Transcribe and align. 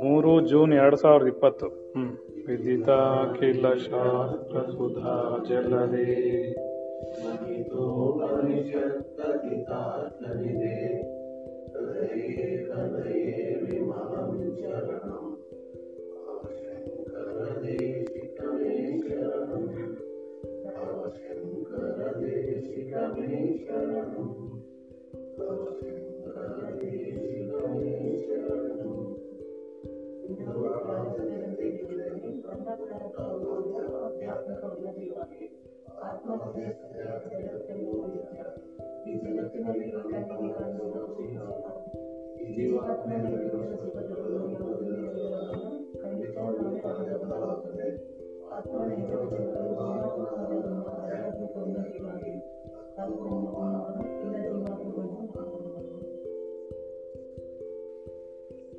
ಮೂರು 0.00 0.48
ಜೂನ್ 0.48 0.72
ಎರಡು 0.72 0.96
ಸಾವಿರದ 0.96 1.26
ಇಪ್ಪತ್ತು. 1.26 1.66
ವಿದಿತಾ 2.46 3.24
ಕಿಲ 3.38 3.74
ಶಾಸ್ತ್ರ 3.74 4.58
ಸುಧಾ 4.58 5.44
ಜಲದೇ. 5.48 6.52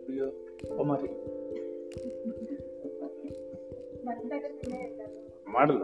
ಅಯ್ಯೋ 0.07 0.27
ಒಮ್ಮರಿ 0.77 1.09
ಮಾಡಲ್ಲ. 5.47 5.83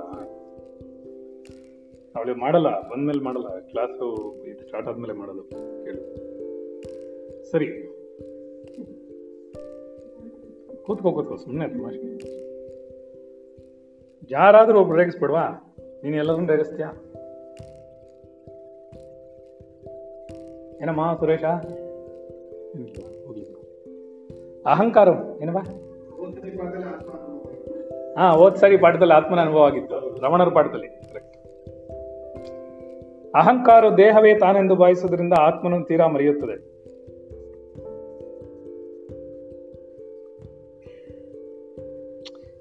ಅವಳು 2.16 2.36
ಮಾಡಲ್ಲ, 2.36 2.90
ಬಂದ್ಮೇಲೆ 2.90 3.20
ಮಾಡಲ್ಲ. 3.20 3.60
ಕ್ಲಾಸು 3.60 4.36
ಇದು 4.46 4.60
ಸ್ಟಾರ್ಟ್ 4.60 4.90
ಆದ್ಮೇಲೆ 4.90 5.14
ಮಾಡೋದು 5.14 5.44
ಕೇಳು. 5.84 6.02
ಸರಿ. 7.52 7.68
ಕೂತ್ಕೋ 10.84 11.12
ಕೂತ್ಕೋ 11.12 11.36
ಸುಮ್ಮನೆ 11.36 11.70
ತಮಾಷೆ 11.70 12.40
ಯಾರಾದರೂ 14.32 14.82
ಒಬ್ರು 14.82 14.98
ರೇಗಿಸ್ಬಿಡ್ವಾ? 14.98 15.76
ನೀನು 16.04 16.18
ಎಲ್ಲರನ್ನು 16.18 16.52
ರೇಗಿಸ್ತೀಯಾ? 16.52 16.92
ಏನಮ್ಮ 20.82 21.18
ಸುರೇಶ. 21.20 21.44
ಅಹಂಕಾರ 24.66 25.08
ಏನವಾ 25.42 25.62
ಹಾ, 28.20 28.30
ಹೋದ್ 28.30 28.56
ಸಾರಿ 28.56 28.78
ಪಾಠದಲ್ಲಿ 28.78 29.14
ಆತ್ಮನ 29.14 29.40
ಅನುಭವ 29.40 29.64
ಆಗಿತ್ತು. 29.64 30.22
ರಮಣರ 30.22 30.50
ಪಾಠದಲ್ಲಿ. 30.50 30.88
ಅಹಂಕಾರ 33.36 33.84
ದೇಹವೇ 33.98 34.34
ತಾನೆಂದು 34.34 34.76
ಭಾವಿಸುವುದರಿಂದ 34.76 35.34
ಆತ್ಮನು 35.34 35.86
ತೀರಾ 35.86 36.08
ಮರೆಯುತ್ತದೆ. 36.08 36.56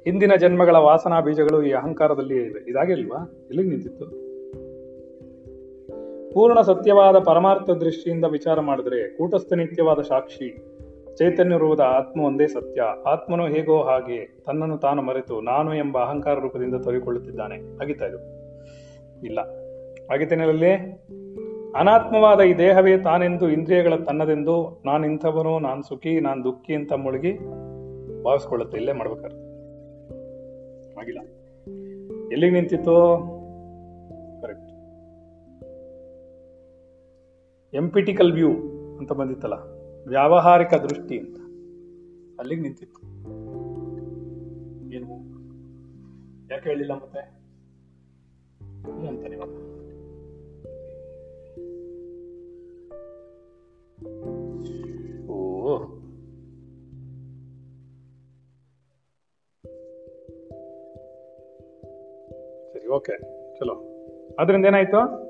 ಹಿಂದಿನ 0.05 0.35
ಜನ್ಮಗಳ 0.35 0.77
ವಾಸನಾ 0.77 1.21
ಬೀಜಗಳು 1.21 1.63
ಈ 1.63 1.73
ಅಹಂಕಾರದಲ್ಲಿ 1.73 2.37
ಇವೆ 2.37 2.71
ಇದಾಗಿಲ್ವಾ 2.71 3.47
ಇಲ್ಲಿ 3.51 3.63
ನಿಂತಿತ್ತು? 3.63 4.05
ಪೂರ್ಣ 6.35 6.61
ಸತ್ಯವಾದ 6.61 7.19
ಪರಮಾರ್ಥ 7.19 7.71
ದೃಷ್ಟಿಯಿಂದ 7.71 8.25
ವಿಚಾರ 8.25 8.61
ಮಾಡಿದರೆ, 8.61 9.17
ಕೂಟಸ್ಥ 9.17 9.53
ನಿತ್ಯವಾದ 9.53 10.01
ಸಾಕ್ಷಿ 10.01 10.78
ಚೈತನ್ಯರುವುದ 11.19 11.81
ಆತ್ಮ 11.81 12.25
ಒಂದೇ 12.25 12.47
ಸತ್ಯ. 12.47 12.83
ಆತ್ಮನು 12.83 13.47
ಹೇಗೋ 13.47 13.83
ಹಾಗೆ 13.83 14.43
ತನ್ನನ್ನು 14.47 14.79
ತಾನು 14.79 15.03
ಮರೆತು 15.03 15.41
ನಾನು 15.41 15.75
ಎಂಬ 15.75 15.99
ಅಹಂಕಾರ 15.99 16.39
ರೂಪದಿಂದ 16.39 16.75
ತೊರಿಕೊಳ್ಳುತ್ತಿದ್ದಾನೆ. 16.75 17.83
ಆಗಿತ್ತಾ 17.83 18.07
ಇದು? 18.07 18.19
ಇಲ್ಲ. 19.27 19.39
ಆಗಿದ್ದೇನಲ್ಲಿ 20.13 20.73
ಅನಾತ್ಮವಾದ 21.77 22.41
ಈ 22.41 22.59
ದೇಹವೇ 22.59 22.99
ತಾನೆಂದು 22.99 23.49
ಇಂದ್ರಿಯಗಳ 23.49 23.95
ತನ್ನದೆಂದು 23.97 24.83
ನಾನು 24.85 25.07
ಇಂಥವನು, 25.07 25.59
ನಾನು 25.59 25.83
ಸುಖಿ, 25.83 26.21
ನಾನು 26.21 26.45
ದುಃಖಿ 26.45 26.75
ಅಂತ 26.75 26.93
ಮುಳುಗಿ 26.93 27.33
ಭಾವಿಸ್ಕೊಳ್ಳುತ್ತೆ. 28.23 28.79
ಇಲ್ಲೇ 28.79 28.93
ಮಾಡ್ಬೇಕಾದ್ರೆ. 28.93 29.37
ಆಗಿಲ್ಲ. 31.01 31.21
ಎಲ್ಲಿಗೆ 32.33 32.53
ನಿಂತಿತ್ತು? 32.53 33.19
ಕರೆಕ್ಟ್ 34.43 34.69
ಎಂಪಿಟಿಕಲ್ 37.75 38.33
ವ್ಯೂ 38.33 38.51
ಅಂತ 38.99 39.13
ಬಂದಿತ್ತಲ್ಲ. 39.13 39.78
ವ್ಯಾವಹಾರಿಕ 40.09 40.75
ದೃಷ್ಟಿ 40.75 41.19
ಅಂತ. 41.19 41.37
ಅಲ್ಲಿಗೆ 42.41 42.61
ನಿಂತಿತ್ತು. 42.61 43.03
ಏನು? 44.93 45.39
ಯಾಕೆ 46.51 46.69
ಹೇಳಿಲ್ಲ 46.69 46.93
ಮತ್ತೆ? 46.93 47.19
ಅಂತಾನೆ 49.09 49.37
ಓ. 55.27 55.79
ಸರಿ, 62.73 62.87
ಓಕೆ. 62.87 63.19
ಚಲೋ. 63.59 63.75
ಅದರಿಂದ 64.39 64.67
ಏನಾಯ್ತು? 64.67 65.28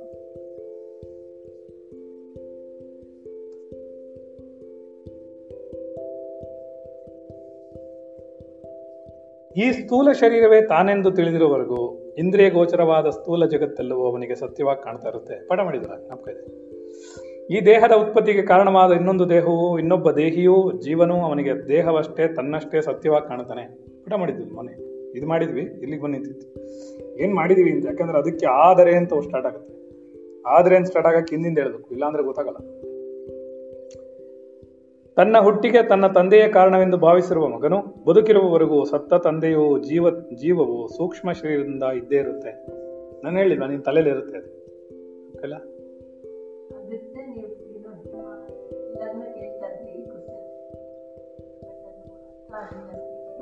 ಈ 9.59 9.73
ಸ್ಥೂಲ 9.73 10.13
ಶರೀರವೇ 10.13 10.63
ತಾನೆಂದು 10.63 11.11
ತಿಳಿದಿರುವವರೆಗೂ 11.11 11.81
ಇಂದ್ರಿಯ 12.19 12.51
ಗೋಚರವಾದ 12.51 13.09
ಸ್ಥೂಲ 13.11 13.47
ಜಗತ್ತೆಲ್ಲವೂ 13.47 14.03
ಅವನಿಗೆ 14.11 14.35
ಸತ್ಯವಾಗಿ 14.35 14.83
ಕಾಣ್ತಾ 14.83 15.09
ಇರುತ್ತೆ. 15.09 15.47
ಪಠ 15.49 15.61
ಮಾಡಿದ್ರ? 15.61 15.91
ನಮ್ಮ 15.91 16.23
ಈ 17.51 17.61
ದೇಹದ 17.67 17.93
ಉತ್ಪತ್ತಿಗೆ 17.93 18.43
ಕಾರಣವಾದ 18.43 18.93
ಇನ್ನೊಂದು 18.93 19.29
ದೇಹವು, 19.29 19.79
ಇನ್ನೊಬ್ಬ 19.79 20.11
ದೇಹಿಯೂ, 20.11 20.73
ಜೀವನೂ 20.73 21.17
ಅವನಿಗೆ 21.17 21.69
ದೇಹವಷ್ಟೇ, 21.69 22.29
ತನ್ನಷ್ಟೇ 22.29 22.81
ಸತ್ಯವಾಗಿ 22.81 23.29
ಕಾಣ್ತಾನೆ. 23.29 23.65
ಪಠ 24.05 24.13
ಮಾಡಿದ್ವಿ 24.13 24.51
ಮೊನ್ನೆ. 24.53 24.75
ಇದು 25.19 25.27
ಮಾಡಿದ್ವಿ, 25.27 25.61
ಇಲ್ಲಿಗೆ 25.61 26.03
ಬಂದು 26.03 26.15
ನಿಂತಿತ್ತು 26.19 26.49
ಏನು 27.19 27.35
ಮಾಡಿದೀವಿ 27.35 27.71
ಅಂತ? 27.71 27.87
ಯಾಕಂದ್ರೆ 27.87 28.19
ಅದಕ್ಕೆ 28.19 28.47
ಆದರೆ 28.47 28.97
ಅಂತ 28.97 29.15
ಸ್ಟಾರ್ಟ್ 29.15 29.49
ಆಗುತ್ತೆ. 29.49 29.75
ಆದರೆ 30.47 30.77
ಅಂತ 30.77 30.87
ಸ್ಟಾರ್ಟ್ 30.87 31.09
ಆಗಕ್ಕೆ 31.09 31.37
ಹಿಂದಿಂದ 31.37 31.59
ಹೇಳ್ಬೇಕು, 31.59 31.91
ಇಲ್ಲಾಂದ್ರೆ 31.91 32.23
ಗೊತ್ತಾಗಲ್ಲ. 32.23 32.88
ತನ್ನ 35.19 35.39
ಹುಟ್ಟಿಗೆ 35.39 35.89
ತನ್ನ 35.89 36.07
ತಂದೆಯೇ 36.07 36.49
ಕಾರಣವೆಂದು 36.49 36.97
ಭಾವಿಸಿರುವ 36.97 37.49
ಮಗನು 37.49 38.09
ಬದುಕಿರುವವರೆಗೂ 38.09 38.85
ಸತ್ತ 38.85 39.15
ತಂದೆಯು 39.15 39.79
ಜೀವ 39.79 40.11
ಜೀವವು 40.11 40.89
ಸೂಕ್ಷ್ಮ 40.89 41.33
ಶರೀರದಿಂದ 41.33 41.83
ಇದ್ದೇ 41.83 42.17
ಇರುತ್ತೆ. 42.17 42.67
ನಾನು 43.25 43.39
ಹೇಳಿಲ್ಲ 43.39 43.67
ನಿನ್ನ 43.67 43.83
ತಲೆಯಲ್ಲಿ 43.83 44.11
ಇರುತ್ತೆ 44.11 44.39
ಅದು? 44.39 44.59
ಈ 45.45 45.53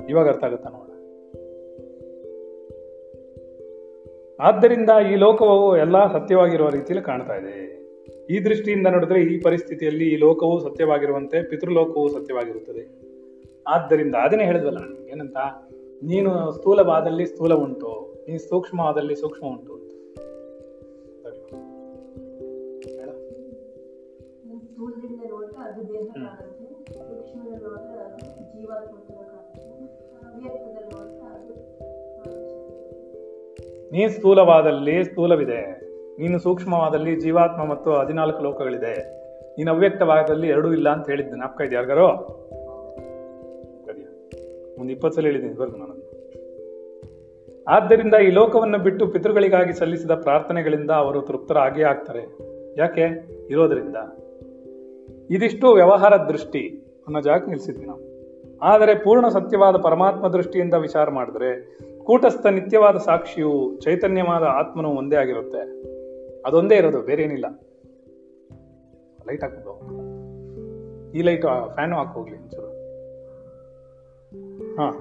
ಇವಾಗ 0.09 0.27
ಅರ್ಥ 0.27 0.43
ಆಗುತ್ತಾ 0.43 0.69
ನೋಡ. 0.69 0.89
ಆದ್ದರಿಂದ 4.39 4.89
ಈ 5.11 5.15
ಲೋಕವು 5.15 5.77
ಎಲ್ಲಾ 5.77 6.07
ಸತ್ಯವಾಗಿರುವ 6.07 6.69
ರೀತಿಯಲ್ಲಿ 6.69 7.01
ಕಾಣ್ತಾ 7.01 7.33
ಇದೆ. 7.33 7.76
ಈ 8.29 8.39
ದೃಷ್ಟಿಯಿಂದ 8.39 8.87
ನೋಡಿದ್ರೆ 8.87 9.23
ಈ 9.23 9.41
ಪರಿಸ್ಥಿತಿಯಲ್ಲಿ 9.41 10.13
ಈ 10.13 10.15
ಲೋಕವು 10.15 10.59
ಸತ್ಯವಾಗಿರುವಂತೆ 10.59 11.49
ಪಿತೃಲೋಕವು 11.49 12.09
ಸತ್ಯವಾಗಿರುತ್ತದೆ. 12.09 12.83
ಆದ್ದರಿಂದ 13.67 14.15
ಅದನ್ನೇ 14.15 14.45
ಹೇಳಿದ್ವಲ್ಲ 14.45 14.77
ಏನಂತ? 15.07 15.37
ನೀನು 16.03 16.51
ಸ್ಥೂಲವಾದಲ್ಲಿ 16.51 17.25
ಸ್ಥೂಲ 17.25 17.53
ಉಂಟು 17.53 18.15
ನೀನು 18.27 18.39
ಸೂಕ್ಷ್ಮವಾದಲ್ಲಿ 18.39 19.15
ಸೂಕ್ಷ್ಮ 19.15 19.47
ಉಂಟು 19.47 19.87
ನೀ 33.91 34.07
ಸ್ಥೂಲವಾದಲ್ಲಿ 34.07 35.03
ಸ್ಥೂಲವಿದೆ. 35.03 35.86
ನೀನು 36.19 36.39
ಸೂಕ್ಷ್ಮವಾದಲ್ಲಿ 36.39 37.19
ಜೀವಾತ್ಮ 37.19 37.65
ಮತ್ತು 37.65 37.91
ಹದಿನಾಲ್ಕು 37.91 38.43
ಲೋಕಗಳಿದೆ. 38.43 38.93
ನೀನು 39.57 39.71
ಅವ್ಯಕ್ತವಾದಲ್ಲಿ 39.71 40.47
ಎರಡೂ 40.47 40.73
ಇಲ್ಲ 40.73 40.89
ಅಂತ 40.89 41.09
ಹೇಳಿದ್ದೆ 41.09 41.35
ನಾಪ್ಕ 41.35 41.61
ಇದೆ 41.61 41.75
ಯಾರಿಗಾರೋ? 41.75 42.07
ಒಂದು 44.79 44.91
ಇಪ್ಪತ್ತು 44.91 45.15
ಸಲ 45.15 45.25
ಹೇಳಿದ್ದೀನಿ 45.25 45.53
ಇದುವರೆಗೂ 45.53 45.77
ನಾನು 45.77 46.07
ಆದ್ದರಿಂದ 47.67 48.13
ಈ 48.13 48.29
ಲೋಕವನ್ನು 48.29 48.77
ಬಿಟ್ಟು 48.77 49.07
ಪಿತೃಗಳಿಗಾಗಿ 49.07 49.73
ಸಲ್ಲಿಸಿದ 49.73 50.11
ಪ್ರಾರ್ಥನೆಗಳಿಂದ 50.11 50.91
ಅವರು 50.91 51.21
ತೃಪ್ತರಾಗೇ 51.21 51.83
ಆಗ್ತಾರೆ. 51.83 52.37
ಯಾಕೆ? 52.77 53.05
ಇರೋದ್ರಿಂದ. 53.49 53.95
ಇದಿಷ್ಟು 55.29 55.73
ವ್ಯವಹಾರ 55.73 56.17
ದೃಷ್ಟಿ 56.17 56.69
ಅನ್ನೋ 57.07 57.21
ಜಾಗ 57.21 57.41
ನಿಲ್ಲಿಸಿದ್ವಿ 57.41 57.85
ನಾವು. 57.85 57.99
ಆದರೆ 58.61 58.95
ಪೂರ್ಣ 58.95 59.27
ಸತ್ಯವಾದ 59.27 59.75
ಪರಮಾತ್ಮ 59.75 60.27
ದೃಷ್ಟಿಯಿಂದ 60.27 60.73
ವಿಚಾರ 60.73 61.09
ಮಾಡಿದ್ರೆ, 61.09 61.79
ಕೂಟಸ್ಥ 62.03 62.45
ನಿತ್ಯವಾದ 62.45 62.97
ಸಾಕ್ಷಿಯು 62.97 63.79
ಚೈತನ್ಯವಾದ 63.81 64.43
ಆತ್ಮನು 64.43 64.89
ಒಂದೇ 64.89 65.15
ಆಗಿರುತ್ತೆ. 65.15 65.66
ಅದೊಂದೇ 66.45 66.75
ಇರೋದು 66.75 67.01
ಬೇರೆ 67.01 67.23
ಏನಿಲ್ಲ 67.23 67.45
ಲೈಟ್ 69.27 69.43
ಹಾಕ್ಬಿಡು. 69.43 69.97
ಈ 71.11 71.21
ಲೈಟ್ 71.21 71.45
ಫ್ಯಾನು 71.73 71.97
ಹಾಕಿ 71.97 72.13
ಹೋಗ್ಲಿ 72.13 72.37
ಒಂಚೂರು. 72.37 72.67
ಹಾ. 74.75 74.91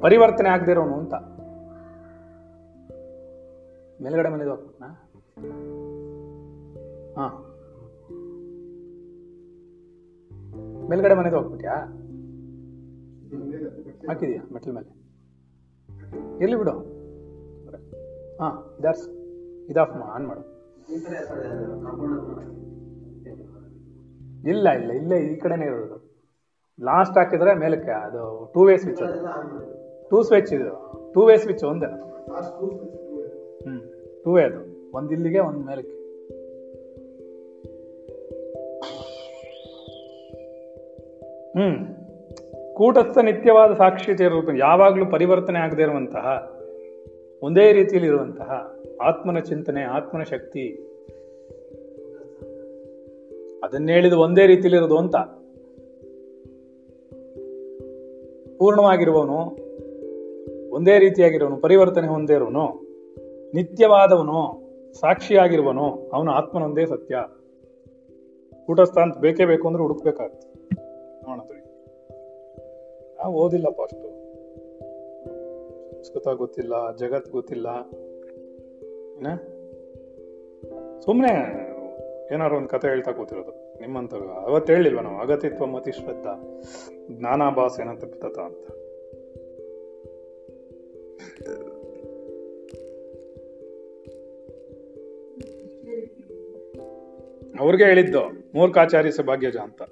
ಪರಿವರ್ತನೆ 0.00 0.48
ಆಗದಿರೋನು 0.48 0.94
ಅಂತ. 0.94 1.14
ಮೇಲ್ಗಡೆ 4.02 4.28
ಮನೆದು 4.28 4.50
ಹಾಕ್ಬಿಟ್ನಾ? 4.50 4.86
ಹಾ. 7.16 7.41
ಮೇಲ್ಗಡೆ 10.88 11.14
ಮನೆದು 11.14 11.36
ಹೋಗ್ಬಿಟ್ಯಾ? 11.36 11.98
ಹಾಕಿದ್ಯಾ 14.08 14.48
ಮೆಟ್ಲ 14.52 14.72
ಮೇಲೆ? 14.72 15.02
ಎಲ್ಲಿ 16.44 16.56
ಬಿಡು. 16.56 17.02
ಹಾ, 18.36 18.76
ಇದಾರ್ಸ್. 18.78 19.08
ಇದಾಫ್ 19.70 19.90
ಆನ್ 19.90 20.26
ಮಾಡು. 20.26 20.62
ಇಲ್ಲ 24.48 24.68
ಇಲ್ಲ, 24.68 24.90
ಇಲ್ಲೇ 24.90 25.18
ಈ 25.18 25.36
ಕಡೆನೇ 25.36 25.66
ಇರೋದು. 25.66 26.12
ಲಾಸ್ಟ್ 26.84 27.18
ಹಾಕಿದ್ರೆ 27.18 27.54
ಮೇಲಕ್ಕೆ 27.54 27.90
ಅದು 27.90 28.50
ಟೂ 28.54 28.64
ವೇ 28.64 28.76
ಸ್ವಿಚ್ 28.76 29.02
ಅದು. 29.02 30.10
ಟೂ 30.10 30.22
ಸ್ವಿಚ್ 30.22 30.52
ಇದು. 30.52 30.92
ಟೂ 31.14 31.26
ವೇ 31.26 31.36
ಸ್ವಿಚ್ 31.36 31.64
ಒಂದೇ. 31.64 31.86
ಹ್ಞೂ 31.86 34.24
ಟೂ 34.24 34.32
ವೇ 34.32 34.42
ಅದು. 34.42 34.90
ಒಂದು 34.96 35.10
ಇಲ್ಲಿಗೆ, 35.10 35.38
ಒಂದು 35.38 35.66
ಮೇಲಕ್ಕೆ. 35.66 36.01
ಹ್ಮ್. 41.56 41.86
ಕೂಟಸ್ಥ 42.74 43.18
ನಿತ್ಯವಾದ 43.18 43.72
ಸಾಕ್ಷ್ಯತೆ 43.72 44.24
ರೂಪ 44.28 44.48
ಯಾವಾಗಲೂ 44.58 45.06
ಪರಿವರ್ತನೆ 45.06 45.58
ಆಗದೇ 45.58 45.82
ಇರುವಂತಹ, 45.82 46.52
ಒಂದೇ 47.42 47.72
ರೀತಿಯಲ್ಲಿ 47.72 48.08
ಇರುವಂತಹ 48.08 48.76
ಆತ್ಮನ 49.02 49.38
ಚಿಂತನೆ, 49.38 49.82
ಆತ್ಮನ 49.82 50.22
ಶಕ್ತಿ. 50.22 50.68
ಅದನ್ನ 53.64 53.88
ಹೇಳಿದ 53.88 54.12
ಒಂದೇ 54.12 54.46
ರೀತಿಯಲ್ಲಿ 54.46 54.76
ಇರೋದು 54.76 54.98
ಅಂತ. 54.98 55.16
ಪೂರ್ಣವಾಗಿರುವವನು 58.58 59.56
ಒಂದೇ 60.70 60.98
ರೀತಿಯಾಗಿರುವನು, 60.98 61.56
ಪರಿವರ್ತನೆ 61.56 62.06
ಹೊಂದೇ 62.06 62.32
ಇರುವನು 62.32 62.80
ನಿತ್ಯವಾದವನು 63.54 64.62
ಸಾಕ್ಷಿಯಾಗಿರುವನು 65.00 66.10
ಅವನ 66.12 66.28
ಆತ್ಮನೊಂದೇ 66.28 66.86
ಸತ್ಯ. 66.86 67.16
ಕೂಟಸ್ಥ 68.66 68.98
ಅಂತ 68.98 69.18
ಬೇಕೇ 69.18 69.44
ಬೇಕು 69.44 69.68
ಅಂದ್ರೆ 69.68 70.51
ಹುಡುಕ್ಬೇಕಾಗತ್ತೆ 71.26 71.28
ನೋಡತ್ರಿ 71.28 71.60
ನಾವು 73.18 73.34
ಓದಿಲ್ಲಪ್ಪ 73.34 73.80
ಸಂಸ್ಕೃತ 75.92 76.28
ಗೊತ್ತಿಲ್ಲ, 76.28 76.96
ಜಗತ್ 76.96 77.30
ಗೊತ್ತಿಲ್ಲ. 77.30 77.68
ಸುಮ್ಮನೆ 81.00 81.32
ಏನಾದ್ರು 82.34 82.56
ಒಂದು 82.56 82.68
ಕತೆ 82.68 82.88
ಹೇಳ್ತಾ 82.88 83.12
ಕೂತಿರೋದು. 83.12 83.52
ನಿಮ್ಮಂತ 83.80 84.14
ಅವತ್ತು 84.14 84.72
ಹೇಳಿಲ್ವ 84.72 85.00
ನಾವು? 85.00 85.18
ಅಗತಿತ್ವ 85.18 85.66
ಮತಿ, 85.66 85.92
ಶ್ರದ್ಧಾ 85.92 86.62
ಜ್ಞಾನಾಭಾಸ 87.10 87.78
ಏನಂತ 87.80 88.04
ತತ 88.04 88.38
ಅಂತ. 88.38 88.66
ಅವ್ರಿಗೆ 97.60 97.84
ಹೇಳಿದ್ದು 97.84 98.22
ಮೂರ್ಖಾಚಾರ್ಯ 98.54 99.10
ಸಭಾಗ್ಯಜ 99.10 99.56
ಅಂತ. 99.56 99.82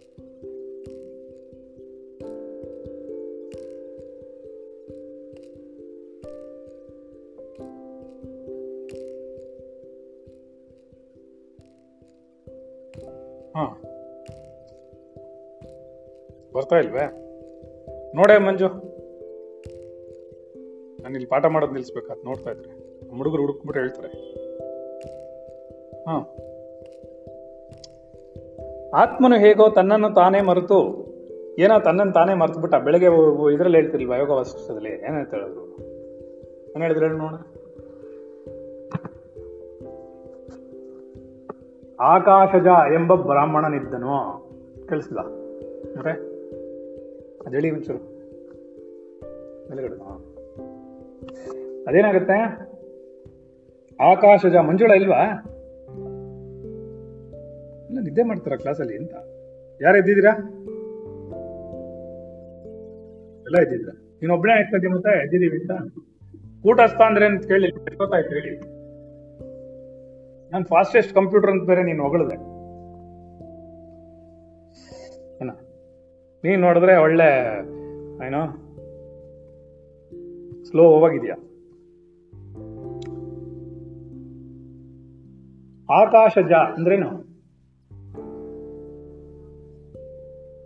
ಬರ್ತಾ 16.70 16.88
ಇಲ್ವೇ? 16.88 17.06
ನೋಡೇ 18.14 18.38
ಮಂಜು. 18.38 18.68
ನಾನು 21.02 21.14
ಇಲ್ಲಿ 21.14 21.26
ಪಾಠ 21.26 21.44
ಮಾಡೋದು 21.44 21.72
ನಿಲ್ಸ್ಬೇಕಾತ್ 21.72 22.24
ನೋಡ್ತಾ 22.24 22.50
ಇದ್ರೆ. 22.50 22.70
ಹುಡುಗರು 23.16 23.40
ಹುಡುಕ್ಬಿಟ್ಟು 23.40 23.80
ಹೇಳ್ತಾರೆ. 23.80 24.08
ಹಾ. 26.02 26.36
ಆತ್ಮನು 28.94 29.36
ಹೇಗೋ 29.38 29.68
ತನ್ನನ್ನು 29.68 30.14
ತಾನೇ 30.14 30.40
ಮರೆತು, 30.40 30.78
ಏನೋ 31.58 31.80
ತನ್ನನ್ನು 31.80 32.12
ತಾನೇ 32.12 32.34
ಮರೆತು 32.34 32.60
ಬಿಟ್ಟ 32.60 32.74
ಬೆಳಗ್ಗೆ 32.74 33.06
ಇದ್ರಲ್ಲಿ 33.54 33.78
ಹೇಳ್ತಿರ್ಲಿಲ್ವಾ 33.78 34.16
ಯೋಗ 34.16 34.30
ವಾಸಿಷ್ಠದಲ್ಲಿ 34.30 34.88
ಏನ್ 34.88 35.14
ಹೇಳ್ತಾ 35.14 35.36
ಹೇಳಿದ್ರು 35.36 35.78
ಏನ್ 36.70 36.82
ಹೇಳಿದ್ರೆ 36.82 37.06
ಹೇಳಿ 37.06 37.18
ನೋಡ. 37.18 37.34
ಆಕಾಶಜ 42.00 42.66
ಎಂಬ 42.94 43.14
ಬ್ರಾಹ್ಮಣನಿದ್ದನು. 43.14 44.16
ಕೇಳಿಸ್ದ 44.88 45.16
ಮತ್ತೆ? 45.96 46.29
ಅದು 47.46 47.54
ಹೇಳಿ 47.54 47.70
ಒಂಚೂರು. 47.70 47.98
ಮೇಲುಗಡೆ. 49.70 49.96
ಅದೇನಾಗುತ್ತೆ? 51.88 52.70
ಆಕಾಶಜ 54.00 54.56
ಮಂಜುಳ 54.56 54.90
ಇಲ್ವಾ? 54.90 55.22
ಇಲ್ಲ, 57.88 58.00
ನಿದ್ದೆ 58.00 58.22
ಮಾಡ್ತಾರ 58.22 58.56
ಕ್ಲಾಸಲ್ಲಿ 58.56 58.96
ಅಂತ? 58.96 59.14
ಯಾರು 59.82 59.98
ಎದ್ದಿದ್ದೀರಾ 59.98 60.30
ಎಲ್ಲ 63.42 63.62
ಎದ್ದಿದ್ರ 63.62 63.92
ನೀನೊಬ್ಬನೇ 63.92 64.52
ಆಗ್ತದೆ 64.52 64.88
ಮತ್ತೆ? 64.88 65.22
ಎದ್ದಿದ್ದೀವಿ 65.22 65.58
ಅಂತ? 65.60 65.94
ಕೂಟಸ್ಥ 66.62 67.00
ಅಂದ್ರೆ 67.00 67.26
ಅಂತ 67.26 67.46
ಕೇಳಿ 67.46 67.70
ಗೊತ್ತಾಯ್ತು 67.70 68.28
ಹೇಳಿ. 68.28 68.58
ನಾನು 70.50 70.64
ಫಾಸ್ಟೆಸ್ಟ್ 70.64 71.14
ಕಂಪ್ಯೂಟರ್ 71.14 71.50
ಅಂತ 71.50 71.62
ಬೇರೆ 71.62 71.82
ನೀನು 71.82 72.02
ಹೊಗಳಿದೆ. 72.02 72.59
ನೀನ್ 76.44 76.60
ನೋಡಿದ್ರೆ 76.60 76.96
ಒಳ್ಳೆ 76.96 77.58
ಏನೋ 78.26 78.46
ಸ್ಲೋ 80.64 81.00
ಹೋಗಿದ್ಯಾ 81.00 81.34
ಆಕಾಶಜ 85.90 86.52
ಅಂದ್ರೇನು? 86.52 87.10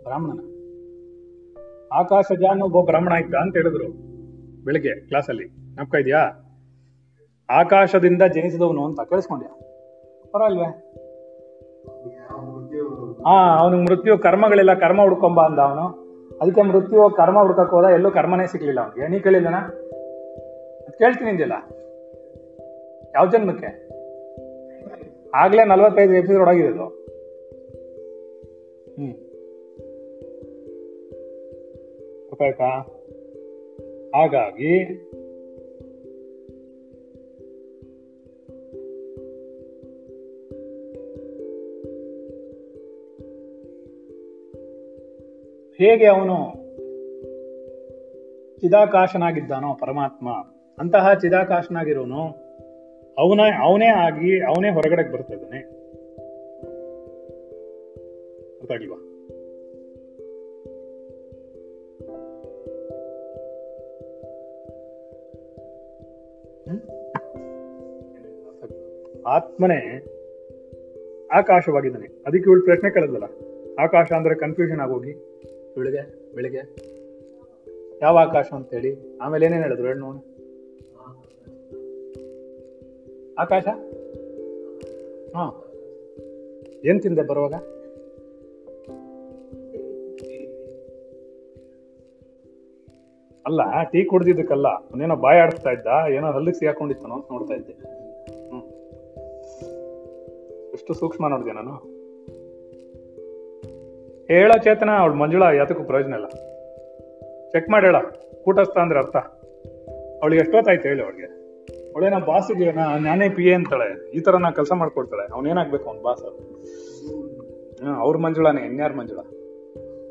ಬ್ರಾಹ್ಮಣನ. 0.03 0.39
ಜ 2.39 2.43
ಅನ್ನೋ 2.49 2.65
ಒಬ್ಬ 2.65 2.89
ಬ್ರಾಹ್ಮಣ 2.89 3.13
ಇದ್ದ 3.13 3.35
ಅಂತ 3.35 3.57
ಹೇಳಿದ್ರು 3.57 3.87
ಬೆಳಿಗ್ಗೆ 4.63 5.07
ಕ್ಲಾಸಲ್ಲಿ. 5.07 5.75
ನಮ್ಕ 5.75 5.95
ಇದೆಯಾ? 5.95 6.19
ಆಕಾಶದಿಂದ 7.49 8.21
ಜನಿಸಿದವನು 8.21 8.85
ಅಂತ 8.85 8.99
ಕೇಳಿಸ್ಕೊಂಡ್ಯಾ? 9.01 9.59
ಪರವಾಗಿಲ್ವೇ? 10.31 10.84
ಹಾ 13.27 13.57
ಅವನಿಗೆ 13.59 13.83
ಮೃತ್ಯು 13.83 14.17
ಕರ್ಮಗಳೆಲ್ಲ, 14.17 14.73
ಕರ್ಮ 14.73 15.01
ಹುಡ್ಕೊಂಬ 15.01 15.41
ಅಂದ 15.41 15.59
ಅವನು. 15.59 16.05
ಅದಕ್ಕೆ 16.41 16.61
ಮೃತ್ಯು, 16.61 17.09
ಕರ್ಮ 17.09 17.39
ಹುಡ್ಕಕ್ 17.39 17.69
ಹೋದ, 17.69 17.85
ಎಲ್ಲೂ 17.85 18.11
ಕರ್ಮನೇ 18.11 18.47
ಸಿಗ್ಲಿಲ್ಲ 18.47 18.79
ಅವನಿಗೆ. 18.79 19.07
ನೀ 19.07 19.19
ಕೇಳಿಲ್ಲನ 19.19 19.55
ಕೇಳ್ತೀನಿ 20.97 21.29
ಇಂದಿಲ್ಲ 21.29 21.53
ಯಾವ 23.15 23.29
ಜನ್ಮಕ್ಕೆ? 23.29 23.85
ಆಗ್ಲೇ 25.35 25.63
ನಲ್ವತ್ತೈದು 25.63 26.13
ಎಪಿಸೋಡ್ 26.13 26.49
ಆಗಿರೋದು 26.49 26.85
ಹ್ಮ್. 28.93 29.13
ಹಾಗಾಗಿ 34.15 34.71
ಹೇಗೆ 45.79 46.05
ಅವನು 46.05 46.35
ಚಿದಾಕಾಶನಾಗಿದ್ದಾನೋ 48.59 49.73
ಪರಮಾತ್ಮ, 49.81 50.29
ಅಂತಹ 50.77 51.13
ಚಿದಾಕಾಶನಾಗಿರೋನು 51.13 52.23
ಅವನ, 53.17 53.41
ಅವನೇ 53.61 53.87
ಆಗಿ 53.87 54.29
ಅವನೇ 54.43 54.69
ಹೊರಗಡೆ 54.69 55.11
ಬರ್ತಾ 55.11 55.33
ಇದ್ದಾನೆ. 55.33 55.59
ಗೊತ್ತಾಗಿಲ್ವಾ 58.59 59.01
ಆತ್ಮನೇ 69.27 69.79
ಆಕಾಶವಾಗಿದ್ದಾನೆ. 71.33 72.07
ಅದಕ್ಕೆ 72.27 72.49
ಇವಳು 72.49 72.65
ಪ್ರಶ್ನೆ 72.65 72.89
ಕೇಳಿದ್ಲಲ್ಲ, 72.89 73.27
ಆಕಾಶ 73.79 74.11
ಅಂದ್ರೆ 74.11 74.35
ಕನ್ಫ್ಯೂಷನ್ 74.35 74.79
ಆಗೋಗಿ. 74.79 75.13
ಬೆಳಿಗ್ಗೆ 75.75 76.35
ಬೆಳಿಗ್ಗೆ. 76.35 76.95
ಯಾವ 78.01 78.17
ಆಕಾಶ 78.17 78.45
ಅಂತೇಳಿ? 78.51 79.17
ಆಮೇಲೆ 79.21 79.45
ಏನೇನು 79.45 79.63
ಹೇಳಿದ್ರು 79.63 79.87
ಹೇಳಿ 79.87 79.99
ನೋಡಿ. 79.99 80.35
ಆಕಾಶ? 83.39 83.67
ಹಾ. 85.35 85.61
ಏನ್ 86.85 87.01
ತಿಂದೆ 87.01 87.21
ಬರುವಾಗ? 87.21 87.53
ಅಲ್ಲ, 93.45 93.83
ಟೀ 93.83 94.03
ಕುಡ್ದಿದ್ದಕ್ಕಲ್ಲ 94.03 94.67
ಅವನೇನೋ 94.67 95.15
ಬಾಯಿ 95.15 95.39
ಆಡಿಸ್ತಾ 95.39 95.69
ಇದ್ದ, 95.69 95.87
ಏನೋ 96.09 96.31
ಹಲ್ಲಿಗೆ 96.31 96.57
ಸಿಗಾಕೊಂಡಿತ್ತಾನೋ 96.57 97.15
ಅಂತ 97.15 97.25
ನೋಡ್ತಾ 97.31 97.53
ಇದ್ದೆ. 97.53 97.73
ಹ್ಮ್. 98.49 98.63
ಎಷ್ಟು 100.73 100.93
ಸೂಕ್ಷ್ಮ 100.93 101.27
ನೋಡಿದೆ 101.27 101.51
ನಾನು. 101.51 101.94
ಹೇಳ 104.27 104.51
ಚೇತನ, 104.63 104.89
ಅವಳು 104.97 105.13
ಮಂಜುಳಾ 105.13 105.51
ಯಾತಕ್ಕೂ 105.51 105.83
ಪ್ರಯೋಜನ 105.83 106.13
ಇಲ್ಲ. 106.13 106.27
ಚೆಕ್ 107.51 107.69
ಮಾಡಿ 107.69 107.85
ಹೇಳ. 107.85 107.95
ಕೂಟಸ್ಥ 108.43 108.77
ಅಂದ್ರೆ 108.77 108.99
ಅರ್ಥ. 108.99 109.15
ಅವಳಿಗೆ 110.21 110.41
ಎಷ್ಟೊತ್ತಾಯ್ತು 110.41 110.87
ಹೇಳಿ 110.87 111.03
ಅವಳಿಗೆ. 111.03 111.45
ಅವಳೇ 111.91 112.09
ನಮ್ಮ 112.09 112.25
ಬಾಸಿಗೆ 112.25 112.71
ನಾನೇ 112.71 113.29
ಪಿ 113.29 113.43
ಎ 113.43 113.53
ಅಂತಾಳೆ. 113.53 114.09
ಈ 114.09 114.19
ತರ 114.19 114.37
ನಾ 114.37 114.51
ಕೆಲಸ 114.51 114.71
ಮಾಡ್ಕೊಡ್ತಾಳೆ. 114.71 115.33
ಅವನೇನಾಗ್ಬೇಕು 115.33 115.89
ಅವ್ನ 115.89 116.01
ಬಾಸ್ 116.01 116.23
ಹಾಂ, 117.83 118.01
ಅವ್ರ 118.01 118.17
ಮಂಜುಳಾನೇ 118.17 118.61
ಇನ್ಯಾರು 118.61 118.97
ಮಂಜುಳ. 118.97 119.17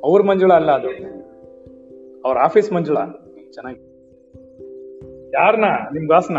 ಅವ್ರ 0.04 0.22
ಮಂಜುಳ 0.22 0.52
ಅಲ್ಲ 0.52 0.70
ಅದು. 0.70 0.88
ಅವ್ರ 2.24 2.38
ಆಫೀಸ್ 2.38 2.72
ಮಂಜುಳ. 2.72 2.96
ಚೆನ್ನಾಗಿ. 3.52 3.80
ಯಾರನ್ನ 5.34 5.64
ನಿಮ್ 5.92 6.08
ಬಾಸ್ನ 6.08 6.38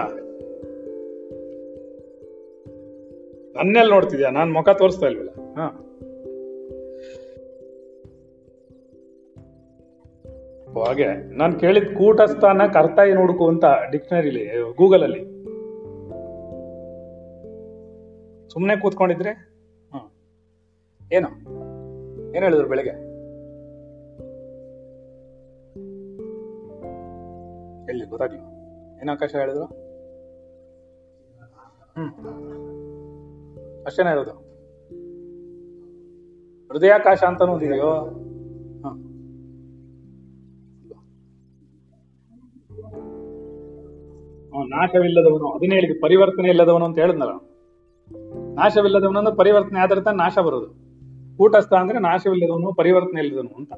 ನನ್ನೆಲ್ಲಿ 3.56 3.94
ನೋಡ್ತಿದ್ಯಾ? 3.94 4.30
ನಾನು 4.30 4.54
ಮುಖ 4.54 4.70
ತೋರಿಸ್ತಾ 4.70 5.08
ಇಲ್ವಲ್ಲ? 5.08 5.30
ಹಾ. 5.30 5.85
ಹಾಗೆ. 10.84 11.38
ನಾನು 11.38 11.60
ಕೇಳಿದ 11.60 11.98
ಕೂಟಸ್ಥಾನ 11.98 12.62
ಅರ್ಥ 12.76 13.00
ಏನು 13.00 13.22
ಹುಡುಕು 13.22 13.48
ಅಂತ 13.48 13.64
ಡಿಕ್ಷನರಿಲಿ 13.92 14.74
ಗೂಗಲ್ 14.76 15.04
ಅಲ್ಲಿ 15.04 15.36
ಸುಮ್ಮನೆ 18.50 18.76
ಕೂತ್ಕೊಂಡಿದ್ರೆ? 18.76 19.56
ಏನು? 21.14 21.28
ಏನು 22.36 22.46
ಹೇಳಿದ್ರು 22.46 22.68
ಬೆಳಿಗ್ಗೆ? 22.68 23.16
ಎಲ್ಲಿ, 27.90 28.06
ಗೊತ್ತಾಗ್ಲಿಲ್ಲ. 28.06 28.48
ಏನು 29.02 29.12
ಆಕಾಶ 29.12 29.36
ಹೇಳಿದ್ರು? 29.36 29.66
ಹ್ಮ್. 31.98 32.12
ಅಷ್ಟೇನ 33.86 34.10
ಹೇಳೋದು? 34.10 34.32
ಹೃದಯಾಕಾಶ 36.74 37.24
ಅಂತ 37.24 37.64
ಇದೆಯೋ 37.64 38.22
ನಾಶವಿಲ್ಲದವನು 44.64 45.52
ಅದನ್ನೇ 45.52 45.76
ಹೇಳಿದ 45.76 46.00
ಪರಿವರ್ತನೆ 46.02 46.50
ಇಲ್ಲದವನು 46.50 46.86
ಅಂತ 46.86 47.00
ಹೇಳಿದ್ನಲ್ಲ. 47.00 47.32
ನಾಶವಿಲ್ಲದವನು 48.54 49.36
ಪರಿವರ್ತನೆ 49.36 49.80
ಆದ್ರೆ 49.80 50.02
ತಾನೇ 50.02 50.18
ನಾಶ 50.18 50.40
ಬರೋದು. 50.40 50.86
ಕೂಟಸ್ಥ 51.38 51.74
ಅಂದ್ರೆ 51.74 52.00
ನಾಶವಿಲ್ಲದವನು, 52.00 52.74
ಪರಿವರ್ತನೆ 52.74 53.22
ಇಲ್ಲದವನು 53.22 53.56
ಅಂತ. 53.56 53.74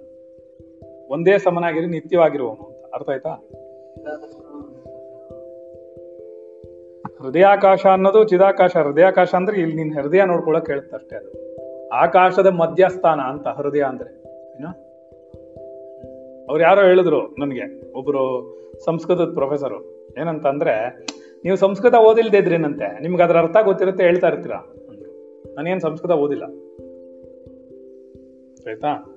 ಒಂದೇ 1.09 1.37
ಸಮನಾಗಿರಿ, 1.37 1.85
ನಿತ್ಯವಾಗಿರುವವನು 1.85 2.63
ಅಂತ. 2.63 2.93
ಅರ್ಥ 2.93 3.09
ಆಯ್ತಾ? 3.09 3.29
ಹೃದಯಾಕಾಶ 7.21 7.85
ಅನ್ನೋದು 7.85 8.23
ಚಿದಾಕಾಶ. 8.23 8.77
ಹೃದಯಾಕಾಶ 8.77 9.35
ಅಂದ್ರೆ 9.35 9.61
ಇಲ್ಲಿ 9.61 9.75
ನಿನ್ನ 9.75 10.01
ಹೃದಯ 10.01 10.25
ನೋಡ್ಕೊಳಕ್ 10.25 10.93
ಅಷ್ಟೇ 10.93 11.15
ಅದು. 11.15 11.57
ಆಕಾಶದ 11.89 12.45
ಮಧ್ಯಸ್ಥಾನ 12.45 13.19
ಅಂತ, 13.19 13.47
ಹೃದಯ 13.47 13.81
ಅಂದ್ರೆ. 13.81 14.23
ಏನೋ? 14.59 14.67
ಅವ್ರು 16.49 16.63
ಯಾರೋ 16.63 16.81
ಹೇಳಿದ್ರು 16.81 17.27
ನನಗೆ, 17.27 17.93
ಒಬ್ರು 17.93 18.53
ಸಂಸ್ಕೃತದ 18.85 19.33
ಪ್ರೊಫೆಸರು 19.33 19.96
ಏನಂತ 20.21 20.45
ಅಂದ್ರೆ 20.45 21.05
ನೀವು 21.43 21.57
ಸಂಸ್ಕೃತ 21.57 21.93
ಓದಿಲ್ದೇ 21.93 22.37
ಇದ್ರೇನಂತೆ 22.37 23.01
ನಿಮ್ಗೆ 23.01 23.23
ಅದ್ರ 23.23 23.37
ಅರ್ಥ 23.37 23.57
ಗೊತ್ತಿರುತ್ತೆ, 23.63 24.03
ಹೇಳ್ತಾ 24.03 24.27
ಇರ್ತೀರಾ? 24.27 24.55
ನಾನು 24.55 25.55
ನಾನೇನ್ 25.55 25.81
ಸಂಸ್ಕೃತ 25.81 26.11
ಓದಿಲ್ಲ. 26.11 26.43
ಆಯ್ತಾ? 28.69 29.13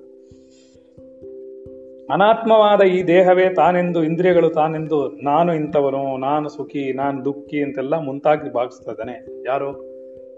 ಅನಾತ್ಮವಾದ 2.12 2.80
ಈ 2.80 3.02
ದೇಹವೇ 3.02 3.48
ತಾನೆಂದು, 3.48 4.04
ಇಂದ್ರಿಯಗಳು 4.04 4.50
ತಾನೆಂದು, 4.50 5.08
ನಾನು 5.08 5.54
ಇಂಥವನು, 5.54 6.16
ನಾನು 6.16 6.48
ಸುಖಿ, 6.48 6.92
ನಾನು 6.92 7.24
ದುಃಖಿ 7.24 7.62
ಅಂತೆಲ್ಲ 7.62 7.98
ಮುಂತಾಗಿ 7.98 8.52
ಭಾವಿಸ್ತಾ 8.52 8.90
ಇದ್ದಾನೆ. 8.90 9.44
ಯಾರು? 9.46 9.72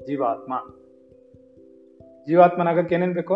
ಜೀವಾತ್ಮ. 0.07 0.53
ಜೀವಾತ್ಮನಾಗಕ್ಕೆ 2.29 2.95
ಏನೇನ್ 2.95 3.15
ಬೇಕು? 3.15 3.35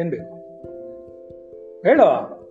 ಏನ್ 0.00 0.10
ಬೇಕು? 0.10 0.34
ಹೇಳು. 1.88 2.41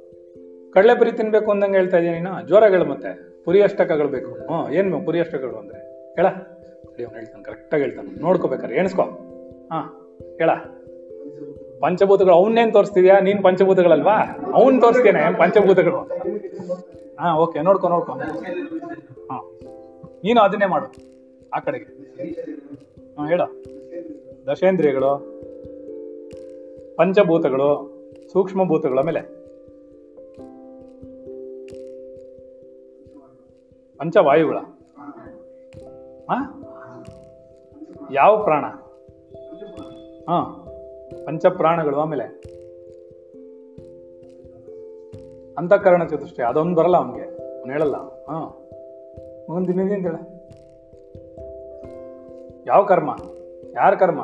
ಕಡಲೆ 0.74 0.98
ಪುರಿ 0.98 1.12
ತಿನ್ಬೇಕು 1.12 1.52
ಅಂದಂಗೆ 1.52 1.78
ಹೇಳ್ತಾ 1.78 1.98
ಇದೀನಿ 1.98 2.14
ನೀನು? 2.14 2.48
ಜ್ವರಗಳು 2.48 2.86
ಮತ್ತೆ. 2.86 3.32
ಪುರಿ 3.44 3.62
ಅಷ್ಟಕಗಳು 3.62 4.08
ಬೇಕು. 4.08 4.32
ಹ್ಞೂ, 4.32 4.74
ಏನು 4.74 5.02
ಪುರಿ 5.02 5.20
ಅಷ್ಟಕಗಳು 5.20 5.56
ಅಂದರೆ? 5.56 5.80
ಹೇಳ. 6.16 6.26
ಅವ್ನು 6.26 7.16
ಹೇಳ್ತಾನೆ 7.16 7.44
ಕರೆಕ್ಟಾಗಿ 7.44 7.84
ಹೇಳ್ತಾನೆ. 7.84 8.22
ನೋಡ್ಕೋಬೇಕಾರೆ 8.22 8.76
ಎಣಿಸ್ಕೊ. 8.76 9.02
ಹಾಂ, 9.72 10.18
ಹೇಳ. 10.38 10.50
ಪಂಚಭೂತಗಳು, 11.80 12.34
ಅವನ್ನೇನು 12.34 12.72
ತೋರಿಸ್ತಿದ್ಯಾ? 12.72 13.20
ನೀನು 13.20 13.42
ಪಂಚಭೂತಗಳಲ್ವಾ? 13.42 14.14
ಅವ್ನು 14.54 14.82
ತೋರಿಸ್ತೇನೆ 14.82 15.38
ಪಂಚಭೂತಗಳು? 15.38 15.98
ಹಾಂ, 17.20 17.38
ಓಕೆ, 17.38 17.62
ನೋಡ್ಕೊ 17.62 17.90
ನೋಡ್ಕೊ. 17.90 18.12
ಹಾಂ, 19.32 19.60
ನೀನು 20.24 20.42
ಅದನ್ನೇ 20.42 20.66
ಮಾಡು, 20.66 20.86
ಆ 21.54 21.60
ಕಡೆಗೆ. 21.60 21.86
ಹಾಂ, 23.18 23.28
ಹೇಳ. 23.28 23.42
ದಶೇಂದ್ರಿಯಗಳು, 24.52 25.32
ಪಂಚಭೂತಗಳು 26.96 28.02
ಸೂಕ್ಷ್ಮ 28.34 28.64
ಮೇಲೆ 29.02 29.41
ಪಂಚವಾಯುಗಳ. 34.02 34.58
ಹಾ 36.30 36.58
ಯಾವ 38.12 38.44
ಪ್ರಾಣ? 38.44 38.66
ಹಾ 40.30 40.68
ಪಂಚ 41.26 41.46
ಪ್ರಾಣಗಳು 41.46 42.00
ಆಮೇಲೆ. 42.00 42.24
ಅಂತಃಕರಣ 45.58 46.04
ಚತುಷ್ಟಯ, 46.04 46.44
ಅದೊಂದು 46.44 46.76
ಬರಲ್ಲ 46.76 46.98
ಅವನಿಗೆ, 46.98 47.26
ಅವ್ನು 47.60 47.74
ಹೇಳಲ್ಲ. 47.74 47.96
ಹಾ. 47.98 48.68
ಮುಂದಿನ 49.50 49.82
ಹೇಳ 49.82 50.16
ಯಾವ 52.68 52.84
ಕರ್ಮ? 52.84 53.16
ಯಾರ 53.76 53.96
ಕರ್ಮ? 53.96 54.22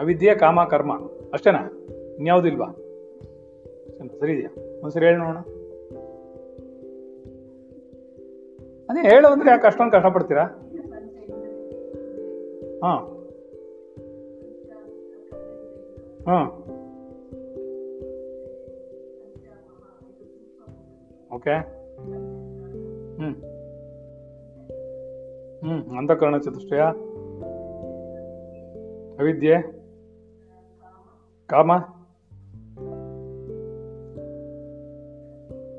ಅವಿದ್ಯೆ, 0.00 0.34
ಕಾಮ, 0.34 0.64
ಕರ್ಮ. 0.64 0.92
ಅಷ್ಟೇನಾ? 1.32 1.70
ಇನ್ಯಾವುದಿಲ್ವಾ 2.18 2.66
ಸರಿ 4.20 4.32
ಇದೆಯಾ? 4.32 4.80
ಒಂದ್ಸರಿ 4.82 5.06
ಹೇಳಿ 5.06 5.18
ನೋಡೋಣ. 5.18 5.61
ಅದೇ 8.92 9.00
ಹೇಳು 9.00 9.48
ಯಾಕೆ 9.50 9.66
ಅಷ್ಟೊಂದು 9.66 9.92
ಕಷ್ಟಪಡ್ತೀರಾ? 9.92 10.42
ಹಾಂ. 12.82 13.08
ಹಾಂ. 16.26 16.48
ಓಕೆ. 21.32 21.54
ಹ್ಞೂ 23.16 23.30
ಹ್ಞೂ 25.58 25.98
ಅಂತಃಕರಣ 25.98 26.38
ಚತುಷ್ಟಯ. 26.38 26.80
ಅವಿದ್ಯೆ. 29.18 29.62
ಕಾಮ. 31.46 31.76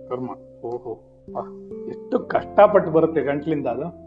ಕರ್ಮ. 0.10 0.30
ಓಹೋ. 0.66 1.13
ಎಷ್ಟು 1.90 2.20
ಕಷ್ಟಪಟ್ಟು 2.20 2.92
ಬರುತ್ತೆ 2.92 3.22
ಗಂಟ್ಲಿಂದ 3.22 3.68
ಅದು. 3.68 4.04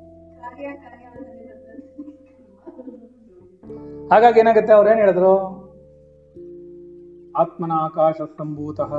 ಹಾಗಾಗಿ 4.09 4.41
ಏನಾಗುತ್ತೆ 4.41 4.73
ಅವ್ರು 4.73 4.91
ಏನ್ 4.91 4.99
ಹೇಳಿದ್ರು? 4.99 5.67
ಆತ್ಮನ 7.37 7.73
ಆಕಾಶ 7.73 8.15
ಸಂಭೂತಃ. 8.39 8.95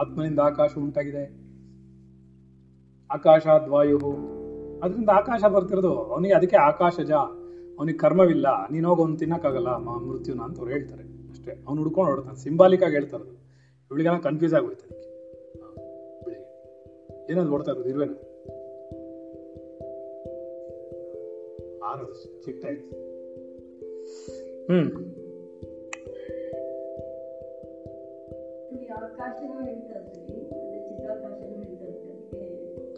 ಆತ್ಮನಿಂದ 0.00 0.38
ಆಕಾಶ 0.38 0.70
ಉಂಟಾಗಿದೆ. 0.78 1.48
ಆಕಾಶ 3.10 3.46
ದ್ವಾಯು. 3.64 3.98
ಅದರಿಂದ 4.82 5.08
ಆಕಾಶ 5.08 5.44
ಬರ್ತಿರೋದು 5.44 5.94
ಅವನಿಗೆ 5.94 6.34
ಅದಕ್ಕೆ 6.34 6.56
ಆಕಾಶಜ 6.56 7.12
ಅವನಿಗೆ 7.78 7.98
ಕರ್ಮವಿಲ್ಲ 7.98 8.46
ನೀನ್ 8.70 8.86
ಹೋಗಿ 8.86 9.02
ಅವ್ನು 9.02 9.16
ತಿನ್ನಕ್ಕಾಗಲ್ಲ 9.16 9.76
ಮ- 9.76 10.08
ಮೃತ್ಯುನ 10.08 10.40
ಅಂತ 10.40 10.58
ಅವ್ರು 10.58 10.72
ಹೇಳ್ತಾರೆ. 10.72 11.30
ಅಷ್ಟೇ. 11.30 11.64
ಅವ್ನು 11.68 11.82
ಹುಡ್ಕೊಂಡು 11.82 12.10
ಹೊಡ್ತಾನೆ 12.10 12.36
ಸಿಂಬಾಲಿಕ್ 12.36 12.82
ಆಗಿ 12.82 12.92
ಹೇಳ್ತಾರೆ 12.92 13.38
ಇವಳಿಗೆಲ್ಲ 13.90 14.18
ಕನ್ಫ್ಯೂಸ್ 14.18 14.54
ಆಗೋಯ್ತು 14.54 14.97
ಹೇಳ್ತಾ 17.28 17.44
ನೋಡ್ತಾ 17.44 17.72
ಹೇಳ್ತಾ 17.72 17.88
ಇರ್ತೀವಿ 17.88 18.04
ಅದಕ್ಕೆ 18.04 18.18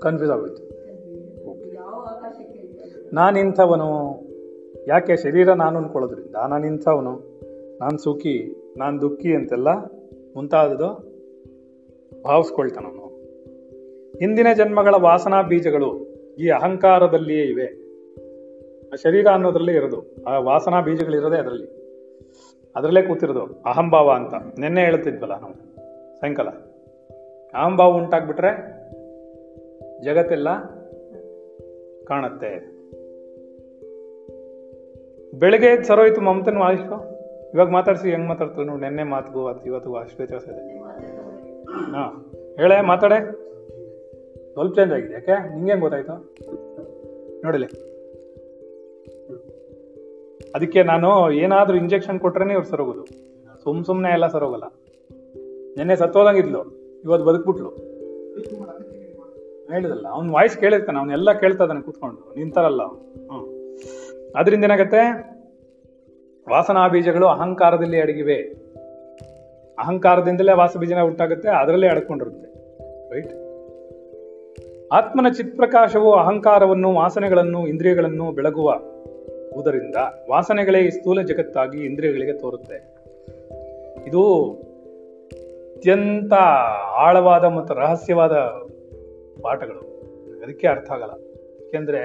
ಕನ್ಫ್ಯೂಸ್ 0.03 0.33
ಆಗೋಯ್ತು? 0.33 0.63
ನಾನಿಂಥವನು 3.13 3.89
ಯಾಕೆ 4.89 5.17
ಶರೀರ 5.17 5.53
ನಾನು 5.53 5.79
ಅನ್ಕೊಳ್ಳೋದ್ರಿಂದ? 5.79 6.37
ನಾನಿಂಥವನು 6.49 7.13
ನಾನು 7.79 7.99
ಸುಖಿ 7.99 8.57
ನಾನು 8.77 9.01
ದುಃಖಿ 9.01 9.35
ಅಂತೆಲ್ಲ 9.35 9.69
ಮುಂತಾದದು 10.35 11.11
ಭಾವಿಸ್ಕೊಳ್ತಾನವನು. 12.23 13.10
ಹಿಂದಿನ 14.21 14.47
ಜನ್ಮಗಳ 14.57 14.95
ವಾಸನಾ 14.95 15.43
ಬೀಜಗಳು 15.43 16.07
ಈ 16.39 16.49
ಅಹಂಕಾರದಲ್ಲಿಯೇ 16.49 17.45
ಇವೆ. 17.45 17.67
ಶರೀರ 18.97 19.27
ಅನ್ನೋದ್ರಲ್ಲೇ 19.27 19.73
ಇರೋದು. 19.73 20.25
ಆ 20.27 20.39
ವಾಸನಾ 20.39 20.81
ಬೀಜಗಳಿರೋದೇ 20.81 21.37
ಅದರಲ್ಲಿ. 21.37 21.81
ಅದರಲ್ಲೇ 22.77 23.03
ಕೂತಿರೋದು. 23.03 23.63
ಅಹಂಭಾವ 23.67 24.11
ಅಂತ. 24.11 24.59
ನಿನ್ನೆ 24.59 24.81
ಹೇಳ್ತಿದ್ವಲ್ಲ 24.81 25.41
ನಾವು. 25.41 25.55
ಸಾಯಂಕಾಲ. 26.21 26.49
ಅಹಂಭಾವ 27.55 27.91
ಉಂಟಾಗ್ಬಿಟ್ರೆ 27.91 28.81
ಜಗತ್ತೆಲ್ಲ 30.05 30.49
ಕಾಣುತ್ತೆ. 32.05 32.81
ಬೆಳಗ್ಗೆ 35.39 35.83
ಸರೋಯ್ತು 35.83 36.21
ಮಮತನ 36.21 36.59
ವಾಯಿಸು? 36.59 37.21
ಇವಾಗ 37.55 37.69
ಮಾತಾಡ್ಸಿ, 37.69 38.11
ಹೆಂಗ್ 38.11 38.29
ಮಾತಾಡ್ತೀವಿ? 38.29 38.67
ನೋಡಿ 38.67 38.83
ನಿನ್ನೆ 38.83 39.03
ಮಾತುಗೂ, 39.03 39.63
ಇವತ್ತು 39.67 39.95
ಅಷ್ಟು 39.95 40.17
ವ್ಯತ್ಯಾಸ 40.17 40.49
ಇದೆ. 40.49 40.79
ಹಾ, 41.73 42.33
ಹೇಳೆ, 42.61 42.81
ಮಾತಾಡೆ. 42.81 43.40
ಸ್ವಲ್ಪ 44.53 44.75
ಚೇಂಜ್ 44.75 44.93
ಆಗಿದೆ, 44.93 45.13
ಯಾಕೆ? 45.13 45.35
ನಿಂಗೆ 45.55 45.71
ಹೆಂಗೆ 45.71 45.81
ಗೊತ್ತಾಯ್ತು? 45.81 46.15
ನೋಡಿಲಿ 47.45 47.69
ಅದಕ್ಕೆ 50.55 50.83
ನಾನು 50.83 51.31
ಏನಾದರೂ 51.31 51.77
ಇಂಜೆಕ್ಷನ್ 51.77 52.21
ಕೊಟ್ರೇನೆ 52.21 52.53
ಇವ್ರು 52.53 52.69
ಸರೋಗೋದು 52.69 53.05
ಸುಮ್ 53.63 53.85
ಸುಮ್ಮನೆ 53.85 54.11
ಎಲ್ಲ 54.13 54.27
ಸರೋಗಲ್ಲ 54.27 54.67
ನಿನ್ನೆ 55.77 55.97
ಸತ್ತೋದಂಗಿದ್ಲು, 55.97 56.63
ಇವತ್ತು 57.05 57.25
ಬದುಕ್ಬಿಟ್ಲು. 57.27 57.71
ಹೇಳಿದಲ್ಲ, 59.73 60.07
ಅವ್ನ 60.09 60.33
ವಾಯ್ಸ್ 60.33 60.57
ಕೇಳಿರ್ತಾನೆ 60.59 60.99
ಅವನ್ನೆಲ್ಲ 60.99 61.33
ಕೇಳ್ತಾ 61.33 61.65
ಇದ್ದಾನೆ 61.65 61.83
ಕೂತ್ಕೊಂಡು. 61.83 62.35
ನಿಂತಾರಲ್ಲ 62.39 62.83
ಹ್ಮ್. 62.83 63.47
ಅದರಿಂದ 64.37 64.65
ಏನಾಗತ್ತೆ? 64.65 65.03
ವಾಸನಾ 66.49 66.89
ಬೀಜಗಳು 66.89 67.27
ಅಹಂಕಾರದಲ್ಲಿ 67.27 68.01
ಅಡಗಿವೆ. 68.01 68.39
ಅಹಂಕಾರದಿಂದಲೇ 69.79 70.53
ವಾಸ 70.53 70.77
ಬೀಜನ 70.77 71.01
ಉಂಟಾಗುತ್ತೆ, 71.01 71.49
ಅದರಲ್ಲೇ 71.49 71.89
ಅಡ್ಕೊಂಡಿರುತ್ತೆ. 71.89 72.49
ರೈಟ್ 73.15 73.33
ಆತ್ಮನ 74.93 75.33
ಚಿತ್ಪ್ರಕಾಶವು 75.33 76.13
ಅಹಂಕಾರವನ್ನು 76.13 76.95
ವಾಸನೆಗಳನ್ನು 76.95 77.67
ಇಂದ್ರಿಯಗಳನ್ನು 77.67 78.33
ಬೆಳಗುವ 78.33 78.75
ಉದರಿಂದ 79.57 79.97
ವಾಸನೆಗಳೇ 80.31 80.91
ಸ್ಥೂಲ 80.91 81.23
ಜಗತ್ತಾಗಿ 81.23 81.85
ಇಂದ್ರಿಯಗಳಿಗೆ 81.85 82.33
ತೋರುತ್ತೆ. 82.33 82.97
ಇದು 84.07 84.51
ಅತ್ಯಂತ 85.77 86.33
ಆಳವಾದ 86.97 87.45
ಮತ್ತು 87.45 87.75
ರಹಸ್ಯವಾದ 87.75 88.33
ಪಾಠಗಳು. 89.43 89.81
ಅದಕ್ಕೆ 90.43 90.69
ಅರ್ಥ 90.69 90.91
ಆಗಲ್ಲ. 90.91 91.13
ಯಾಕೆಂದ್ರೆ 91.65 91.99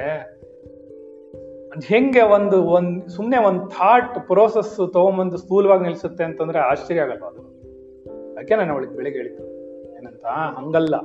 ಹೆಂಗೆ 1.86 2.22
ಒಂದು 2.22 2.63
ಒಂದ್ 2.63 3.10
ಸುಮ್ಮನೆ 3.10 3.38
ಒಂದು 3.38 3.68
ಥಾಟ್ 3.68 4.27
ಪ್ರೋಸೆಸ್ 4.27 4.75
ತಗೊಂಬಂದು 4.75 5.38
ಸ್ಥೂಲವಾಗಿ 5.38 5.84
ನಿಲ್ಸುತ್ತೆ 5.84 6.24
ಅಂತಂದ್ರೆ 6.24 6.60
ಆಶ್ಚರ್ಯ 6.60 7.01
ಆಗಲ್ಲ 7.01 7.25
ಅದು. 7.25 7.42
ಅದಕ್ಕೆ 8.32 8.56
ನಾನು 8.56 8.74
ಅವಳಿಗೆ 8.74 8.96
ಬೆಳಿಗ್ಗೆ 8.96 9.22
ಹೇಳಿದ್ದು. 9.22 9.44
ಏನಂತ? 9.98 10.25
ಹಂಗಲ್ಲ. 10.25 10.96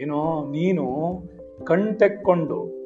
ಏನು 0.00 0.50
ನೀನು 0.50 1.18
ಕಣ್ 1.64 1.98
ತೆಕ್ಕೊಂಡು 1.98 2.80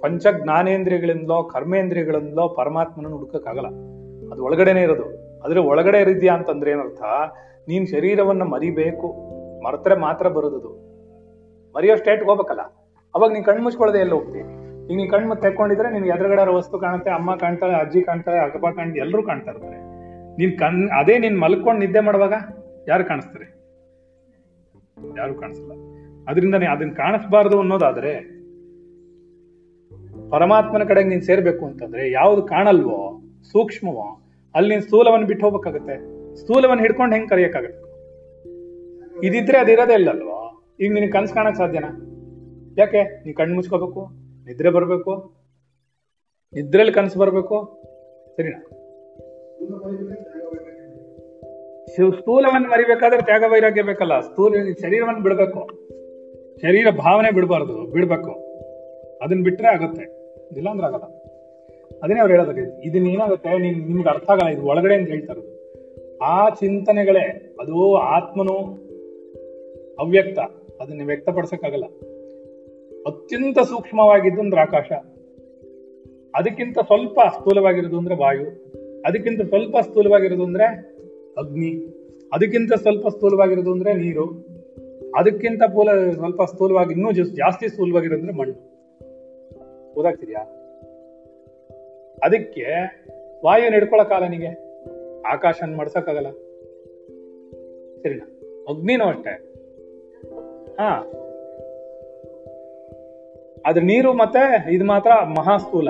ಪಂಚ 0.00 0.26
ಜ್ಞಾನೇಂದ್ರಿಯಗಳಿಂದಲೋ 0.42 1.42
ಕರ್ಮೇಂದ್ರಿಯಗಳಿಂದಲೋ 1.42 2.48
ಪರಮಾತ್ಮನ 2.48 3.06
ಹುಡುಕಕ್ಕಾಗಲ್ಲ. 3.06 3.66
ಅದು 4.32 4.44
ಒಳಗಡೆನೆ 4.44 4.82
ಇರೋದು. 4.82 5.38
ಅದ್ರ 5.42 5.58
ಒಳಗಡೆ 5.58 6.00
ಇರಿದ್ಯಾ 6.00 6.34
ಅಂತಂದ್ರೆ 6.34 6.70
ಏನರ್ಥ? 6.70 7.02
ನೀನ್ 7.68 7.86
ಶರೀರವನ್ನು 7.86 8.44
ಮರಿಬೇಕು. 8.44 9.12
ಮರೆತರೆ 9.64 9.94
ಮಾತ್ರ 9.94 10.28
ಬರೋದದು. 10.28 10.68
ಮರೆಯೋ 11.76 11.96
ಸ್ಟೇಟ್ಗೆ 11.96 12.26
ಹೋಗ್ಬೇಕಲ್ಲ. 12.26 12.60
ಅವಾಗ 13.14 13.32
ನೀನು 13.32 13.44
ಕಣ್ಣು 13.44 13.62
ಮುಚ್ಕೊಳ್ಳದೆ 13.62 13.98
ಎಲ್ಲ 13.98 14.12
ಹೋಗ್ತಿ? 14.12 14.38
ಈಗ 14.92 14.96
ನೀನ್ 14.96 15.10
ಕಣ್ಣು 15.10 15.36
ತೆಕ್ಕೊಂಡಿದ್ರೆ 15.36 15.92
ನಿನ್ಗೆ 15.92 16.10
ಎದುರುಗಡೆ 16.10 16.54
ವಸ್ತು 16.54 16.78
ಕಾಣುತ್ತೆ, 16.78 17.10
ಅಮ್ಮ 17.10 17.36
ಕಾಣ್ತಾಳೆ, 17.36 17.74
ಅಜ್ಜಿ 17.74 18.02
ಕಾಣ್ತಾಳೆ, 18.02 18.40
ಅಕ್ಕಪ್ಪ 18.40 18.66
ಕಾಣ್ತಾ 18.66 18.98
ಎಲ್ಲರೂ 18.98 19.22
ಕಾಣ್ತಾ 19.22 19.50
ಇರ್ತಾರೆ. 19.50 19.76
ನೀನ್ 20.38 20.58
ಕಣ್, 20.58 20.88
ಅದೇ 20.88 21.18
ನೀನ್ 21.18 21.40
ಮಲ್ಕೊಂಡು 21.40 21.80
ನಿದ್ದೆ 21.80 22.00
ಮಾಡುವಾಗ 22.00 22.32
ಯಾರು 22.88 23.04
ಕಾಣಿಸ್ತಾರೆ? 23.04 23.56
ಯಾರು 25.18 25.34
ಕಾಣಿಸಲ್ಲ. 25.34 25.95
ಅದರಿಂದ 26.28 26.54
ಅದನ್ನ 26.54 26.92
ಕಾಣಿಸ್ಬಾರ್ದು 26.92 27.58
ಅನ್ನೋದಾದ್ರೆ, 27.60 28.12
ಪರಮಾತ್ಮನ 30.30 30.84
ಕಡೆಗೆ 30.84 31.08
ನೀನ್ 31.08 31.22
ಸೇರ್ಬೇಕು 31.22 31.66
ಅಂತಂದ್ರೆ 31.66 32.10
ಯಾವ್ದು 32.10 32.42
ಕಾಣಲ್ವೋ, 32.42 33.22
ಸೂಕ್ಷ್ಮವೋ 33.52 34.22
ಅಲ್ಲಿ 34.54 34.70
ನೀನ್ 34.70 34.82
ಸ್ಥೂಲವನ್ನು 34.82 35.26
ಬಿಟ್ಟು 35.26 35.50
ಹೋಗ್ಬೇಕಾಗತ್ತೆ. 35.50 35.96
ಸ್ಥೂಲವನ್ನು 36.36 36.82
ಹಿಡ್ಕೊಂಡು 36.82 37.16
ಹೆಂಗ್ 37.16 37.30
ಕರೆಯಕ್ಕಾಗತ್ತೆ? 37.30 37.86
ಇದಿದ್ರೆ 39.26 39.58
ಅದಿರೋದೇ 39.58 39.94
ಇಲ್ಲಲ್ವೋ? 39.94 40.64
ಈಗ 40.80 40.92
ನಿನಗೆ 40.92 41.10
ಕನ್ಸು 41.10 41.34
ಕಾಣಕ್ 41.34 41.56
ಸಾಧ್ಯನಾ? 41.56 41.90
ಯಾಕೆ? 42.78 43.02
ನೀ 43.24 43.32
ಕಣ್ಣು 43.32 43.54
ಮುಚ್ಕೋಬೇಕು, 43.54 44.08
ನಿದ್ರೆ 44.46 44.70
ಬರಬೇಕು 44.70 45.36
ನಿದ್ರೆಯಲ್ಲಿ 46.54 46.94
ಕನಸು 46.94 47.18
ಬರಬೇಕು. 47.18 47.56
ಸರಿನಾ? 48.36 48.60
ಸ್ಥೂಲವನ್ನು 52.18 52.68
ಮರಿಬೇಕಾದ್ರೆ 52.68 53.22
ತ್ಯಾಗ 53.22 53.44
ವೈರಾಗ್ಯ 53.46 53.82
ಬೇಕಲ್ಲ, 53.82 54.20
ಸ್ಥೂಲ 54.20 54.54
ಶರೀರವನ್ನು 54.82 55.22
ಬಿಡಬೇಕು. 55.22 55.85
ಶರೀರ 56.62 56.90
ಭಾವನೆ 56.90 57.30
ಬಿಡಬಾರ್ದು, 57.30 57.90
ಬಿಡ್ಬೇಕು. 57.90 58.30
ಅದನ್ನ 59.22 59.42
ಬಿಟ್ರೆ 59.42 59.68
ಆಗುತ್ತೆ. 59.68 60.02
ಇಲ್ಲಾಂದ್ರೆ 60.56 60.86
ಆಗಲ್ಲ. 60.86 61.04
ಅದನ್ನೇ 62.02 62.20
ಅವ್ರು 62.20 62.34
ಹೇಳೋದಕ್ಕೆ 62.34 62.88
ಇದನ್ನ 62.88 63.06
ಏನಾಗುತ್ತೆ? 63.06 63.58
ನೀನ್ 63.58 63.86
ನಿಮ್ಗೆ 63.86 64.08
ಅರ್ಥ 64.08 64.30
ಆಗಲ್ಲ. 64.30 64.48
ಇದು 64.48 64.62
ಒಳಗಡೆ 64.62 64.94
ಅಂತ 64.94 65.08
ಹೇಳ್ತಾರೆ 65.08 65.56
ಆ 66.22 66.48
ಚಿಂತನೆಗಳೇ, 66.48 67.56
ಅದು 67.60 67.96
ಆತ್ಮನು 67.96 68.52
ಅವ್ಯಕ್ತ. 69.98 70.38
ಅದನ್ನ 70.80 71.02
ವ್ಯಕ್ತಪಡಿಸಕ್ಕಾಗಲ್ಲ. 71.04 71.84
ಅತ್ಯಂತ 73.06 73.58
ಸೂಕ್ಷ್ಮವಾಗಿದ್ದು 73.58 74.40
ಅಂದ್ರೆ 74.40 74.60
ಆಕಾಶ. 74.60 74.92
ಅದಕ್ಕಿಂತ 76.34 76.78
ಸ್ವಲ್ಪ 76.78 77.20
ಸ್ಥೂಲವಾಗಿರೋದು 77.20 77.98
ಅಂದ್ರೆ 77.98 78.14
ವಾಯು. 78.14 78.46
ಅದಕ್ಕಿಂತ 79.06 79.42
ಸ್ವಲ್ಪ 79.42 79.76
ಸ್ಥೂಲವಾಗಿರೋದು 79.78 80.44
ಅಂದ್ರೆ 80.44 80.64
ಅಗ್ನಿ. 81.38 81.86
ಅದಕ್ಕಿಂತ 82.32 82.72
ಸ್ವಲ್ಪ 82.72 83.08
ಸ್ಥೂಲವಾಗಿರೋದು 83.08 83.72
ಅಂದ್ರೆ 83.72 83.94
ನೀರು. 83.94 84.55
ಅದಕ್ಕಿಂತ 85.14 85.62
ಪೂಲ 85.62 86.10
ಸ್ವಲ್ಪ 86.14 86.42
ಸ್ಥೂಲವಾಗಿ 86.42 86.92
ಇನ್ನೂ 86.92 87.12
ಜಸ್- 87.12 87.36
ಜಾಸ್ತಿ 87.36 87.68
ಸ್ಥೂಲವಾಗಿರೋದ್ರೆ 87.68 88.32
ಮಣ್ಣು. 88.32 88.76
ಓದಾಗ್ತಿದ್ಯಾ 89.94 90.40
ಅದಕ್ಕೆ 92.24 92.64
ವಾಯು 93.44 93.70
ಹಿಡ್ಕೊಳಕ್ಕಾಗಲ್ಲ 93.70 94.28
ನಿಗೆ. 94.28 94.66
ಆಕಾಶನ್ 95.22 95.76
ಮಾಡ್ಸೋಕ್ಕಾಗಲ್ಲ. 95.76 96.30
ಸರಿನಾ? 98.02 98.40
ಅಗ್ನಿನೂ 98.68 99.04
ಅಷ್ಟೇ. 99.04 99.30
ಹಾ. 100.74 101.12
ಅದ್ರ 103.66 103.82
ನೀರು 103.82 104.12
ಮತ್ತೆ 104.12 104.74
ಇದು 104.74 104.84
ಮಾತ್ರ 104.84 105.24
ಮಹಾ 105.24 105.56
ಸ್ಥೂಲ 105.56 105.88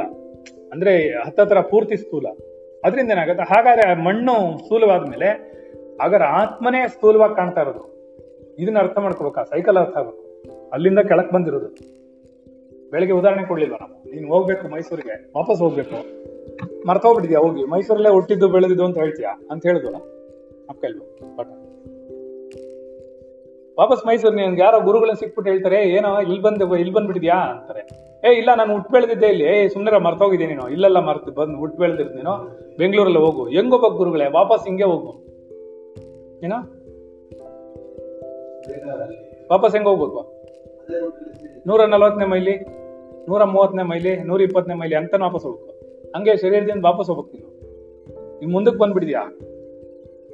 ಅಂದ್ರೆ 0.73 1.25
ಹತ್ತತ್ರ 1.25 1.61
ಪೂರ್ತಿ 1.61 1.97
ಸ್ಥೂಲ. 1.97 2.27
ಅದರಿಂದ 2.85 3.11
ಏನಾಗುತ್ತೆ 3.11 3.55
ಹಾಗಾದ್ರೆ 3.55 3.95
ಮಣ್ಣು 3.95 4.33
ಮಣ್ಣು 4.33 4.59
ಸ್ಥೂಲವಾದ್ಮೇಲೆ, 4.59 5.29
ಹಾಗಾದ್ರೆ 6.03 6.29
ಆತ್ಮನೇ 6.29 6.89
ಸ್ಥೂಲವಾಗಿ 6.89 7.37
ಕಾಣ್ತಾ 7.37 7.61
ಇರೋದು. 7.61 7.96
ಇದನ್ನ 8.59 8.79
ಅರ್ಥ 8.79 8.99
ಮಾಡ್ಕೋಬೇಕಾ 8.99 9.43
ಸೈಕಲ್ 9.43 9.77
ಅರ್ಥ 9.77 9.97
ಆಗಬೇಕು. 9.97 10.71
ಅಲ್ಲಿಂದ 10.71 10.99
ಕೆಳಕ್ 10.99 11.33
ಬಂದಿರೋದು. 11.33 11.97
ಬೆಳಿಗ್ಗೆ 12.91 13.19
ಉದಾಹರಣೆ 13.19 13.45
ಕೊಡ್ಲಿಲ್ವ 13.45 13.75
ನಾವು? 13.81 14.11
ನೀನ್ 14.11 14.29
ಹೋಗ್ಬೇಕು 14.29 14.69
ಮೈಸೂರಿಗೆ, 14.69 15.33
ವಾಪಸ್ 15.37 15.61
ಹೋಗ್ಬೇಕು. 15.61 16.27
ಮರ್ತೋಗ್ಬಿಟ್ಟಿದ್ಯಾ 16.89 17.41
ಹೋಗಿ? 17.41 17.65
ಮೈಸೂರಲ್ಲೇ 17.65 18.09
ಹುಟ್ಟಿದ್ದು, 18.09 18.49
ಬೆಳೆದಿದ್ದು 18.49 18.85
ಅಂತ 18.85 18.99
ಹೇಳ್ತೀಯಾ? 18.99 19.31
ಅಂತ 19.51 19.67
ಹೇಳಿದ್ವಲ್ಲ 19.67 19.97
ಅಪ್ಪ 20.69 20.85
ಬಟ್ 21.37 21.49
ವಾಪಸ್ 23.79 24.07
ಮೈಸೂರು, 24.07 24.37
ನಿನ್ಗೆ 24.37 24.63
ಯಾರೋ 24.63 24.81
ಗುರುಗಳನ್ನ 24.81 25.15
ಸಿಕ್ಬಿಟ್ಟು 25.15 25.53
ಹೇಳ್ತಾರೆ 25.53 25.89
ಏನೋ, 25.89 26.21
ಇಲ್ಲಿ 26.21 26.43
ಬಂದ, 26.43 26.63
ಇಲ್ಲಿ 26.73 26.93
ಬಂದ್ಬಿಟ್ಟಿದ್ಯಾ? 26.93 27.35
ಅಂತಾರೆ. 27.35 28.07
ಏ, 28.29 28.39
ಇಲ್ಲ, 28.39 28.55
ನಾನು 28.55 28.73
ಹುಟ್ಟು 28.73 28.93
ಬೆಳೆದಿದ್ದೆ 28.93 29.27
ಇಲ್ಲಿ. 29.27 29.45
ಏ 29.45 29.69
ಸುಮ್ಮನೆ 29.69 29.99
ಮರ್ತೋಗಿದ್ದೀನಿ 29.99 30.55
ನೀನು. 30.55 30.69
ಇಲ್ಲೆಲ್ಲ 30.69 30.99
ಮರ್ತು 30.99 31.33
ಬಂದು 31.33 31.59
ಹುಟ್ಟು 31.59 31.79
ಬೆಳೆದಿರ್ತೀನೋ 31.79 32.59
ಬೆಂಗಳೂರಲ್ಲಿ 32.79 33.19
ಹೆಂಗ್. 33.19 33.51
ಹೋಗ್ಬೇಕು 33.51 33.97
ಗುರುಗಳೇ, 33.97 34.27
ವಾಪಸ್ 34.27 34.65
ಹಿಂಗೆ 34.67 34.85
ಹೋಗು. 34.85 35.27
ಏನೋ? 36.45 36.76
ವಾಪಸ್ 39.51 39.73
ಹೆಂಗ್ 39.73 39.89
ಹೋಗ್ಬೇಕು? 39.89 40.47
ನೂರ 41.67 41.85
ನಲ್ವತ್ತನೇ 41.85 42.27
ಮೈಲಿ 42.27 42.57
ನೂರ 43.29 43.45
ಮೂವತ್ತನೇ 43.45 43.83
ಮೈಲಿ 43.83 44.17
ನೂರ 44.17 44.43
ಇಪ್ಪತ್ತನೇ 44.43 44.75
ಮೈಲಿ 44.75 44.95
ಅಂತ 44.95 45.15
ವಾಪಸ್ 45.21 45.45
ಹೋಗ್ಬೇಕು. 45.45 45.77
ಹಂಗೆ 46.17 46.37
ಶರೀರದಿಂದ 46.37 46.85
ವಾಪಸ್ 46.85 47.11
ಹೋಗ್ಬೇಕು 47.11 47.37
ನೀವು 47.37 47.57
ನಿಮ್ 48.39 48.53
ಮುಂದಕ್ಕೆ 48.53 48.79
ಬಂದ್ಬಿಡಿದ್ಯಾ 48.79 49.39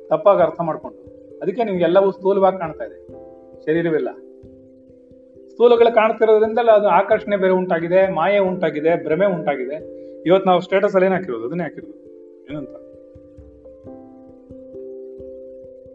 ತಪ್ಪಾಗಿ 0.08 0.42
ಅರ್ಥ 0.42 0.60
ಮಾಡ್ಕೊಂಡು. 0.60 1.12
ಅದಕ್ಕೆ 1.42 1.64
ನಿಮ್ಗೆ 1.64 1.84
ಎಲ್ಲವೂ 1.84 2.10
ಸ್ಥೂಲವಾಗಿ 2.10 2.58
ಕಾಣ್ತಾ 2.58 2.84
ಇದೆ. 2.84 3.06
ಶರೀರವಿಲ್ಲ. 3.62 4.08
ಸ್ಥೂಲಗಳು 5.48 5.94
ಕಾಣ್ತಿರೋದ್ರಿಂದ 5.94 6.58
ಅದು 6.58 6.88
ಆಕರ್ಷಣೆ 6.88 7.36
ಬೇರೆ 7.36 7.52
ಉಂಟಾಗಿದೆ, 7.52 8.10
ಮಾಯೆ 8.12 8.38
ಉಂಟಾಗಿದೆ, 8.38 9.04
ಭ್ರಮೆ 9.04 9.26
ಉಂಟಾಗಿದೆ. 9.26 10.02
ಇವತ್ತು 10.26 10.48
ನಾವು 10.48 10.60
ಸ್ಟೇಟಸ್ 10.60 10.94
ಅಲ್ಲಿ 10.94 11.06
ಏನ್ 11.06 11.14
ಹಾಕಿರೋದು? 11.14 11.46
ಅದನ್ನೇ 11.46 11.62
ಹಾಕಿರೋದು. 11.62 12.02
ಏನಂತ? 12.52 12.68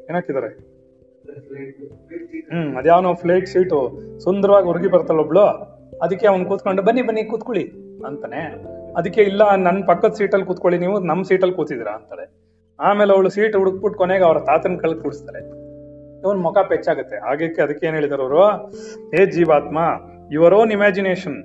ಏನಾಕಿದ್ದಾರೆ 0.10 0.67
ಹ್ಮ್, 2.52 2.78
ಅದ್ಯಾವನೋ 2.78 3.14
ಫ್ಲೈಟ್ 3.14 3.48
ಸೀಟು 3.48 4.00
ಸುಂದರವಾಗಿ 4.20 4.68
ಹುಡುಗಿ 4.68 4.88
ಬರ್ತಾಳ 4.88 5.18
ಒಬ್ಳು. 5.20 5.46
ಅದಕ್ಕೆ 6.02 6.28
ಅವ್ನು 6.28 6.46
ಕೂತ್ಕೊಂಡು, 6.46 6.82
ಬನ್ನಿ 6.84 7.02
ಬನ್ನಿ, 7.02 7.24
ಕೂತ್ಕೊಳ್ಳಿ 7.24 7.64
ಅಂತಾನೆ. 8.06 8.42
ಅದಕ್ಕೆ 8.98 9.22
ಇಲ್ಲ 9.22 9.56
ನನ್ನ 9.56 9.86
ಪಕ್ಕದ 9.86 10.14
ಸೀಟಲ್ಲಿ 10.14 10.46
ಕೂತ್ಕೊಳ್ಳಿ 10.46 10.80
ನೀವು 10.80 11.00
ನಮ್ಮ 11.00 11.24
ಸೀಟಲ್ಲಿ 11.24 11.56
ಕೂತಿದ್ದೀರಾ 11.56 11.92
ಅಂತಾಳೆ. 11.92 12.26
ಆಮೇಲೆ 12.80 13.14
ಅವಳು 13.14 13.30
ಸೀಟ್ 13.30 13.56
ಹುಡುಕ್ಬಿಟ್ಟು 13.56 13.98
ಕೊನೆಗೆ 13.98 14.24
ಅವ್ರ 14.24 14.40
ತಾತನ 14.40 14.76
ಕಳೆದು 14.76 15.02
ಕೂಡಿಸ್ತಾರೆ 15.02 15.40
ಇವನ್ 16.24 16.38
ಮುಖ 16.38 16.58
ಪೆಚ್ಚಾಗುತ್ತೆ. 16.58 17.18
ಹಾಗೆ 17.18 17.62
ಅದಕ್ಕೆ 17.62 17.88
ಏನ್ 17.88 17.96
ಹೇಳಿದಾರೆ 17.96 18.22
ಅವರು? 18.22 18.44
ಹೇ 19.16 19.26
ಜೀವಾತ್ಮ 19.26 19.78
your 20.32 20.54
own 20.54 20.72
imagination 20.72 21.38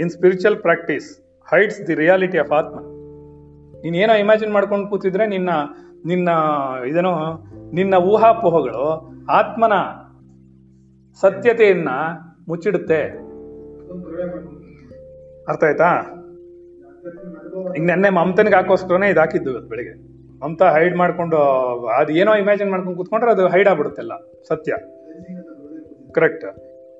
in 0.00 0.10
spiritual 0.10 0.56
practice 0.56 1.20
hides 1.52 1.86
the 1.86 1.94
reality 1.94 2.38
of 2.38 2.52
atma. 2.52 2.78
ನೀನ್ 3.82 3.96
ಏನೋ 3.96 4.14
ಇಮ್ಯಾಜಿನ್ 4.14 4.52
ಮಾಡ್ಕೊಂಡು 4.52 4.88
ಕೂತಿದ್ರೆ 4.88 5.26
ನಿನ್ನ 5.26 5.50
ನಿನ್ನ 6.08 6.28
ಇದನ್ನು 6.88 7.14
ನಿನ್ನ 7.74 7.94
ಊಹಾಪೋಹಗಳು 8.12 8.84
ಆತ್ಮನ 9.38 9.74
ಸತ್ಯತೆಯನ್ನ 11.20 11.90
ಮುಚ್ಚಿಡುತ್ತೆ. 12.48 13.00
ಅರ್ಥ 15.48 15.62
ಆಯ್ತಾ? 15.64 15.90
ಈಗ 17.76 17.82
ನೆನ್ನೆ 17.90 18.10
ಮಮತನಿಗೆ 18.10 18.56
ಹಾಕೋಸ್ಕರನೇ 18.56 19.08
ಇದು 19.10 19.20
ಹಾಕಿದ್ದು 19.20 19.50
ಇವತ್ತು 19.52 19.70
ಬೆಳಿಗ್ಗೆ. 19.70 19.94
ಮಮತಾ 20.42 20.66
ಹೈಡ್ 20.76 20.96
ಮಾಡ್ಕೊಂಡು, 20.96 21.38
ಅದು 21.98 22.12
ಏನೋ 22.12 22.34
ಇಮ್ಯಾಜಿನ್ 22.34 22.70
ಮಾಡ್ಕೊಂಡು 22.70 22.96
ಕೂತ್ಕೊಂಡ್ರೆ 22.96 23.30
ಅದು 23.30 23.46
ಹೈಡ್ 23.48 23.68
ಆಗ್ಬಿಡುತ್ತೆಲ್ಲ 23.68 24.12
ಸತ್ಯ. 24.48 24.72
Correct 26.14 26.46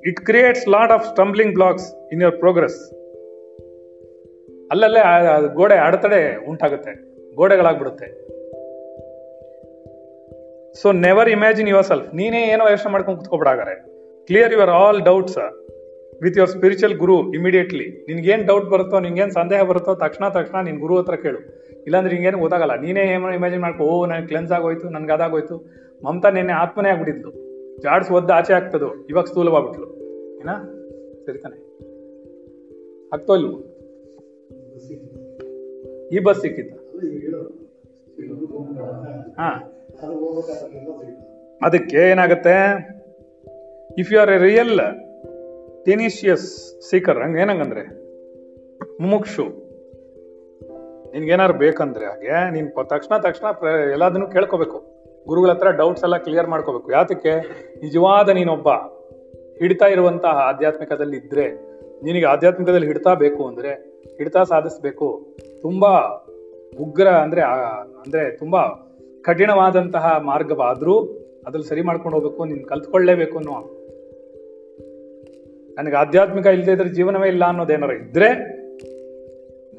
it 0.04 0.20
creates 0.20 0.66
lot 0.68 0.92
of 0.92 1.06
stumbling 1.08 1.54
blocks 1.54 1.88
in 2.12 2.22
your 2.22 2.38
progress 2.38 2.80
ಅಲ್ಲಲ್ಲೇ 4.70 5.00
ಗೋಡೆ 5.54 5.76
ಅಡೆತಡೆ 5.86 6.20
ಉಂಟಾಗುತ್ತೆ, 6.50 6.92
ಗೋಡೆಗಳಾಗ್ಬಿಡುತ್ತೆ. 7.34 8.08
So 10.74 10.92
never 10.92 11.28
imagine 11.28 11.68
your 11.68 11.86
self 11.86 12.14
ನೀನೇ 12.14 12.42
ಏನೋ 12.42 12.70
ಯೋಚನೆ 12.70 12.92
ಮಾಡ್ಕೊಂಡು 12.92 13.18
ಕುತ್ಕೊಬಿಡಾಗಾರೆ 13.18 13.74
clear 14.26 14.52
your 14.52 14.70
all 14.70 15.04
doubts 15.04 15.38
with 16.22 16.36
your 16.36 16.50
spiritual 16.50 16.98
guru 16.98 17.32
immediately 17.32 18.06
ನಿನ್ಗೇನು 18.08 18.46
doubt 18.46 18.70
ಬರುತ್ತೋ, 18.70 19.00
ನಿನ್ಗೇನು 19.00 19.32
ಸಂದೇಹ 19.32 19.62
ಬರುತ್ತೋ, 19.62 19.94
ತಕ್ಷಣ 19.94 20.28
ತಕ್ಷಣ 20.28 20.64
ನಿನ್ನ 20.64 20.80
ಗುರು 20.80 20.98
ಹತ್ರ 20.98 21.14
ಕೇಳು. 21.14 21.38
ಇಲ್ಲಾಂದ್ರೆ 21.82 22.14
ಹಿಂಗೇನು 22.14 22.38
ಗೊತ್ತಾಗಲ್ಲ. 22.38 22.80
ನೀನೇ 22.80 23.00
ಏನೋ 23.00 23.30
ಇಮ್ಯಾಜಿನ್ 23.30 23.62
ಮಾಡ್ಕೊ, 23.62 23.84
ಓ, 23.84 24.06
ನನಗೆ 24.06 24.26
ಕ್ಲೆನ್ಸ್ 24.26 24.52
ಆಗೋಯ್ತು, 24.52 24.88
ನನಗೆ 24.88 25.12
ಅದಾಗೋಯ್ತು. 25.12 25.70
ಮಮತಾ 26.04 26.30
ನಿನ್ನೆ 26.30 26.52
ಆತ್ಮನೇ 26.52 26.88
ಆಗ್ಬಿಟ್ಟಿದ್ಲು. 26.88 27.30
ಜಾಡ್ಸ್ 27.80 28.10
ಒದ್ದು 28.10 28.32
ಆಚೆ 28.32 28.52
ಆಗ್ತದೋ, 28.52 29.06
ಇವಾಗ 29.10 29.24
ಸ್ಥೂಲವಾಗ್ಬಿಟ್ಲು. 29.24 29.86
ಸರಿ 29.86 31.26
ಸರಿತಾನೆ 31.26 31.70
ಆಗ್ತೋ 33.12 33.36
ಇಲ್ವೋ? 33.36 33.58
ಈ 36.12 36.18
ಬಸ್ 36.18 36.40
ಸಿಕ್ಕಿತ್ತ? 36.40 36.74
ಹಾ. 39.40 39.76
ಅದಕ್ಕೆ 41.62 41.96
ಏನಾಗುತ್ತೆ? 41.96 42.54
If 43.98 44.12
you 44.12 44.20
are 44.20 44.30
a 44.30 44.38
real 44.38 44.80
tenacious 45.84 46.80
seeker 46.90 47.18
ಹಂಗ 47.18 47.38
ಏನಂಗಂದ್ರೆ, 47.38 47.82
ಮುಮುಕ್ಷು 49.00 49.42
ನಿನ್ಗೇನಾದ್ರು 51.12 51.58
ಬೇಕಂದ್ರೆ 51.58 52.06
ಹಾಗೆ, 52.06 52.50
ನೀನ್ 52.50 52.72
ತಕ್ಷಣ 52.88 53.16
ತಕ್ಷಣ 53.16 53.66
ಎಲ್ಲದನ್ನು 53.66 54.26
ಕೇಳ್ಕೋಬೇಕು. 54.26 54.82
ಗುರುಗಳ 55.26 55.50
ಹತ್ರ 55.50 55.70
ಡೌಟ್ಸ್ 55.70 56.04
ಎಲ್ಲ 56.04 56.16
ಕ್ಲಿಯರ್ 56.16 56.46
ಮಾಡ್ಕೋಬೇಕು. 56.46 56.92
ಯಾತಕ್ಕೆ? 56.92 57.34
ನಿಜವಾದ 57.82 58.28
ನೀನೊಬ್ಬ 58.28 58.68
ಹಿಡಿತಾ 59.58 59.86
ಇರುವಂತಹ 59.86 60.28
ಆಧ್ಯಾತ್ಮಿಕದಲ್ಲಿ 60.28 61.16
ಇದ್ರೆ, 61.16 61.50
ನಿನಗೆ 62.02 62.24
ಆಧ್ಯಾತ್ಮಿಕದಲ್ಲಿ 62.24 62.86
ಹಿಡ್ತಾ 62.86 63.14
ಬೇಕು 63.14 63.46
ಅಂದ್ರೆ, 63.46 63.72
ಹಿಡ್ತಾ 64.16 64.44
ಸಾಧಿಸ್ಬೇಕು. 64.44 65.36
ತುಂಬಾ 65.62 65.90
ಉಗ್ರ 66.80 67.08
ಅಂದ್ರೆ 67.08 67.42
ಅಂದ್ರೆ 67.42 68.36
ತುಂಬಾ 68.36 68.86
ಕಠಿಣವಾದಂತಹ 69.26 70.06
ಮಾರ್ಗವಾದರೂ 70.30 70.94
ಅದ್ರಲ್ಲಿ 71.46 71.68
ಸರಿ 71.70 71.82
ಮಾಡ್ಕೊಂಡು 71.88 72.14
ಹೋಗ್ಬೇಕು, 72.16 72.42
ನೀನು 72.50 72.64
ಕಲ್ತ್ಕೊಳ್ಳೇಬೇಕು 72.72 73.36
ಅನ್ನೋ 73.40 73.56
ನನಗೆ 75.76 75.96
ಆಧ್ಯಾತ್ಮಿಕ 76.02 76.46
ಇಲ್ಲದೆ 76.56 76.72
ಇದ್ರೆ 76.76 76.90
ಜೀವನವೇ 76.98 77.28
ಇಲ್ಲ 77.34 77.44
ಅನ್ನೋದೇನಾರು 77.52 77.94
ಇದ್ರೆ 78.00 78.28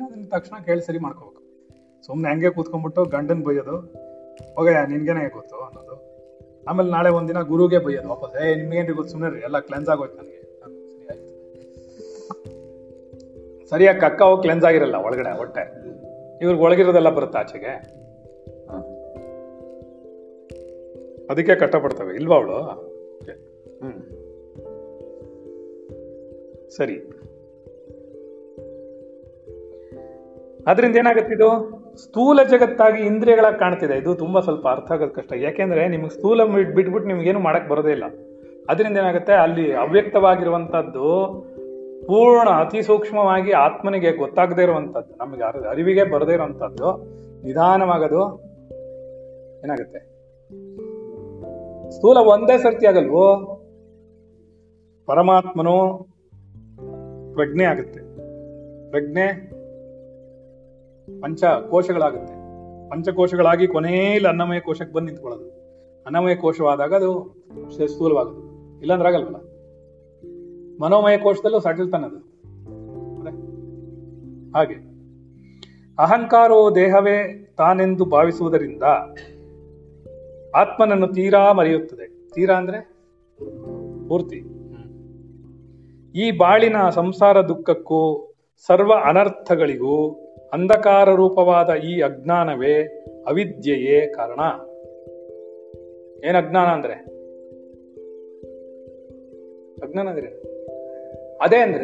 ಅದನ್ನ 0.04 0.24
ತಕ್ಷಣ 0.36 0.56
ಕೇಳಿ 0.68 0.84
ಸರಿ 0.88 1.00
ಮಾಡ್ಕೋಬೇಕು. 1.06 1.42
ಸುಮ್ಮನೆ 2.08 2.28
ಹಂಗೆ 2.32 2.50
ಕೂತ್ಕೊಂಡ್ಬಿಟ್ಟು 2.56 3.02
ಗಂಡನ್ 3.16 3.44
ಬೈಯೋದು, 3.48 3.76
ಹೋಗಯ್ಯ, 4.58 4.80
ನಿನ್ಗೇನೆ 4.92 5.24
ಗೊತ್ತು 5.38 5.58
ಅನ್ನೋದು. 5.68 5.96
ಆಮೇಲೆ 6.70 6.90
ನಾಳೆ 6.96 7.10
ಒಂದಿನ 7.20 7.40
ಗುರುಗೆ 7.52 7.80
ಬೈಯೋದು, 7.86 8.08
ವಾಪಸ್ 8.14 8.36
ಏ 8.44 8.56
ನಿಮ್ಗೇನ್ರಿ 8.62 8.96
ಗೊತ್ತು 9.00 9.12
ಸುಮ್ಮನೆ 9.14 9.32
ರೀ 9.36 9.42
ಎಲ್ಲ 9.48 9.60
ಕ್ಲೆನ್ಸ್ 9.70 9.90
ಆಗೋಯ್ತು 9.94 10.18
ನನಗೆ. 10.22 10.38
ಸರಿಯಾಗಿ 13.72 14.00
ಕಕ್ಕ 14.06 14.22
ಹೋಗಿ 14.30 14.42
ಕ್ಲೆನ್ಸ್ 14.46 14.66
ಆಗಿರಲ್ಲ 14.70 14.98
ಒಳಗಡೆ, 15.08 15.34
ಹೊಟ್ಟೆ. 15.42 15.64
ಇವ್ರಿಗೆ 16.42 16.62
ಒಳಗಿರೋದೆಲ್ಲ 16.68 17.10
ಬರುತ್ತೆ 17.18 17.40
ಆಚೆಗೆ? 17.42 17.74
ಅದಕ್ಕೆ 21.30 21.56
ಕಷ್ಟಪಡ್ತವೆ, 21.56 22.16
ಇಲ್ವಾ 22.16 22.36
ಅವಳು? 22.36 22.58
ಹ್ಮ್. 23.80 24.02
ಸರಿ. 26.70 26.98
ಅದರಿಂದ 30.68 30.96
ಏನಾಗುತ್ತೆ 30.96 31.34
ಇದು? 31.34 31.82
ಸ್ಥೂಲ 31.98 32.44
ಜಗತ್ತಾಗಿ 32.44 33.04
ಇಂದ್ರಿಯಗಳಾಗಿ 33.04 33.60
ಕಾಣ್ತಿದೆ. 33.60 33.98
ಇದು 33.98 34.16
ತುಂಬಾ 34.16 34.42
ಸ್ವಲ್ಪ 34.42 34.68
ಅರ್ಥ 34.68 34.92
ಆಗೋದು 34.92 35.12
ಕಷ್ಟ. 35.12 35.34
ಯಾಕೆಂದ್ರೆ 35.36 35.88
ನಿಮ್ಗೆ 35.88 36.10
ಸ್ಥೂಲ 36.10 36.44
ಬಿಟ್- 36.44 36.74
ಬಿಟ್ಬಿಟ್ಟು 36.74 37.08
ನಿಮ್ಗೇನು 37.08 37.40
ಮಾಡಕ್ 37.40 37.70
ಬರೋದೇ 37.70 37.92
ಇಲ್ಲ. 37.92 38.04
ಅದರಿಂದ 38.70 38.98
ಏನಾಗುತ್ತೆ? 38.98 39.34
ಅಲ್ಲಿ 39.34 39.74
ಅವ್ಯಕ್ತವಾಗಿರುವಂತದ್ದು 39.74 41.42
ಪೂರ್ಣ, 42.08 42.50
ಅತಿ 42.50 42.82
ಸೂಕ್ಷ್ಮವಾಗಿ 42.82 43.52
ಆತ್ಮನಿಗೆ 43.52 44.12
ಗೊತ್ತಾಗದೇ 44.12 44.62
ಇರುವಂತದ್ದು. 44.62 45.16
ನಮಗೆ 45.18 45.70
ಅರಿವಿಗೆ 45.70 46.04
ಬರದೇ 46.04 46.34
ಇರುವಂತದ್ದು. 46.34 47.04
ನಿಧಾನವಾಗದು. 47.44 48.42
ಏನಾಗುತ್ತೆ? 49.64 50.11
ಸ್ಥೂಲ 51.92 52.18
ಒಂದೇ 52.18 52.58
ಸರ್ತಿ 52.58 52.88
ಆಗಲ್ವೋ? 52.88 53.58
ಪರಮಾತ್ಮನು 55.06 56.08
ಪ್ರಜ್ಞೆ 57.34 57.64
ಆಗುತ್ತೆ. 57.64 58.00
ಪ್ರಜ್ಞೆ 58.90 59.52
ಪಂಚ 61.22 61.44
ಕೋಶಗಳಾಗುತ್ತೆ. 61.70 62.34
ಪಂಚಕೋಶಗಳಾಗಿ 62.90 63.68
ಕೊನೆಯಲ್ಲಿ 63.68 64.30
ಅನ್ನಮಯ 64.30 64.60
ಕೋಶಕ್ಕೆ 64.60 64.94
ಬಂದು 64.94 65.06
ನಿಂತ್ಕೊಳ್ಳೋದು. 65.06 65.50
ಅನ್ನಮಯ 66.06 66.36
ಕೋಶವಾದಾಗ 66.36 66.94
ಅದು 66.94 67.36
ಸ್ಥೂಲವಾಗುತ್ತೆ. 67.88 68.80
ಇಲ್ಲಾಂದ್ರೆ 68.80 69.10
ಆಗಲ್ವಲ್ಲ? 69.10 69.36
ಮನೋಮಯ 70.84 71.18
ಕೋಶದಲ್ಲೂ 71.18 71.60
ಅದು. 71.60 72.32
ಹಾಗೆ. 74.52 74.92
ಅಹಂಕಾರವು 76.00 76.76
ದೇಹವೇ 76.76 77.48
ತಾನೆಂದು 77.58 78.06
ಭಾವಿಸುವುದರಿಂದ 78.06 78.84
ಆತ್ಮನನ್ನು 80.56 81.08
ತೀರಾ 81.08 81.52
ಮರೆಯುತ್ತದೆ. 81.52 82.30
ತೀರಾ 82.30 82.56
ಅಂದ್ರೆ 82.56 82.78
ಪೂರ್ತಿ 84.08 84.44
ಈ 86.16 86.32
ಬಾಳಿನ 86.32 86.90
ಸಂಸಾರ 86.90 87.42
ದುಃಖಕ್ಕೂ 87.42 88.34
ಸರ್ವ 88.68 88.94
ಅನರ್ಥಗಳಿಗೂ 89.06 90.12
ಅಂಧಕಾರ 90.54 91.10
ರೂಪವಾದ 91.10 91.74
ಈ 91.74 92.02
ಅಜ್ಞಾನವೇ 92.02 93.06
ಅವಿದ್ಯೆಯೇ 93.28 94.08
ಕಾರಣ. 94.08 94.40
ಏನ್ 96.28 96.36
ಅಜ್ಞಾನ 96.36 96.68
ಅಂದ್ರೆ? 96.68 96.94
ಅಜ್ಞಾನ 99.84 100.08
ಅಂದ್ರೆ 100.08 100.28
ಅದೇ 101.42 101.58
ಅಂದ್ರೆ 101.58 101.84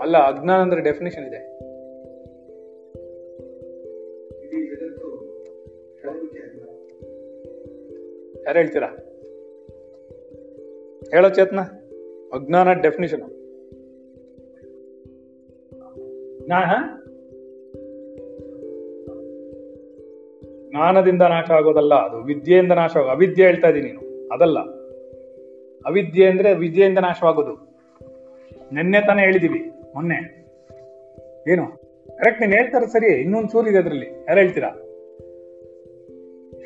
ಅಲ್ಲ, 0.00 0.18
ಅಜ್ಞಾನ 0.18 0.60
ಅಂದ್ರೆ 0.60 0.80
ಡೆಫಿನೇಷನ್ 0.80 1.24
ಇದೆ. 1.24 1.47
ಯಾರು 8.48 8.58
ಹೇಳ್ತೀರಾ? 8.58 8.86
ಹೇಳೋ 11.14 11.28
ಚೇತನ? 11.28 11.60
ಅಜ್ಞಾನ 12.32 12.72
ಡೆಫಿನೇಷನ್ 12.72 13.22
ಜ್ಞಾನದಿಂದ 20.70 21.22
ನಾಶ 21.22 21.50
ಆಗೋದಲ್ಲ, 21.50 21.94
ಅದು 21.94 22.24
ವಿದ್ಯೆಯಿಂದ 22.24 22.72
ನಾಶ 22.72 22.96
ಆಗೋ 22.96 23.08
ಅವಿದ್ಯೆ 23.08 23.46
ಹೇಳ್ತಾ 23.46 23.68
ಇದೀನಿ 23.68 23.86
ನೀನು. 23.86 24.28
ಅದಲ್ಲ. 24.28 24.58
ಅವಿದ್ಯೆ 25.86 26.26
ಅಂದ್ರೆ 26.26 26.54
ವಿದ್ಯೆಯಿಂದ 26.54 26.98
ನಾಶವಾಗೋದು. 26.98 27.52
ನಿನ್ನೆ 28.74 29.00
ತಾನೇ 29.00 29.22
ಹೇಳಿದೀವಿ, 29.22 29.60
ಮೊನ್ನೆ. 29.94 30.48
ಏನು? 31.52 31.66
ಕರೆಕ್ಟ್ 32.18 32.40
ನೀನ್ 32.40 32.52
ಹೇಳ್ತಾರೆ 32.52 32.86
ಸರಿ, 32.86 33.20
ಇನ್ನೊಂದು 33.20 33.48
ಚೂರು 33.48 33.70
ಇದೆ 33.70 33.78
ಅದ್ರಲ್ಲಿ. 33.78 34.06
ಯಾರು 34.06 34.40
ಹೇಳ್ತೀರಾ? 34.40 34.68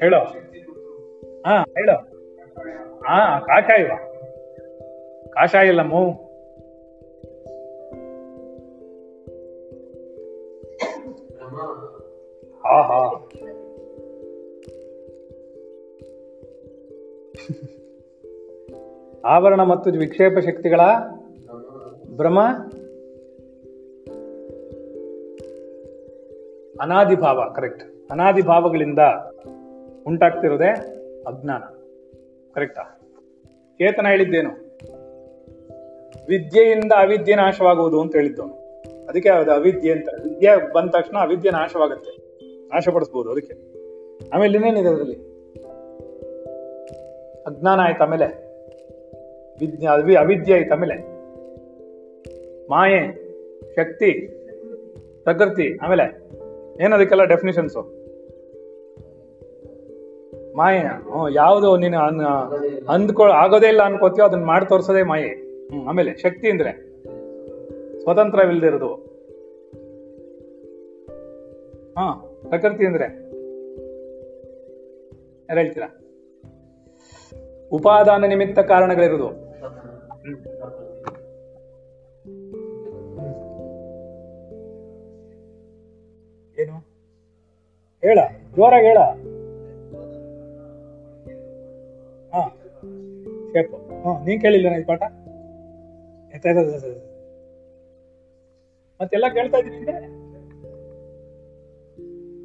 ಹೇಳೋ. 0.01 0.52
ಹಾ, 1.47 1.63
ಹೇಳೋ. 1.63 1.97
ಹಾ 3.01 3.41
ಕಾಷಾಯವ 3.41 3.89
ಕಾಷಾಯ 5.31 5.69
ಇಲ್ಲ 5.69 5.81
ಮೂ. 5.83 6.03
ಹಾ 12.67 12.83
ಹಾ. 12.83 13.29
ಆವರಣ 19.25 19.63
ಮತ್ತು 19.63 19.91
ವಿಕ್ಷೇಪ 19.91 20.39
ಶಕ್ತಿಗಳ 20.39 20.81
ಭ್ರಮ 22.17 22.41
ಅನಾದಿ 26.81 27.17
ಭಾವ 27.17 27.53
ಕರೆಕ್ಟ್ 27.57 28.13
ಅನಾದಿ 28.13 28.43
ಭಾವಗಳಿಂದ 28.43 28.99
ಉಂಟಾಗ್ತಿರೋದೇ 30.07 31.02
ಅಜ್ಞಾನ. 31.27 31.61
ಕರೆಕ್ಟಾ? 32.55 32.83
ಚೇತನ 33.73 34.07
ಹೇಳಿದ್ದೇನು? 34.07 34.51
ವಿದ್ಯೆಯಿಂದ 36.29 36.93
ಅವಿದ್ಯೆ 36.93 37.35
ನಾಶವಾಗುವುದು 37.35 38.01
ಅಂತ 38.01 38.17
ಹೇಳಿದ್ದವನು. 38.17 38.55
ಅದಕ್ಕೆ 39.07 39.29
ಅದು 39.29 39.51
ಅವಿದ್ಯೆ 39.51 39.93
ಅಂತ. 39.93 40.09
ವಿದ್ಯೆ 40.25 40.73
ಬಂದ 40.73 40.91
ತಕ್ಷಣ 40.91 41.19
ಅವಿದ್ಯೆ 41.19 41.51
ನಾಶವಾಗುತ್ತೆ. 41.51 42.39
ನಾಶಪಡಿಸ್ಬೋದು 42.67 43.31
ಅದಕ್ಕೆ. 43.31 43.55
ಆಮೇಲೆ 44.31 44.55
ಇನ್ನೇನಿದೆ 44.55 44.89
ಅದರಲ್ಲಿ? 44.89 45.17
ಅಜ್ಞಾನ 47.47 47.81
ಆಯ್ತು 47.81 48.03
ಆಮೇಲೆ. 48.03 48.27
ವಿದ್ಯೆ, 49.61 49.89
ಅವಿ, 49.89 50.17
ಅವಿದ್ಯೆ 50.17 50.57
ಆಯ್ತು 50.57 50.75
ಆಮೇಲೆ. 50.75 50.95
ಮಾಯೆ, 52.71 53.33
ಶಕ್ತಿ, 53.77 54.11
ಪ್ರಕೃತಿ, 55.23 55.79
ಆಮೇಲೆ. 55.83 56.23
ಏನದಕ್ಕೆಲ್ಲ 56.85 57.25
ಡೆಫಿನಿಷನ್ಸು 57.25 58.02
ಮಾಯೆ 60.57 60.81
ಹ್ಞೂ 60.81 61.29
ಯಾವುದು 61.29 61.77
ನೀನು 61.77 61.99
ಅನ್- 61.99 62.25
ಅಂದ್ಕೊ, 62.89 63.25
ಆಗೋದೇ 63.25 63.67
ಇಲ್ಲ 63.67 63.83
ಅನ್ಕೋತೀಯೋ 63.83 64.27
ಅದನ್ನ 64.27 64.45
ಮಾಡಿ 64.45 64.67
ತೋರಿಸೋದೇ 64.67 65.03
ಮಾಯೆ. 65.03 65.29
ಹ್ಮ್, 65.29 65.89
ಆಮೇಲೆ 65.89 66.17
ಶಕ್ತಿ 66.17 66.51
ಅಂದ್ರೆ 66.51 66.93
ಸ್ವತಂತ್ರವಿಲ್ದಿರೋದು. 68.01 68.95
ಹಾ, 71.99 72.35
ಪ್ರಕೃತಿ 72.49 72.87
ಅಂದ್ರೆ 72.87 73.05
ಯಾರು 75.51 75.61
ಹೇಳ್ತೀರಾ? 75.61 75.99
ಉಪಾದಾನ 77.73 78.25
ನಿಮಿತ್ತ 78.25 78.59
ಕಾರಣಗಳಿರುವುದು. 78.59 79.53
ಏನು? 86.61 86.79
ಹೇಳ, 88.01 88.19
ಜೋರಾಗಿ 88.57 88.87
ಹೇಳ. 88.87 88.99
ಶೇಪ್ 93.53 93.73
ನೀನ್ 94.27 94.41
ಕೇಳಿಲ್ಲ 94.41 94.77
ಈ 94.81 94.85
ಪಾಠ. 94.85 95.03
ಮತ್ತೆಲ್ಲ 99.01 99.25
ಕೇಳ್ತಾ 99.35 99.59
ಇದ್ದೀನಿ 99.59 99.77
ಅಂದ್ರೆ 99.77 99.99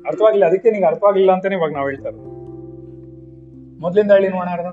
ಅರ್ಥವಾಗಿಲ್ಲ 0.07 0.45
ಅದಕ್ಕೆ 0.45 0.71
ನಿಂಗೆ 0.71 0.87
ಅರ್ಥವಾಗಿಲ್ಲ 0.87 1.31
ಅಂತಾನೆ 1.31 1.55
ಇವಾಗ 1.55 1.71
ನಾವು 1.71 1.89
ಹೇಳ್ತಾ 1.89 2.09
ಇರೋದು. 2.09 2.29
ಮೊದ್ಲಿಂದ 3.81 4.11
ಹೇಳಿ 4.11 4.29
ನೋಡೋಣ 4.29 4.49
ಹೇಳುವ 4.49 4.71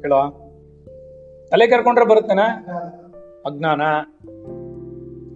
ಹೇಳೋ? 0.00 0.20
ತಲೆ 1.50 1.66
ಕರ್ಕೊಂಡ್ರೆ 1.66 2.06
ಬರುತ್ತೇನ? 2.06 2.40
ಅಜ್ಞಾನ, 3.46 3.82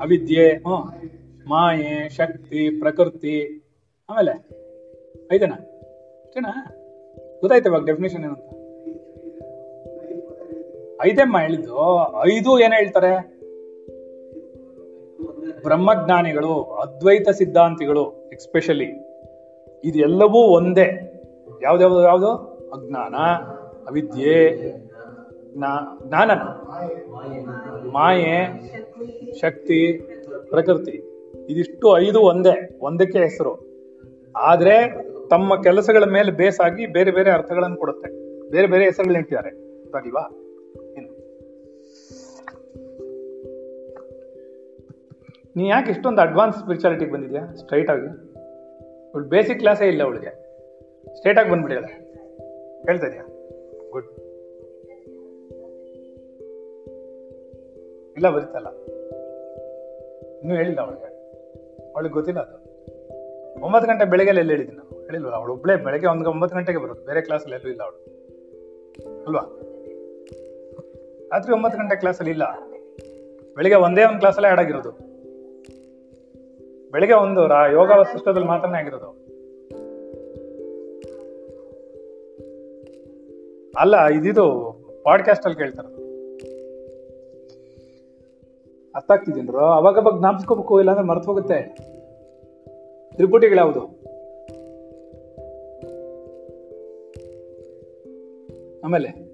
ಅವಿದ್ಯೆ 0.02 0.46
ಹ್ಮ್ 0.54 0.84
ಮಾಯೆ, 1.48 2.08
ಶಕ್ತಿ, 2.08 2.78
ಪ್ರಕೃತಿ, 2.80 3.36
ಆಮೇಲೆ 4.08 4.34
ಐದನ? 5.32 5.52
ಗೊತ್ತಾಯ್ತು 7.42 7.70
ಇವಾಗ 7.70 7.84
ಡೆಫಿನೇಷನ್ 7.84 8.24
ಏನಂತ? 8.24 8.38
ಐದೆಮ್ಮ 11.06 11.38
ಹೇಳಿದ್ದು, 11.38 11.76
ಐದು 12.26 12.60
ಏನ್ 12.60 12.72
ಹೇಳ್ತಾರೆ? 12.72 13.38
ಬ್ರಹ್ಮಜ್ಞಾನಿಗಳು, 15.62 16.62
ಅದ್ವೈತ 16.62 17.28
ಸಿದ್ಧಾಂತಿಗಳು 17.28 18.30
ಎಕ್ಸ್ಪೆಷಲಿ 18.32 18.84
ಇದೆಲ್ಲವೂ 19.84 20.38
ಒಂದೇ. 20.38 21.12
ಯಾವ್ದ್ಯಾವ್ದು 21.62 22.02
ಯಾವ್ದು 22.02 22.28
ಅಜ್ಞಾನ, 22.72 23.14
ಅವಿದ್ಯೆ, 23.88 24.58
ಜ್ಞಾ- 25.54 26.08
ಜ್ಞಾನ 26.08 26.30
ಮಾಯೆ, 27.92 28.46
ಶಕ್ತಿ, 29.40 29.92
ಪ್ರಕೃತಿ. 30.50 31.02
ಇದಿಷ್ಟು 31.48 31.98
ಐದು 31.98 32.20
ಒಂದೇ, 32.20 32.78
ಒಂದಕ್ಕೆ 32.80 33.18
ಹೆಸರು. 33.18 33.66
ಆದ್ರೆ 34.36 35.11
ತಮ್ಮ 35.30 35.62
ಕೆಲಸಗಳ 35.62 36.04
ಮೇಲೆ 36.04 36.30
ಬೇಸಾಗಿ 36.30 36.86
ಬೇರೆ 36.86 37.10
ಬೇರೆ 37.10 37.30
ಅರ್ಥಗಳನ್ನು 37.30 37.76
ಕೊಡುತ್ತೆ. 37.76 38.08
ಬೇರೆ 38.50 38.66
ಬೇರೆ 38.66 38.84
ಹೆಸರುಗಳು 38.84 39.18
ಇಟ್ಟಿದ್ದಾರೆ 39.18 39.50
ಗೊತ್ತಾಗಿಲ್ವಾ 39.50 40.38
ನೀ 45.56 45.68
ಯಾಕೆ 45.68 45.90
ಇಷ್ಟೊಂದು 45.90 46.20
ಅಡ್ವಾನ್ಸ್ 46.20 46.58
ಸ್ಪಿರಿಚುಯಾಲಿಟಿಗೆ 46.58 47.12
ಬಂದಿದ್ಯಾ? 47.12 47.54
ಸ್ಟ್ರೈಟ್ 47.54 47.90
ಆಗಿ. 47.90 48.06
ಅವಳು 49.14 49.24
ಬೇಸಿಕ್ 49.24 49.58
ಕ್ಲಾಸೇ 49.58 49.88
ಇಲ್ಲ 49.88 50.02
ಅವಳಿಗೆ. 50.02 50.42
ಸ್ಟ್ರೈಟ್ 51.16 51.38
ಆಗಿ 51.38 51.50
ಬಂದ್ಬಿಟ್ಟಿದ್ದಾಳೆ. 51.50 52.12
ಹೇಳ್ತಾ 52.82 53.06
ಗುಡ್ 53.90 54.06
ಇಲ್ಲ, 58.16 58.30
ಬರೀತಲ್ಲ. 58.30 58.66
ಇನ್ನೂ 60.40 60.54
ಹೇಳಿಲ್ಲ 60.54 60.80
ಅವಳಿಗೆ. 60.80 61.06
ಅವಳಿಗೆ 61.92 62.12
ಗೊತ್ತಿಲ್ಲ 62.12 62.40
ಅದು. 62.40 62.61
ಒಂಬತ್ತು 63.60 63.88
ಗಂಟೆ 63.88 64.04
ಬೆಳಗ್ಗೆ 64.04 64.28
ಎಲ್ಲಿ 64.28 64.52
ಹೇಳಿದ್ದೀನಿ 64.52 64.78
ನಾನು? 64.78 65.00
ಹೇಳಿಲ್ವಲ್ಲ 65.00 65.36
ಅವಳು 65.36 65.52
ಒಬ್ಳೆ 65.52 65.76
ಬೆಳಗ್ಗೆ 65.76 66.06
ಒಂದು 66.06 66.30
ಒಂಬತ್ತು 66.30 66.56
ಗಂಟೆಗೆ 66.56 66.78
ಬರೋದು. 66.78 67.04
ಬೇರೆ 67.04 67.20
ಕ್ಲಾಸಲ್ಲಿ 67.20 67.54
ಎಲ್ಲೂ 67.54 67.70
ಇಲ್ಲ 67.70 67.82
ಅವಳು. 67.82 67.96
ಅಲ್ವಾ? 69.26 69.40
ರಾತ್ರಿ 71.32 71.52
ಒಂಬತ್ತು 71.52 71.78
ಗಂಟೆ 71.78 71.96
ಕ್ಲಾಸಲ್ಲಿ 71.96 72.30
ಇಲ್ಲ. 72.30 72.42
ಬೆಳಿಗ್ಗೆ 73.56 73.74
ಒಂದೇ 73.74 74.04
ಒಂದು 74.04 74.18
ಕ್ಲಾಸಲ್ಲೇ 74.18 74.48
ಆಡ್ 74.48 74.60
ಆಗಿರೋದು. 74.60 74.90
ಬೆಳಿಗ್ಗೆ 76.90 77.16
ಒಂದು 77.16 77.46
ರಾ- 77.46 77.72
ಯೋಗ 77.72 77.90
ವಸಿಷ್ಠದಲ್ಲಿ 77.90 78.46
ಮಾತ್ರನೇ 78.46 78.78
ಆಗಿರೋದು 78.78 79.22
ಅಲ್ಲ, 83.78 84.06
ಇದಿದು 84.06 84.76
ಪಾಡ್ಕಾಸ್ಟ್ 85.04 85.44
ಅಲ್ಲಿ 85.44 85.58
ಕೇಳ್ತಾರೆ. 85.58 85.88
ಅರ್ಥ 88.94 89.10
ಅವಾಗ 89.58 89.98
ಅವಾಗ 89.98 90.18
ಜ್ಞಾಪಿಸ್ಕೋಬೇಕು, 90.18 90.78
ಇಲ್ಲಾಂದ್ರೆ 90.78 91.06
ಮರ್ತು 91.06 91.28
ಹೋಗುತ್ತೆ. 91.28 91.92
ತ್ರಿಪುಟಿಗಳು 93.14 93.56
ಯಾವುದು? 93.56 94.02
ಆಮೇಲೆ 98.84 99.32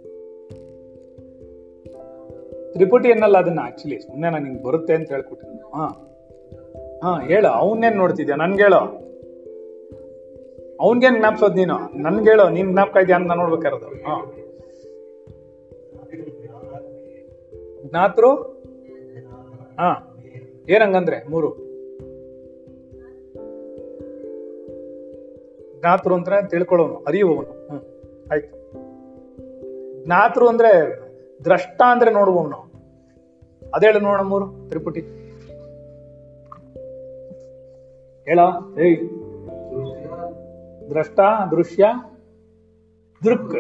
ತ್ರಿಪುಟಿ 2.73 3.13
ಅನ್ನಲ್ಲ 3.13 3.39
ಅದನ್ನ 3.39 3.61
ಆಕ್ಚುಲಿ 3.63 4.01
ಸುಮ್ಮನೆ 4.01 4.31
ನಾನು 4.31 4.45
ನಿಂಗೆ 4.45 4.63
ಬರುತ್ತೆ 4.63 4.95
ಅಂತ 4.95 5.13
ಹೇಳ್ಕೊಟ್ಟಿದ್ದೆ 5.13 5.59
ಹಾ. 5.59 6.05
ಹಾ, 7.03 7.21
ಹೇಳು 7.21 7.49
ಅವನ್ನೇನ್ 7.49 7.97
ನೋಡ್ತಿದ್ಯಾ? 7.97 8.37
ನನ್ಗೆ 8.37 8.63
ಹೇಳೋ. 8.63 8.77
ಅವನ್ಗೇನ್ 10.81 11.19
ಜ್ಞಾಪಿಸೋದ್ 11.19 11.57
ನೀನು? 11.57 12.03
ನನ್ಗೆ 12.03 12.31
ಹೇಳೋ, 12.31 12.49
ನೀನ್ 12.49 12.73
ಜ್ಞಾಪಕ 12.73 12.97
ಇದೆಯಾ 12.97 13.19
ಅಂತ 13.19 13.31
ನೋಡ್ಬೇಕಾರದು 13.33 13.87
ಹಾ. 13.87 14.33
ಜ್ಞಾತೃ? 17.83 18.27
ಹಾ. 19.81 20.17
ಏನಂಗಂದ್ರೆ 20.69 21.31
ಮೂರು. 21.31 21.68
ಜ್ಞಾತೃ 25.79 26.13
ಅಂದ್ರೆ 26.15 26.49
ತಿಳ್ಕೊಳ್ಳೋನು 26.49 26.95
ಅರಿಯುವವನು 27.09 27.53
ಹ್ಮ್ 27.69 27.83
ಆಯ್ತು 28.33 28.55
ಜ್ಞಾತೃ 30.05 30.47
ಅಂದ್ರೆ 30.49 30.71
ದ್ರಷ್ಟ 31.45 31.83
ಅಂದ್ರೆ 31.91 32.11
ನೋಡುವವನು 32.11 32.59
ಅದೇಳು 33.75 34.01
ನೋಡ 34.01 34.21
ಮೂರು 34.21 34.47
ತ್ರಿಪುಟಿ 34.69 35.03
ಹೇಳ 38.27 38.41
ಏಯ್ 38.81 38.99
ದ್ರಷ್ಟ 40.91 41.21
ದೃಶ್ಯ 41.51 41.85
ದೃಕ್ 43.23 43.55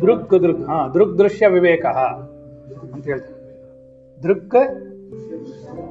ದೃಕ್ 0.00 0.30
ದೃಕ್ 0.42 0.62
ಹಾ 0.66 0.88
ದೃಕ್ 0.88 1.18
ದೃಶ್ಯ 1.18 1.48
ವಿವೇಕ 1.48 1.84
ಅಂತ 2.92 3.04
ಹೇಳ್ತಾರೆ 3.04 3.40
ದೃಕ್ 4.22 4.56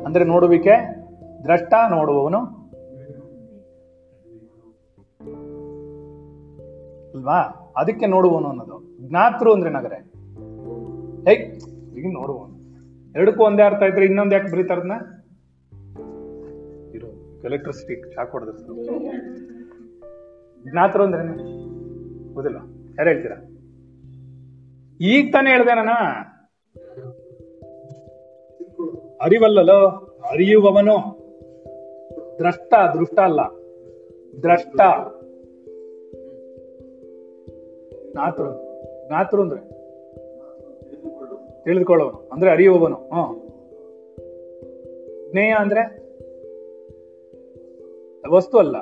ಅಂದ್ರೆ 0.06 0.24
ನೋಡುವಿಕೆ 0.24 0.76
ದ್ರಷ್ಟ 1.44 1.74
ನೋಡುವವನು 1.90 2.63
ಅಲ್ವಾ? 7.14 7.40
ಅದಕ್ಕೆ 7.78 8.06
ನೋಡುವನು 8.06 8.48
ಅನ್ನೋದು. 8.48 8.98
ಜ್ಞಾತೃ 9.00 9.52
ಅಂದ್ರೆ 9.52 9.70
ನಗರೆ. 9.70 9.96
ಹೇಗ್ 11.30 11.64
ಈಗ 11.98 12.14
ನೋಡುವನು. 12.14 12.54
ಎರಡಕ್ಕೂ 13.16 13.44
ಒಂದೇ 13.44 13.64
ಅರ್ಥ 13.64 13.84
ಇದ್ರೆ 13.84 14.06
ಇನ್ನೊಂದು 14.06 14.36
ಯಾಕೆ 14.36 14.52
ಬರೀತಾರದ್ನ 14.52 14.92
ಇರೋ 16.96 17.08
ಎಲೆಕ್ಟ್ರಿಸಿಟಿ 17.46 18.14
ಶಾಕ್ 18.14 18.32
ಹೊಡೆದ್ರೆ 18.32 18.58
ಜ್ಞಾತರು 20.72 21.04
ಅಂದ್ರೆ 21.04 21.24
ಗೊತ್ತಿಲ್ಲ. 22.34 22.60
ಯಾರು 23.00 23.10
ಹೇಳ್ತೀರಾ? 23.10 23.36
ಈಗ 25.02 25.30
ತಾನೇ 25.34 25.50
ಹೇಳ್ದೆ 25.50 25.76
ನಾನ. 25.76 25.90
ಅರಿವಲ್ಲಲೋ? 29.22 29.88
ಅರಿಯುವವನು. 30.32 31.24
ದ್ರಷ್ಟ, 32.40 32.74
ದೃಷ್ಟ 32.98 33.20
ಅಲ್ಲ. 33.20 33.40
ದ್ರಷ್ಟ. 34.42 34.82
ಜ್ಞಾತೃ 38.14 38.44
ಜ್ಞಾತೃ 39.08 39.42
ಅಂದ್ರೆ? 39.42 39.84
ತಿಳಿದುಕೊಳ್ಳೋನು, 41.64 42.30
ಅಂದ್ರೆ 42.32 42.52
ಅರಿಯುವವನು 42.52 42.96
ಹಾ 42.96 43.40
ಜ್ಞೇಯ 45.32 45.54
ಅಂದ್ರೆ? 45.60 46.04
ವಸ್ತು 48.30 48.58
ಅಲ್ಲ. 48.58 48.82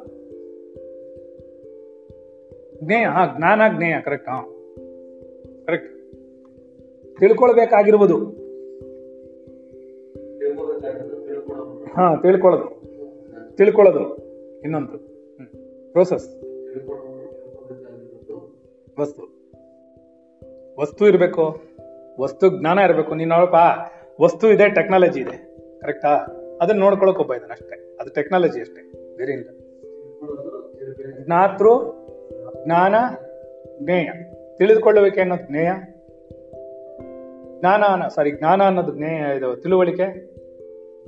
ಜ್ಞೇಯ, 2.85 3.05
ಹಾ, 3.05 3.35
ಜ್ಞಾನ, 3.37 3.61
ಜ್ಞೇಯ 3.77 3.95
ಕರೆಕ್ಟ್ 4.01 4.29
ಹಾ. 4.29 4.43
ಕರೆಕ್ಟ್ 5.65 6.13
ತಿಳ್ಕೊಳ್ಬೇಕಾಗಿರುವುದು. 7.19 8.17
ಹಾ, 11.95 12.15
ತಿಳ್ಕೊಳ್ಳೋದು. 12.15 12.81
ತಿಳ್ಕೊಳ್ಳೋದು. 13.55 14.17
ಇನ್ನೊಂದು. 14.63 14.97
ಪ್ರೋಸೆಸ್ 15.91 16.50
ವಸ್ತು. 19.01 19.23
ವಸ್ತು 20.79 21.07
ಇರಬೇಕು, 21.07 21.61
ವಸ್ತು 22.19 22.59
ಜ್ಞಾನ 22.59 22.79
ಇರಬೇಕು, 22.79 23.15
ನೀನ್ 23.15 23.29
ನೋಡಪ್ಪ, 23.29 23.55
ವಸ್ತು 24.21 24.51
ಇದೆ 24.51 24.69
ಟೆಕ್ನಾಲಜಿ 24.69 25.19
ಇದೆ. 25.19 25.55
ಕರೆಕ್ಟಾ 25.79 26.09
ಅದನ್ನ 26.61 26.79
ನೋಡ್ಕೊಳಕ್ 26.79 27.19
ಒಬ್ಬ 27.19 27.33
ಇದ್ದಾನೆ 27.33 27.53
ಅಷ್ಟೇ. 27.53 27.97
ಅದು 27.99 28.13
ಟೆಕ್ನಾಲಜಿ 28.13 28.59
ಅಷ್ಟೇ. 28.59 28.91
ಬೇರೆ 29.17 29.31
ಇಲ್ಲ 29.31 29.49
ಜ್ಞಾತೃ, 31.25 31.67
ಜ್ಞಾನ, 32.65 32.95
ಜ್ಞೇಯ. 33.83 34.11
ತಿಳಿದುಕೊಳ್ಳುವಿಕೆ 34.57 35.19
ಅನ್ನೋದು 35.19 35.47
ಜ್ಞೇಯ. 35.47 35.71
ಜ್ಞಾನ 37.59 38.07
ಸಾರಿ 38.07 38.31
ಜ್ಞಾನ 38.31 38.63
ಅನ್ನೋದು 38.63 38.95
ಜ್ಞೇಯ 38.95 39.37
ಇದು 39.37 39.55
ತಿಳುವಳಿಕೆ. 39.55 40.35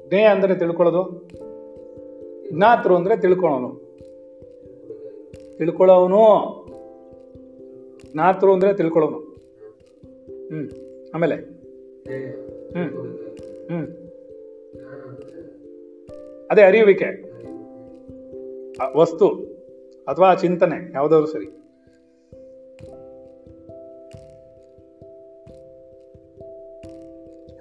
ಜ್ಞೇಯ 0.10 0.26
ಅಂದ್ರೆ 0.26 0.56
ತಿಳ್ಕೊಳ್ಳೋದು. 0.56 1.30
ಜ್ಞಾತೃ 2.52 2.96
ಅಂದ್ರೆ 2.96 3.18
ತಿಳ್ಕೊಳ್ಳೋನು. 3.18 3.98
ತಿಳ್ಕೊಳ್ಳೋನು. 5.58 6.63
ಜ್ಞಾತೃ 8.14 8.52
ಅಂದರೆ 8.52 8.74
ತಿಳ್ಕೊಳ್ಳೋನು. 8.74 9.20
ಹ್ಮ್ 10.48 10.70
ಆಮೇಲೆ? 11.16 11.36
ಹ್ಞೂ 12.72 12.86
ಹ್ಞೂ 13.68 14.04
ಅದೇ 16.52 16.62
ಅರಿಯುವಿಕೆ. 16.62 17.34
ವಸ್ತು 18.96 19.28
ಅಥವಾ 20.08 20.36
ಚಿಂತನೆ 20.36 20.94
ಯಾವುದಾದ್ರು 20.94 21.28
ಸರಿ. 21.28 21.46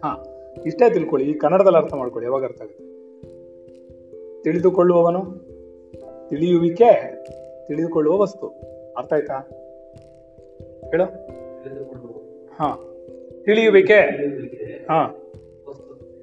ಹಾ 0.05 0.11
ಇಷ್ಟೇ 0.67 0.91
ತಿಳ್ಕೊಳ್ಳಿ 0.91 1.31
ಈ 1.31 1.35
ಕನ್ನಡದಲ್ಲಿ 1.35 1.79
ಅರ್ಥ 1.79 1.95
ಮಾಡ್ಕೊಳ್ಳಿ 1.95 2.27
ಯಾವಾಗ 2.27 2.45
ಅರ್ಥ 2.45 2.62
ಆಗುತ್ತೆ? 2.62 2.85
ತಿಳಿದುಕೊಳ್ಳುವವನು 4.43 5.23
ತಿಳಿಯುವಿಕೆ 6.29 7.25
ತಿಳಿದುಕೊಳ್ಳುವ 7.67 8.21
ವಸ್ತು. 8.21 8.47
ಅರ್ಥ 8.99 9.12
ಆಯ್ತಾ? 9.12 9.62
ಹೇಳು. 10.92 11.05
ಹಾ. 12.55 12.94
ತಿಳಿಯುವಿಕೆ. 13.44 13.94
ಹಾ. 14.85 15.02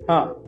ಹಾ. 0.07 0.45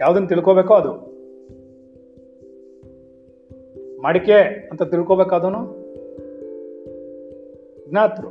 ಯಾವ್ದನ್ನ 0.00 0.26
ತಿಳ್ಕೋಬೇಕೋ 0.26 0.74
ಅದು. 0.74 1.12
ಮಡಿಕೆ 4.02 4.68
ಅಂತ 4.70 4.82
ತಿಳ್ಕೋಬೇಕಾದನು 4.82 5.82
ಜ್ಞಾತೃ. 7.90 8.26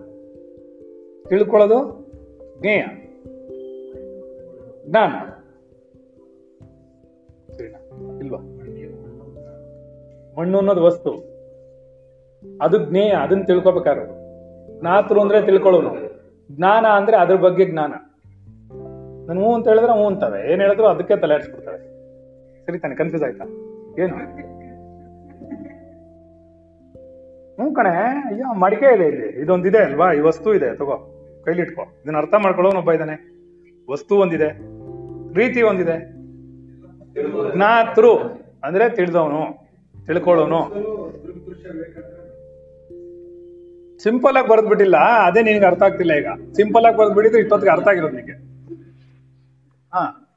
ತಿಳ್ಕೊಳ್ಳೋದು 1.29 2.07
ಜ್ಞೇಯ. 2.59 2.83
ಜ್ಞಾನ. 4.85 5.11
ಇಲ್ವಾ? 8.23 8.50
ಮಣ್ಣು 10.41 10.57
ಅನ್ನೋದು 10.57 10.83
ವಸ್ತು. 10.83 11.11
ಅದು 12.61 12.89
ಜ್ಞೇಯ, 12.89 13.09
ಅದನ್ನ 13.09 13.43
ತಿಳ್ಕೊಬೇಕಾದ್ರು. 13.43 14.05
ಜ್ಞಾತೃ 14.79 15.19
ಅಂದ್ರೆ 15.19 15.41
ತಿಳ್ಕೊಳ್ಳೋನು. 15.41 15.95
ಜ್ಞಾನ 16.51 16.85
ಅಂದ್ರೆ 16.85 17.17
ಅದ್ರ 17.17 17.35
ಬಗ್ಗೆ 17.35 17.65
ಜ್ಞಾನ. 17.65 17.91
ನಾನು 19.27 19.41
ಹ್ಞೂ 19.41 19.53
ಅಂತ 19.53 19.67
ಹೇಳಿದ್ರೆ 19.67 19.91
ಹ್ಞೂ 19.91 20.05
ಅಂತಾರೆ. 20.05 20.51
ಏನ್ 20.51 20.61
ಹೇಳಿದ್ರು 20.61 20.87
ಅದಕ್ಕೆ 20.87 21.15
ತಲೆ 21.15 21.33
ಆಡಿಸ್ಬಿಡ್ತವೆ 21.33 21.77
ಸರಿ 22.65 22.79
ತಾನೆ 22.79 22.95
ಕನ್ಫ್ಯೂಸ್ 22.95 23.23
ಆಯ್ತಾ? 23.23 23.43
ಏನು? 24.03 24.15
ಹ್ಞೂ 27.55 27.73
ಕಣೆ, 27.73 27.89
ಅಯ್ಯೋ, 28.33 28.53
ಮಡಿಕೆ 28.53 28.95
ಇದೆ 28.95 29.07
ಇಲ್ಲಿ. 29.07 29.45
ಇದೆ 29.67 29.77
ಅಲ್ವಾ? 29.77 30.13
ಈ 30.13 30.19
ವಸ್ತು 30.19 30.53
ಇದೆ, 30.53 30.75
ತಗೋ. 30.75 31.17
ಕೈಲಿಟ್ಕೋ 31.45 31.81
ಇದನ್ನ 31.81 32.17
ಅರ್ಥ 32.17 32.33
ಮಾಡ್ಕೊಳ್ಳೋನೊಬ್ಬ 32.43 32.91
ಇದ್ದಾನೆ. 32.91 33.31
ವಸ್ತು 33.91 34.15
ಒಂದಿದೆ. 34.15 34.47
ರೀತಿ 35.33 35.61
ಒಂದಿದೆ. 35.61 36.21
ಜ್ಞಾತೃ 37.55 38.07
ಅಂದ್ರೆ 38.63 38.89
ತಿಳಿದವನು. 38.89 39.60
ತಿಳ್ಕೊಳ್ಳೋನು. 40.11 40.59
ಸಿಂಪಲ್ 43.99 44.37
ಆಗಿ 44.37 44.47
ಬರೆದ್ಬಿಟ್ಟಿಲ್ಲ. 44.47 44.95
ಅದೇ 44.97 45.41
ನಿನಗೆ 45.41 45.65
ಅರ್ಥ 45.65 45.83
ಆಗ್ತಿಲ್ಲ 45.83 46.13
ಈಗ. 46.13 46.27
ಸಿಂಪಲ್ 46.53 46.85
ಆಗಿ 46.85 46.97
ಬರೆದ್ಬಿಟ್ಟಿದ್ರೆ 46.97 47.41
ಇಪ್ಪತ್ತಿಗೆ 47.41 47.71
ಅರ್ಥ 47.71 47.87
ಆಗಿರೋದು 47.87 48.15
ನಿಮಗೆ 48.15 48.31
ಹಾ. 49.93 50.29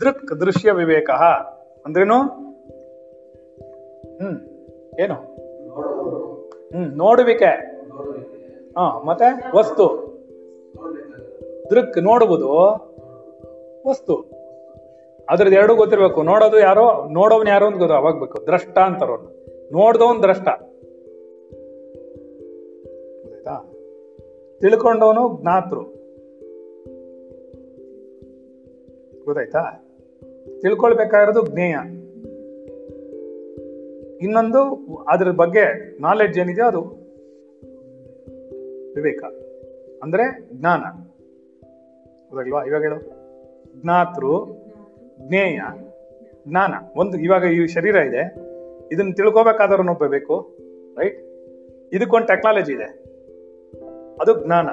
ದೃಕ್ 0.00 0.40
ದೃಶ್ಯ 0.40 0.72
ವಿವೇಕ. 0.72 1.10
ಅಂದ್ರೇನು? 1.86 2.22
ಹ್ಮ್. 4.16 4.40
ಏನು? 5.00 5.14
ಹ್ಮ್. 6.68 6.98
ನೋಡುವಿಕೆ. 6.98 7.80
ಹಾ, 8.78 9.02
ಮತ್ತೆ? 9.02 9.56
ವಸ್ತು. 9.56 10.06
ದೃಕ್ 11.70 11.98
ನೋಡುವುದು. 11.98 12.50
ವಸ್ತು. 13.88 14.35
ಅದ್ರದ್ದು 15.30 15.56
ಎರಡು 15.56 15.76
ಗೊತ್ತಿರ್ಬೇಕು. 15.76 16.22
ನೋಡೋದು 16.22 16.58
ಯಾರೋ 16.58 17.08
ನೋಡೋನ್ 17.08 17.48
ಯಾರೋ 17.48 17.66
ಅಂತ 17.66 17.76
ಗೊತ್ತು 17.76 17.94
ಅವಾಗ್ಬೇಕು 17.94 18.46
ದ್ರಷ್ಟ 18.46 18.78
ಅಂತಾರ 18.78 19.08
ಅವ್ರು 19.08 19.46
ನೋಡ್ದವನ್ 19.72 20.22
ದ್ರಷ್ಟ. 20.22 20.48
ಗೊತ್ತಾಯ್ತಾ 23.22 23.72
ತಿಳ್ಕೊಂಡವನು 24.60 25.38
ಜ್ಞಾತೃ. 25.40 25.76
ಗೊತ್ತಾಯ್ತಾ? 29.24 29.62
ತಿಳ್ಕೊಳ್ಬೇಕಾಗಿರೋದು 30.62 31.46
ಜ್ಞೇಯ. 31.46 31.76
ಇನ್ನೊಂದು, 34.22 34.94
ಅದ್ರ 35.08 35.30
ಬಗ್ಗೆ 35.30 35.96
ನಾಲೆಡ್ಜ್ 36.00 36.38
ಏನಿದೆಯೋ 36.38 36.66
ಅದು? 36.66 36.80
ವಿವೇಕ. 38.94 39.24
ಅಂದ್ರೆ 40.02 40.48
ಜ್ಞಾನ. 40.52 40.80
ಇವಾಗ 42.68 42.82
ಹೇಳು. 42.82 42.96
ಜ್ಞಾತೃ. 43.82 44.65
ಜ್ಞೇಯ, 45.20 45.60
ಜ್ಞಾನ, 46.48 46.74
ಒಂದು 46.96 47.18
ಇವಾಗ 47.18 47.42
ಈ 47.42 47.66
ಶರೀರ 47.66 47.94
ಇದೆ. 47.94 48.34
ಇದನ್ನ 48.92 49.12
ತಿಳ್ಕೊಬೇಕಾದವ್ರನ್ನೊಬ್ಬ 49.12 50.06
ಬೇಕು 50.06 50.56
ರೈಟ್ 50.98 51.18
ಇದಕ್ಕೊಂದು 51.92 52.26
ಟೆಕ್ನಾಲಜಿ 52.26 52.72
ಇದೆ. 52.72 52.84
ಅದು 54.20 54.44
ಜ್ಞಾನ. 54.44 54.68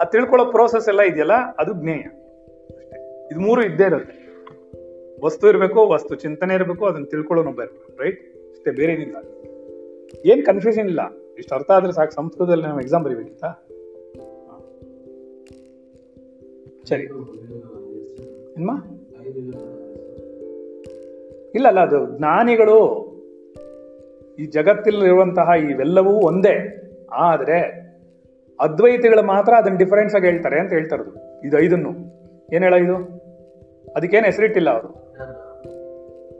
ಆ 0.00 0.04
ತಿಳ್ಕೊಳ್ಳೋ 0.04 0.50
ಪ್ರೋಸೆಸ್ 0.50 0.88
ಎಲ್ಲ 0.88 1.00
ಇದೆಯಲ್ಲ, 1.00 1.32
ಅದು 1.58 1.72
ಜ್ಞೇಯ. 1.72 2.04
ಇದು 3.32 3.40
ಮೂರು 3.40 3.64
ಇದ್ದೇ 3.64 3.84
ಇರುತ್ತೆ. 3.84 4.26
ವಸ್ತು 5.24 5.48
ಇರಬೇಕು, 5.48 5.88
ವಸ್ತು 5.88 6.14
ಚಿಂತನೆ 6.14 6.54
ಇರಬೇಕು, 6.54 6.86
ಅದನ್ನ 6.86 7.04
ತಿಳ್ಕೊಳ್ಳೋನೊಬ್ಬ 7.04 7.62
ಇರಬೇಕು 7.62 8.02
ರೈಟ್ 8.02 8.20
ಅಷ್ಟೇ, 8.50 8.70
ಬೇರೆ 8.70 8.92
ಏನಿಲ್ಲ 8.92 9.16
ಏನು 10.24 10.44
ಕನ್ಫ್ಯೂಷನ್ 10.44 10.88
ಇಲ್ಲ. 10.88 11.00
ಇಷ್ಟು 11.38 11.54
ಅರ್ಥ 11.54 11.70
ಆದ್ರೆ 11.70 11.92
ಸಾಕು, 11.92 12.12
ಸಂಸ್ಕೃತದಲ್ಲಿ 12.12 12.64
ನಾವು 12.64 12.80
ಎಕ್ಸಾಮ್ 12.80 13.04
ಬರೀಬೇಕಿತ್ತಾ? 13.04 13.48
ಸರಿ. 16.88 17.02
ಏನ್ಮಾ? 18.52 18.95
ಇಲ್ಲ 21.54 21.68
ಅಲ್ಲ 21.68 21.80
ಅದು 21.80 22.18
ಜ್ಞಾನಿಗಳು 22.18 22.78
ಈ 24.38 24.44
ಜಗತ್ತಿನಲ್ಲಿರುವಂತಹ 24.44 25.48
ಇವೆಲ್ಲವೂ 25.70 26.10
ಒಂದೇ. 26.10 26.54
ಆದರೆ 27.12 27.86
ಅದ್ವೈತಿಗಳು 28.60 29.22
ಮಾತ್ರ 29.22 29.52
ಅದನ್ನ 29.52 29.76
ಡಿಫರೆನ್ಸ್ 29.76 30.14
ಆಗಿ 30.14 30.26
ಹೇಳ್ತಾರೆ 30.26 30.60
ಅಂತ 30.60 30.72
ಹೇಳ್ತಾರ 30.72 31.00
ಇದು 31.44 31.58
ಐದನ್ನು. 31.58 31.90
ಏನು 32.52 32.64
ಹೇಳ 32.64 32.74
ಇದು? 32.74 32.96
ಅದಕ್ಕೇನು 33.96 34.26
ಹೆಸರಿಟ್ಟಿಲ್ಲ 34.26 34.70
ಅವರು. 34.70 35.06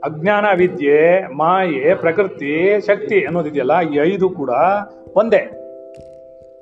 ಅಜ್ಞಾನ, 0.03 0.45
ವಿದ್ಯೆ, 0.57 1.27
ಮಾಯೆ, 1.33 1.95
ಪ್ರಕೃತಿ, 1.95 2.81
ಶಕ್ತಿ 2.87 3.25
ಅನ್ನೋದಿದೆಯಲ್ಲ, 3.25 3.81
ಈ 3.81 4.13
ಐದು 4.13 4.29
ಕೂಡ 4.29 4.49
ಒಂದೇ. 5.15 5.51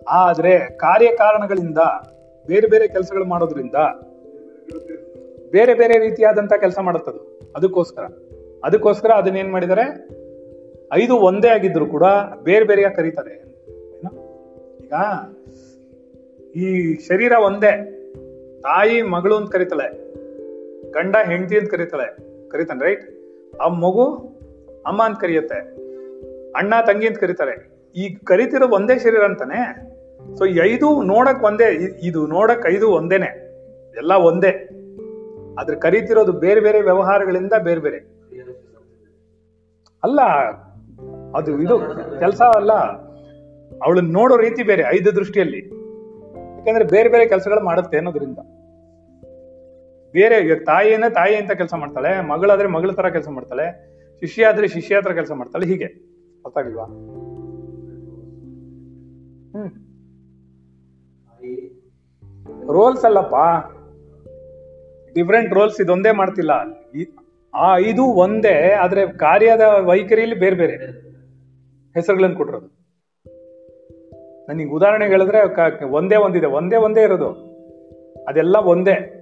ಆದರೆ 0.07 0.59
ಕಾರ್ಯಕಾರಣಗಳಿಂದ, 0.59 1.77
ಬೇರೆ 2.47 2.67
ಬೇರೆ 2.67 2.87
ಕೆಲಸಗಳು 2.87 3.25
ಮಾಡೋದ್ರಿಂದ 3.25 3.75
ಬೇರೆ 5.55 5.73
ಬೇರೆ 5.73 5.99
ರೀತಿಯಾದಂತ 5.99 6.53
ಕೆಲಸ 6.53 6.79
ಮಾಡುತ್ತದು. 6.79 7.39
ಅದಕ್ಕೋಸ್ಕರ. 7.55 8.01
ಅದಕ್ಕೋಸ್ಕರ 8.63 9.11
ಅದನ್ನ 9.11 9.37
ಏನ್ 9.37 9.51
ಮಾಡಿದ್ದಾರೆ? 9.51 10.09
ಐದು 10.93 11.15
ಒಂದೇ 11.15 11.47
ಆಗಿದ್ರು 11.47 11.85
ಕೂಡ 11.85 12.03
ಬೇರೆ 12.43 12.65
ಬೇರೆಯಾಗಿ 12.65 12.95
ಕರೀತಾರೆ? 12.95 13.33
ಈಗ 14.83 14.93
ಈ 16.55 16.95
ಶರೀರ 17.07 17.31
ಒಂದೇ. 17.31 17.91
ತಾಯಿ, 18.61 19.01
ಮಗಳು 19.01 19.35
ಅಂತ 19.35 19.51
ಕರೀತಾಳೆ. 19.51 20.13
ಗಂಡ, 20.91 21.15
ಹೆಂಡತಿ 21.27 21.57
ಅಂತ 21.57 21.69
ಕರೀತಾಳೆ. 21.69 22.17
ಕರೀತಾನೆ 22.49 22.85
ರೈಟ್ 22.85 23.09
ಆ 23.61 23.67
ಮಗು 23.67 24.05
ಅಮ್ಮ 24.85 25.03
ಅಂತ 25.03 25.19
ಕರೆಯುತ್ತೆ. 25.19 25.59
ಅಣ್ಣ, 26.51 26.73
ತಂಗಿ 26.87 27.07
ಅಂತ 27.07 27.19
ಕರೀತಾರೆ. 27.19 27.69
ಈ 27.95 28.15
ಕರಿತಿರೋ 28.15 28.67
ಒಂದೇ 28.67 28.99
ಶರೀರ 28.99 29.19
ಅಂತಾನೆ. 29.19 29.75
ಸೊ 30.37 30.45
ಐದು 30.45 31.03
ನೋಡಕ್ 31.03 31.43
ಒಂದೇ. 31.43 31.99
ಇದು 32.03 32.27
ನೋಡಕ್ 32.27 32.67
ಐದು 32.67 32.91
ಒಂದೇನೆ. 32.91 33.45
ಎಲ್ಲ 33.97 34.13
ಒಂದೇ. 34.13 34.69
ಆದ್ರೆ 35.59 35.79
ಕರೀತಿರೋದು 35.79 36.31
ಬೇರೆ 36.31 36.61
ಬೇರೆ 36.61 36.81
ವ್ಯವಹಾರಗಳಿಂದ 36.81 37.53
ಬೇರೆ 37.63 37.79
ಬೇರೆ. 37.79 37.97
ಅಲ್ಲ 40.03 40.21
ಅದು 41.35 41.61
ಇದು 41.61 41.79
ಕೆಲಸ 42.19 42.41
ಅಲ್ಲ 42.41 42.71
ಅವಳನ್ನ 43.83 44.13
ನೋಡೋ 44.13 44.37
ರೀತಿ 44.37 44.63
ಬೇರೆ 44.63 44.83
ಐದು 44.87 45.15
ದೃಷ್ಟಿಯಲ್ಲಿ. 45.15 45.59
ಯಾಕಂದ್ರೆ 46.57 46.85
ಬೇರೆ 46.85 47.09
ಬೇರೆ 47.09 47.27
ಕೆಲಸಗಳು 47.27 47.59
ಮಾಡುತ್ತೆ 47.59 47.97
ಅನ್ನೋದ್ರಿಂದ. 47.97 48.37
ಬೇರೆ 50.13 50.35
ಇವಾಗ 50.37 50.63
ತಾಯಿಯನ್ನ 50.65 51.03
ತಾಯಿ 51.07 51.35
ಅಂತ 51.35 51.51
ಕೆಲಸ 51.51 51.73
ಮಾಡ್ತಾಳೆ 51.73 52.21
ಮಗಳಾದ್ರೆ 52.21 52.67
ಮಗಳ 52.67 52.91
ತರ 52.91 53.09
ಕೆಲಸ 53.09 53.29
ಮಾಡ್ತಾಳೆ 53.29 53.95
ಶಿಷ್ಯ 54.19 54.45
ಆದ್ರೆ 54.45 54.67
ಶಿಷ್ಯ 54.67 55.01
ತರ 55.01 55.11
ಕೆಲಸ 55.11 55.31
ಮಾಡ್ತಾಳೆ 55.31 55.65
ಹೀಗೆ. 55.65 56.15
ಗೊತ್ತಾಗಿಲ್ವಾ 56.43 56.85
ಹ್ಮ್. 59.55 59.71
ರೋಲ್ಸ್ 62.71 63.05
ಅಲ್ಲಪ್ಪ. 63.05 63.35
ಡಿಫ್ರೆಂಟ್ 65.15 65.53
ರೋಲ್ಸ್ 65.53 65.81
ಇದೊಂದೇ 65.81 66.11
ಮಾಡ್ತಿಲ್ಲ. 66.11 66.51
ಆ 67.55 67.77
ಐದು 67.77 68.03
ಒಂದೇ, 68.03 68.71
ಆದ್ರೆ 68.71 69.17
ಕಾರ್ಯದ 69.17 69.61
ವೈಖರಿಯಲ್ಲಿ 69.61 70.35
ಬೇರೆ 70.35 70.55
ಬೇರೆ. 70.55 70.75
ಹೆಸರುಗಳನ್ನು 71.93 72.35
ಕೊಟ್ಟಿರೋದು. 72.35 72.85
ನನಗೆ 74.49 74.65
ಉದಾಹರಣೆಗೆ 74.65 75.11
ಹೇಳಿದ್ರೆ 75.11 75.85
ಒಂದೇ 75.85 76.15
ಒಂದಿದೆ, 76.15 76.45
ಒಂದೇ 76.45 76.75
ಒಂದೇ 76.75 77.03
ಇರೋದು. 77.03 77.29
ಅದೆಲ್ಲ 78.27 78.55
ಒಂದೇ. 78.57 79.21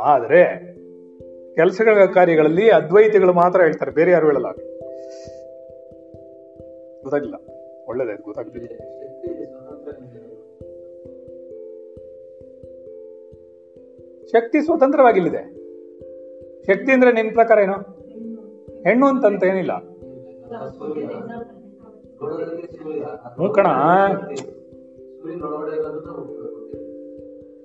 ಆದರೆ, 0.00 0.74
ಕೆಲಸಗಳ 1.54 2.04
ಕಾರ್ಯಗಳಲ್ಲಿ 2.04 2.70
ಅದ್ವೈತಿಗಳು 2.70 3.32
ಮಾತ್ರ 3.32 3.60
ಹೇಳ್ತಾರೆ, 3.60 3.90
ಬೇರೆ 3.90 4.10
ಯಾರು 4.10 4.26
ಹೇಳಲ್ಲ. 4.26 4.46
ಗೊತ್ತಾಗಿಲ್ಲ 7.02 7.34
ಒಳ್ಳೇದಾಯ್ತು 7.88 8.22
ಗೊತ್ತಾಗ್ತಿಲ್ಲ 8.22 9.07
ಶಕ್ತಿ 14.32 14.60
ಸ್ವತಂತ್ರವಾಗಿಲ್ಲಿದೆ. 14.60 15.58
ಶಕ್ತಿ 16.62 16.92
ಅಂದ್ರೆ 16.92 17.12
ನಿನ್ನ 17.12 17.30
ಪ್ರಕಾರ 17.34 17.58
ಏನು? 17.58 17.74
ಹೆಣ್ಣು 18.82 19.06
ಅಂತಂತ 19.06 19.44
ಏನಿಲ್ಲ. 19.44 19.78
ಕಣ. 23.52 23.66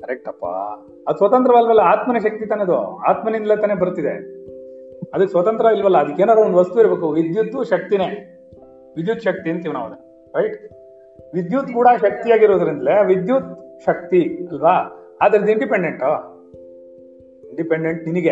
ಕರೆಕ್ಟಪ್ಪ. 0.01 0.45
ಅದು 1.07 1.18
ಸ್ವತಂತ್ರವಲ್ವಲ್ಲ 1.18 1.80
ಆತ್ಮನ 1.80 2.18
ಶಕ್ತಿ 2.18 2.45
ತಾನದು 2.45 2.97
ಆತ್ಮನಿಂದಲೇ 2.97 3.55
ತಾನೇ 3.55 3.74
ಬರ್ತಿದೆ. 3.74 4.43
ಅದಕ್ಕೆ 5.14 5.32
ಸ್ವತಂತ್ರ 5.32 5.66
ಇಲ್ವಲ್ಲ 5.66 5.97
ಅದಕ್ಕೆ 5.97 6.22
ಏನಾದ್ರು 6.22 6.45
ಒಂದು 6.45 6.57
ವಸ್ತು 6.57 6.80
ಇರಬೇಕು. 6.80 7.09
ವಿದ್ಯುತ್ 7.09 7.68
ಶಕ್ತಿನೇ. 7.68 8.39
ವಿದ್ಯುತ್ 8.97 9.22
ಶಕ್ತಿ 9.22 9.49
ಅಂತೀವಿ 9.49 9.74
ನಾವು 9.74 9.89
ರೈಟ್ 10.38 10.72
ವಿದ್ಯುತ್ 11.34 11.74
ಕೂಡ 11.74 11.88
ಶಕ್ತಿಯಾಗಿರೋದ್ರಿಂದಲೇ 12.01 13.05
ವಿದ್ಯುತ್ 13.05 13.82
ಶಕ್ತಿ, 13.86 14.47
ಅಲ್ವಾ? 14.51 14.99
ಅದ್ರದ್ದು 15.22 15.51
ಇಂಡಿಪೆಂಡೆಂಟ್ 15.51 16.03
ಇಂಡಿಪೆಂಡೆಂಟ್ 17.54 18.08
ನಿನಗೆ. 18.08 18.32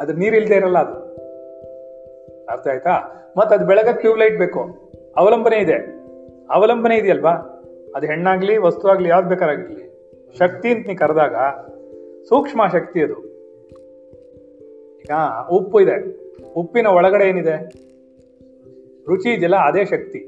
ಅದ್ರ 0.00 0.14
ನೀರಿಲ್ದೇ 0.14 0.54
ಇರಲ್ಲ 0.54 0.78
ಅದು. 0.78 1.16
ಅರ್ಥ 2.46 2.68
ಆಯ್ತಾ? 2.68 2.90
ಮತ್ತೆ 3.36 3.56
ಅದು 3.56 3.66
ಬೆಳಗ್ಗೆ 3.66 4.00
ಟ್ಯೂಬ್ 4.00 4.18
ಲೈಟ್ 4.18 4.38
ಬೇಕು. 4.38 4.90
ಅವಲಂಬನೆ 5.16 5.56
ಇದೆ. 5.56 5.74
ಅವಲಂಬನೆ 6.50 6.96
ಇದೆಯಲ್ವಾ? 6.96 7.30
ಅದು 7.96 8.06
ಹೆಣ್ಣಾಗ್ಲಿ 8.06 8.56
ವಸ್ತು 8.56 8.88
ಆಗ್ಲಿ 8.88 9.08
ಯಾವ್ದು 9.08 9.28
ಬೇಕಾರಾಗಿರ್ಲಿ. 9.28 9.86
ಶಕ್ತಿ 10.38 10.68
ಅಂತ 10.68 10.86
ನೀ 10.86 10.94
ಕರೆದಾಗ, 10.94 11.34
ಸೂಕ್ಷ್ಮ 12.28 12.62
ಶಕ್ತಿ 12.72 13.02
ಅದು. 13.02 13.14
ಈಗ 15.00 15.10
ಉಪ್ಪು 15.50 15.80
ಇದೆ. 15.80 16.26
ಉಪ್ಪಿನ 16.54 16.86
ಒಳಗಡೆ 16.86 17.28
ಏನಿದೆ? 17.28 17.56
ರುಚಿ 19.08 19.30
ಇದೆಯಲ್ಲ, 19.30 19.56
ಅದೇ 19.56 19.84
ಶಕ್ತಿ. 19.84 20.18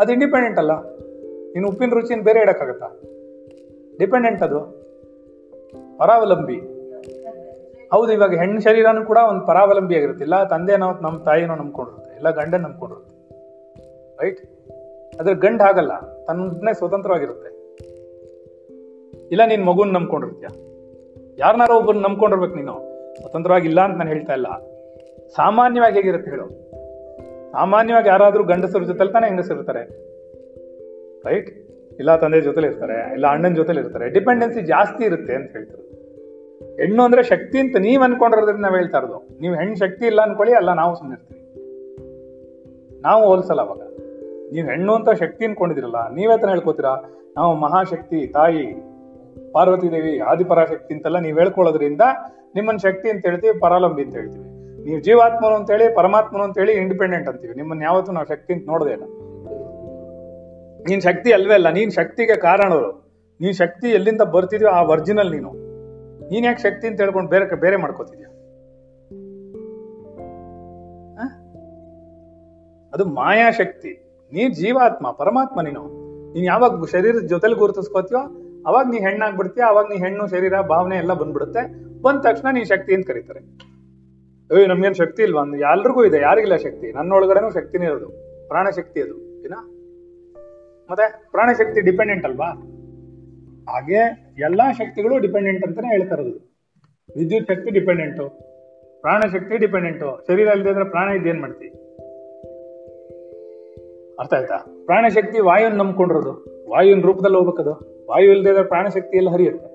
ಅದು 0.00 0.12
ಇಂಡಿಪೆಂಡೆಂಟ್ 0.12 0.58
ಅಲ್ಲ. 0.58 0.70
ನೀನು 1.54 1.68
ಉಪ್ಪಿನ 1.68 1.90
ರುಚಿನ 1.90 2.20
ಬೇರೆ 2.20 2.40
ಇಡಕ್ಕಾಗತ್ತಾ? 2.40 2.86
ಡಿಪೆಂಡೆಂಟ್ 3.98 4.42
ಅದು. 4.42 4.84
ಪರಾವಲಂಬಿ. 5.98 6.73
ಹೌದು, 7.94 8.12
ಇವಾಗ 8.12 8.34
ಹೆಣ್ಣು 8.38 8.60
ಶರೀರನು 8.60 9.04
ಕೂಡ 9.04 9.18
ಒಂದು 9.30 9.46
ಪರಾವಲಂಬಿ 9.46 9.96
ಆಗಿರುತ್ತೆ. 9.96 10.24
ಇಲ್ಲ 10.24 10.44
ತಂದೆನೋ 10.44 10.88
ನಮ್ಮ 11.02 11.18
ತಾಯಿನೋ 11.18 11.54
ನಂಬ್ಕೊಂಡಿರುತ್ತೆ. 11.54 12.16
ಇಲ್ಲ 12.16 12.30
ಗಂಡ 12.30 12.54
ನಂಬ್ಕೊಂಡಿರುತ್ತೆ. 12.54 13.12
ರೈಟ್ 14.22 14.40
ಅದ್ರ 15.20 15.32
ಗಂಡ 15.32 15.60
ಆಗಲ್ಲ 15.62 16.00
ತನ್ನೇ 16.00 16.72
ಸ್ವತಂತ್ರವಾಗಿರುತ್ತೆ. 16.74 17.50
ಇಲ್ಲ, 19.30 19.42
ನೀನ್ 19.46 19.64
ಮಗುನ್ 19.66 19.92
ನಂಬ್ಕೊಂಡಿರ್ತೀಯ? 19.92 20.48
ಯಾರನ್ನಾರ 21.38 21.70
ಒಬ್ಬರು 21.70 22.00
ನಂಬ್ಕೊಂಡಿರ್ಬೇಕು 22.00 22.54
ನೀನು? 22.54 22.74
ಸ್ವತಂತ್ರವಾಗಿ 23.20 23.68
ಇಲ್ಲ 23.68 23.80
ಅಂತ 23.80 23.96
ನಾನು 23.98 24.10
ಹೇಳ್ತಾ 24.10 24.32
ಇಲ್ಲ. 24.32 24.46
ಸಾಮಾನ್ಯವಾಗಿ 25.36 25.96
ಹೇಗಿರುತ್ತೆ 25.96 26.30
ಹೇಳು? 26.30 26.46
ಸಾಮಾನ್ಯವಾಗಿ 27.52 28.08
ಯಾರಾದರೂ 28.08 28.44
ಗಂಡಸರ 28.44 28.82
ಜೊತೆಲಿ 28.82 29.12
ತಾನೇ 29.12 29.26
ಹೆಂಗಸಿರ್ತಾರೆ 29.26 29.82
ರೈಟ್ 31.28 31.50
ಇಲ್ಲ, 32.00 32.16
ತಂದೆ 32.16 32.40
ಜೊತೆಲಿ 32.40 32.66
ಇರ್ತಾರೆ. 32.66 33.12
ಇಲ್ಲ, 33.12 33.26
ಅಣ್ಣನ 33.26 33.54
ಜೊತೆಲಿ 33.54 33.80
ಇರ್ತಾರೆ. 33.80 34.08
ಡಿಪೆಂಡೆನ್ಸಿ 34.08 34.60
ಜಾಸ್ತಿ 34.60 35.04
ಇರುತ್ತೆ 35.04 35.34
ಅಂತ 35.34 35.52
ಹೇಳ್ತಾರೆ. 35.52 35.83
ಹೆಣ್ಣು 36.80 37.02
ಅಂದ್ರೆ 37.02 37.22
ಶಕ್ತಿ 37.22 37.58
ಅಂತ 37.58 37.76
ನೀವ್ 37.76 38.02
ಅನ್ಕೊಂಡಿರೋದ್ರಿಂದ 38.02 38.62
ನಾವ್ 38.62 38.76
ಹೇಳ್ತಾ 38.76 38.98
ಇರೋದು. 38.98 39.38
ನೀವು 39.40 39.54
ಹೆಣ್ಣು 39.54 39.76
ಶಕ್ತಿ 39.76 40.06
ಇಲ್ಲ 40.06 40.20
ಅನ್ಕೊಳ್ಳಿ, 40.20 40.54
ಅಲ್ಲ 40.54 40.72
ನಾವು 40.72 40.96
ಸುಮ್ಮನೆ 40.96 41.14
ಇರ್ತೀವಿ. 41.14 41.40
ನಾವು 43.02 43.26
ಹೋಲ್ಸಲ್ಲ 43.26 43.60
ಅವಾಗ. 43.60 43.80
ನೀವು 44.52 44.68
ಹೆಣ್ಣು 44.68 44.94
ಅಂತ 44.94 45.10
ಶಕ್ತಿ 45.10 45.44
ಅನ್ಕೊಂಡಿದಿರಲ್ಲ 45.44 46.08
ನೀವೇ 46.08 46.40
ತಾನೇ 46.40 46.52
ಹೇಳ್ಕೊತೀರಾ? 46.52 47.04
ನಾವು 47.36 47.54
ಮಹಾಶಕ್ತಿ, 47.54 48.26
ತಾಯಿ, 48.26 48.66
ಪಾರ್ವತಿ 49.52 49.90
ದೇವಿ, 49.90 50.18
ಆದಿಪರಾಶಕ್ತಿ 50.18 50.94
ಅಂತೆಲ್ಲ 50.94 51.18
ನೀವು 51.18 51.38
ಹೇಳ್ಕೊಳ್ಳೋದ್ರಿಂದ 51.38 52.00
ನಿಮ್ಮನ್ನ 52.54 52.78
ಶಕ್ತಿ 52.78 53.10
ಅಂತ 53.10 53.26
ಹೇಳ್ತೀವಿ, 53.26 53.60
ಪರಾಲಂಬಿ 53.60 54.02
ಅಂತ 54.02 54.14
ಹೇಳ್ತೀವಿ. 54.14 54.44
ನೀವು 54.84 55.00
ಜೀವಾತ್ಮನು 55.00 55.54
ಅಂತ 55.54 55.70
ಹೇಳಿ, 55.70 55.94
ಪರಮಾತ್ಮನು 55.94 56.44
ಅಂತ 56.44 56.58
ಹೇಳಿ 56.58 56.72
ಇಂಡಿಪೆಂಡೆಂಟ್ 56.72 57.28
ಅಂತೀವಿ. 57.28 57.54
ನಿಮ್ಮನ್ನ 57.54 57.82
ಯಾವತ್ತೂ 57.82 58.12
ನಾವು 58.12 58.26
ಶಕ್ತಿ 58.26 58.52
ಅಂತ 58.54 58.64
ನೋಡೋದೇ 58.66 58.90
ಇಲ್ಲ. 58.90 59.02
ನೀನ್ 60.88 61.00
ಶಕ್ತಿ 61.00 61.32
ಅಲ್ವೇ 61.32 61.54
ಅಲ್ಲ, 61.54 61.70
ನೀನ್ 61.70 61.90
ಶಕ್ತಿಗೆ 61.90 62.36
ಕಾರಣರು. 62.36 63.14
ನೀನ್ 63.40 63.54
ಶಕ್ತಿ 63.54 63.88
ಎಲ್ಲಿಂದ 63.88 64.20
ಬರ್ತಿದ್ಯೋ 64.20 64.68
ಆ 64.68 64.82
ವರ್ಜಿನಲ್ 64.82 65.30
ನೀನು. 65.30 65.63
ನೀನ್ 66.30 66.46
ಯಾಕೆ 66.46 66.58
ಶಕ್ತಿ 66.58 66.86
ಅಂತ 66.86 67.00
ಹೇಳ್ಕೊಂಡು 67.00 67.30
ಬೇರೆ 67.30 67.60
ಬೇರೆ 67.60 67.76
ಮಾಡ್ಕೋತಿದ್ಯಾ? 67.76 68.30
ಅದು 72.94 73.04
ಮಾಯಾ 73.04 73.50
ಶಕ್ತಿ. 73.50 74.20
ನೀನ್ 74.32 74.54
ಜೀವಾತ್ಮ, 74.54 75.10
ಪರಮಾತ್ಮ 75.10 75.60
ನೀನು. 75.60 75.82
ನೀನ್ 76.32 76.46
ಯಾವಾಗ 76.46 76.84
ಶರೀರದ 76.84 77.26
ಜೊತೆಲಿ 77.26 77.54
ಗುರುತಿಸ್ಕೋತೀಯೋ, 77.54 78.20
ಅವಾಗ 78.66 78.86
ನೀ 78.90 78.98
ಹೆಣ್ಣಾಗ್ಬಿಡ್ತೀಯ, 78.98 79.64
ಅವಾಗ 79.64 79.84
ನೀ 79.84 79.96
ಹೆಣ್ಣು, 79.96 80.26
ಶರೀರ, 80.26 80.60
ಭಾವನೆ 80.60 80.96
ಎಲ್ಲ 80.96 81.12
ಬಂದ್ಬಿಡುತ್ತೆ. 81.12 81.84
ಬಂದ 82.02 82.20
ತಕ್ಷಣ 82.20 82.48
ನೀನ್ 82.52 82.66
ಶಕ್ತಿ 82.66 82.94
ಅಂತ 82.94 83.06
ಕರೀತಾರೆ. 83.06 83.40
ಅಯ್ಯೋ 84.50 84.66
ನಮ್ಗೇನು 84.66 84.94
ಶಕ್ತಿ 84.94 85.22
ಇಲ್ವಾ? 85.22 85.56
ಎಲ್ರಿಗೂ 85.56 86.04
ಇದೆ, 86.04 86.18
ಯಾರಿಗಿಲ್ಲ 86.18 86.56
ಶಕ್ತಿ. 86.56 86.92
ನನ್ನೊಳಗಡೆನೂ 86.92 87.50
ಶಕ್ತಿನೇ 87.50 87.84
ಇರೋದು. 87.84 88.08
ಪ್ರಾಣಶಕ್ತಿ 88.48 89.02
ಅದು, 89.02 89.44
ಏನ? 89.44 89.54
ಮತ್ತೆ 90.90 91.28
ಪ್ರಾಣಶಕ್ತಿ 91.30 91.80
ಡಿಪೆಂಡೆಂಟ್ 91.80 92.24
ಅಲ್ವಾ? 92.24 92.52
ಹಾಗೆ 93.68 94.26
ಎಲ್ಲಾ 94.38 94.72
ಶಕ್ತಿಗಳು 94.72 95.18
ಡಿಪೆಂಡೆಂಟ್ 95.18 95.66
ಅಂತಾನೆ 95.66 95.88
ಹೇಳ್ತಾ 95.88 96.14
ಇರೋದು. 96.14 96.54
ವಿದ್ಯುತ್ 97.16 97.48
ಶಕ್ತಿ 97.48 97.70
ಡಿಪೆಂಡೆಂಟು 97.70 98.28
ಪ್ರಾಣ 99.00 99.20
ಶಕ್ತಿ 99.20 99.56
ಡಿಪೆಂಡೆಂಟು 99.56 100.24
ಶರೀರ 100.28 100.48
ಇಲ್ಲದೆ 100.48 100.70
ಇದ್ರೆ 100.70 100.84
ಪ್ರಾಣ 100.84 101.08
ಇದ್ದೇನ್ 101.16 101.40
ಮಾಡ್ತಿ? 101.40 101.68
ಅರ್ಥ 104.20 104.34
ಆಯ್ತಾ? 104.34 104.82
ಪ್ರಾಣ 104.84 105.04
ಶಕ್ತಿ 105.08 105.40
ವಾಯುನ್ 105.40 105.74
ನಂಬ್ಕೊಂಡಿರೋದು. 105.74 106.64
ವಾಯುವಿನ 106.70 107.00
ರೂಪದಲ್ಲಿ 107.00 107.36
ಹೋಗ್ಬೇಕದು. 107.36 108.04
ವಾಯು 108.10 108.30
ಇಲ್ಲದೆ 108.30 108.52
ಪ್ರಾಣಶಕ್ತಿ 108.52 108.68
ಪ್ರಾಣ 108.68 108.86
ಶಕ್ತಿ 108.86 109.16
ಎಲ್ಲ 109.16 109.30
ಹರಿಯುತ್ತೆ. 109.30 109.74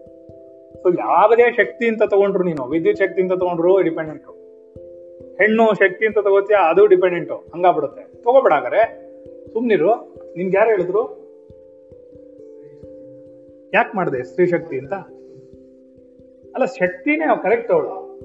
ಸೊ 0.83 0.89
ಯಾವುದೇ 0.89 1.51
ಶಕ್ತಿ 1.51 1.87
ಅಂತ 1.87 2.03
ತಗೊಂಡ್ರು 2.03 2.43
ನೀನು, 2.43 2.65
ವಿದ್ಯುತ್ 2.65 2.99
ಶಕ್ತಿ 2.99 3.21
ಅಂತ 3.21 3.33
ತಗೊಂಡ್ರು 3.33 3.81
ಡಿಪೆಂಡೆಂಟು 3.81 4.31
ಹೆಣ್ಣು 5.35 5.73
ಶಕ್ತಿ 5.73 6.05
ಅಂತ 6.05 6.17
ತಗೋತೀಯ, 6.17 6.55
ಅದು 6.55 6.87
ಡಿಪೆಂಡೆಂಟು 6.87 7.35
ಹಂಗಾಗ್ಬಿಡುತ್ತೆ. 7.35 8.03
ತಗೋಬೇಡ 8.03 8.53
ಹಾಗಾರೆ 8.53 9.09
ಸುಮ್ನಿರು. 9.53 10.15
ನಿನ್ಗೆ 10.37 10.57
ಯಾರು 10.57 10.69
ಹೇಳಿದ್ರು? 10.69 11.18
ಯಾಕೆ 13.73 13.97
ಮಾಡಿದೆ? 13.97 14.23
ಸ್ತ್ರೀ 14.23 14.45
ಶಕ್ತಿ 14.45 14.79
ಅಂತ? 14.79 14.93
ಅಲ್ಲ 16.55 16.65
ಶಕ್ತಿನೇ 16.65 17.39
ಕರೆಕ್ಟ್ 17.43 17.71
ಅವಳು. 17.71 18.19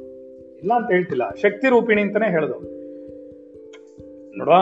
ಇಲ್ಲ 0.58 0.72
ಅಂತ 0.74 0.90
ಹೇಳ್ತಿಲ್ಲ. 0.90 1.22
ಶಕ್ತಿ 1.42 1.68
ರೂಪಿಣಿ 1.68 2.02
ಅಂತಾನೆ 2.02 2.30
ಹೇಳ್ದು 2.30 2.74
ನೋಡುವ 4.38 4.54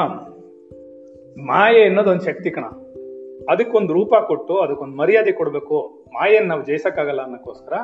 ಮಾಯೆ 1.46 1.84
ಅನ್ನೋದು 1.84 2.10
ಒಂದು 2.10 2.24
ಶಕ್ತಿ 2.24 2.50
ಕಣ. 2.50 2.64
ಅದಕ್ಕೊಂದು 3.50 3.92
ರೂಪ 3.92 4.14
ಕೊಟ್ಟು 4.26 4.58
ಅದಕ್ಕೊಂದು 4.58 4.96
ಮರ್ಯಾದೆ 4.96 5.32
ಕೊಡ್ಬೇಕು. 5.32 6.04
ಮಾಯೆಯನ್ನು 6.14 6.48
ನಾವು 6.48 6.64
ಜಯಿಸಕ್ಕಾಗಲ್ಲ 6.64 7.22
ಅನ್ನಕ್ಕೋಸ್ಕರ 7.22 7.74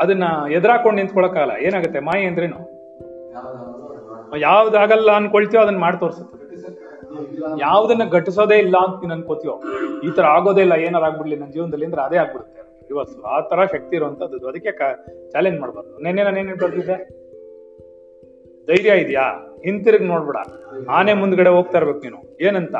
ಅದನ್ನ 0.00 0.22
ಎದುರಾಕೊಂಡು 0.52 0.96
ನಿಂತ್ಕೊಳಕ್ಕಾಗಲ್ಲ. 0.96 1.66
ಏನಾಗುತ್ತೆ? 1.66 2.00
ಮಾಯೆ 2.00 2.24
ಅಂದ್ರೇನು? 2.24 2.56
ಯಾವ್ದಾಗಲ್ಲ 4.38 5.10
ಅನ್ಕೊಳ್ತೀವೋ 5.12 5.62
ಅದನ್ನ 5.62 5.76
ಮಾಡಿ 5.76 6.00
ತೋರ್ಸುತ್ತೆ. 6.00 6.41
ಯಾವ್ದನ್ನ 7.58 8.02
ಘಟಿಸೋದೇ 8.10 8.58
ಇಲ್ಲ 8.58 8.76
ಅಂತ 8.76 9.00
ನೀನ್ 9.00 9.12
ಅನ್ಕೋತೀಯೋ, 9.12 9.60
ಈ 10.04 10.10
ತರ 10.10 10.24
ಆಗೋದೇ 10.24 10.60
ಇಲ್ಲ, 10.60 10.72
ಏನಾರ 10.72 11.04
ಆಗ್ಬಿಡ್ಲಿ 11.04 11.36
ನನ್ನ 11.36 11.52
ಜೀವನದಲ್ಲಿ 11.52 11.84
ಅಂದ್ರೆ 11.84 12.02
ಅದೇ 12.02 12.16
ಆಗ್ಬಿಡುತ್ತೆ. 12.16 12.62
ಇವತ್ತು 12.90 13.22
ಆ 13.22 13.40
ತರ 13.40 13.64
ಶಕ್ತಿ 13.64 13.96
ಇರುವಂತದ್ದು. 13.96 14.48
ಅದಕ್ಕೆ 14.48 14.72
ಚಾಲೆಂಜ್ 15.30 15.60
ಮಾಡ್ಬಾರ್ದು. 15.60 16.02
ನಿನ್ನೆ 16.02 16.22
ನಾನು 16.22 16.38
ಏನೇನು 16.38 16.56
ಬರ್ತಿದ್ದೆ 16.56 17.22
ಧೈರ್ಯ 18.66 19.00
ಇದೆಯಾ? 19.00 19.56
ಹಿಂತಿರುಗಿ 19.64 20.04
ನೋಡ್ಬೇಡ. 20.04 20.36
ಆನೆ 20.90 21.14
ಮುಂದ್ಗಡೆ 21.14 21.50
ಹೋಗ್ತಾ 21.50 21.78
ಇರ್ಬೇಕು 21.78 21.98
ನೀನು. 21.98 22.38
ಏನಂತ? 22.40 22.74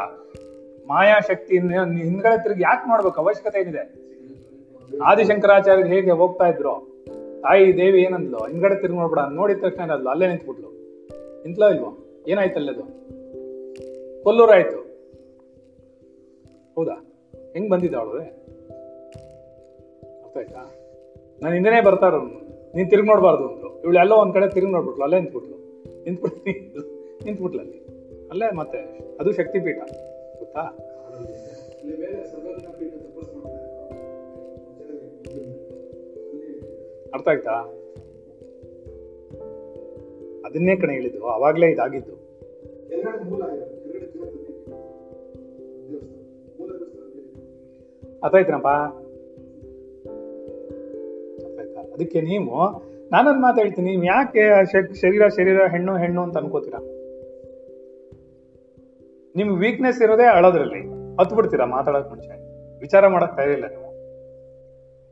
ಮಾಯಾ 0.86 1.18
ಶಕ್ತಿ 1.20 1.58
ಹಿಂದ್ಗಡೆ 2.04 2.42
ತಿರುಗಿ 2.42 2.62
ಯಾಕೆ 2.62 2.88
ಮಾಡ್ಬೇಕು? 2.88 3.20
ಅವಶ್ಯಕತೆ 3.20 3.60
ಏನಿದೆ? 3.60 4.02
ಆದಿಶಂಕರಾಚಾರ್ಯ 5.04 5.84
ಹೇಗೆ 5.84 6.10
ಹೋಗ್ತಾ 6.10 6.46
ಇದ್ರು? 6.46 7.04
ತಾಯಿ, 7.42 7.76
ದೇವಿ 7.76 8.02
ಏನಂದ್ಲು? 8.02 8.38
ಹಿಂದ್ಗಡೆ 8.38 8.74
ತಿರುಗಿ 8.74 8.98
ನೋಡ್ಬೇಡ. 8.98 9.32
ನೋಡಿದ 9.32 9.56
ತಕ್ಷಣ 9.62 9.92
ಅಲ್ಲೇ 9.92 10.26
ನಿಂತ್ಬಿಟ್ಲು. 10.26 10.68
ನಿಂತ್ಲೋ 11.42 11.68
ಇಲ್ವೋ? 11.68 11.98
ಏನಾಯ್ತು 12.28 12.56
ಅಲ್ಲದು 14.24 14.46
ಕೊಲ್ಲೂರು 14.46 14.52
ಆಯ್ತು. 14.52 14.78
ಹೌದಾ? 16.74 16.96
ಹೆಂಗ್ 17.52 17.70
ಬಂದಿದ್ದ 17.70 17.94
ಅವಳು 17.94 18.10
ಅರ್ಥ 20.24 20.36
ಆಯ್ತಾ 20.36 20.62
ನಾನು 21.42 21.54
ಹಿಂದೆನೇ 21.54 21.80
ಬರ್ತಾರ 21.80 22.14
ನೀನ್ 22.74 22.90
ತಿರುಗಿ 22.90 23.08
ನೋಡ್ಬಾರ್ದು 23.08 23.48
ಅಂದ್ರು. 23.48 23.82
ಇವಳು 23.82 23.98
ಎಲ್ಲೋ 23.98 24.16
ಒಂದ್ 24.16 24.34
ಕಡೆ 24.34 24.48
ತಿರುಗಿ 24.48 24.72
ನೋಡ್ಬಿಟ್ಲು, 24.72 25.02
ಅಲ್ಲೇ 25.02 25.20
ನಿಂತ್ಬಿಟ್ಲು. 25.20 25.56
ನಿಂತ್ಬಿಟ್ಟು 26.04 26.80
ನಿಂತ್ಬಿಟ್ಲು 27.24 27.60
ಅಲ್ಲಿ. 27.60 27.78
ಅಲ್ಲೇ 28.30 28.56
ಮತ್ತೆ, 28.56 28.78
ಅದು 29.20 29.32
ಶಕ್ತಿಪೀಠ. 29.32 29.76
ಗೊತ್ತಾ? 30.38 30.62
ಅರ್ಥ 37.14 37.28
ಆಯ್ತಾ? 37.28 37.56
ಅದನ್ನೇ 40.44 40.76
ಕಣೆ 40.76 40.92
ಹೇಳಿದ್ದು, 40.94 41.28
ಅವಾಗ್ಲೇ 41.28 41.66
ಇದಾಗಿದ್ದು. 41.66 42.22
ಅರ್ಥ 48.24 48.34
ಆಯ್ತನಪ್ಪ 48.34 48.68
ಅರ್ಥ 51.46 51.58
ಆಯ್ತಾ 51.58 51.80
ಅದಕ್ಕೆ 51.80 52.20
ನೀವು, 52.20 52.82
ನಾನೊಂದು 53.10 53.40
ಮಾತು 53.40 53.60
ಹೇಳ್ತೀನಿ, 53.60 53.90
ನೀವು 53.90 54.04
ಯಾಕೆ 54.04 54.64
ಶರೀರ 55.00 55.28
ಶರೀರ, 55.28 55.60
ಹೆಣ್ಣು 55.70 55.96
ಹೆಣ್ಣು 55.96 56.22
ಅಂತ 56.22 56.36
ಅನ್ಕೋತೀರಾ? 56.36 56.78
ನಿಮ್ 59.36 59.58
ವೀಕ್ನೆಸ್ 59.58 60.02
ಇರೋದೇ 60.02 60.24
ಅಳೋದ್ರಲ್ಲಿ. 60.24 60.80
ಹತ್ತು 61.16 61.36
ಬಿಡ್ತೀರಾ 61.36 61.64
ಮಾತಾಡಕ್ 61.64 62.08
ಮುಂಚೆ? 62.08 62.52
ವಿಚಾರ 62.80 63.06
ಮಾಡಕ್ 63.06 63.36
ತಯಾರಿಲ್ಲ 63.36 63.68
ನೀವು. 63.68 63.92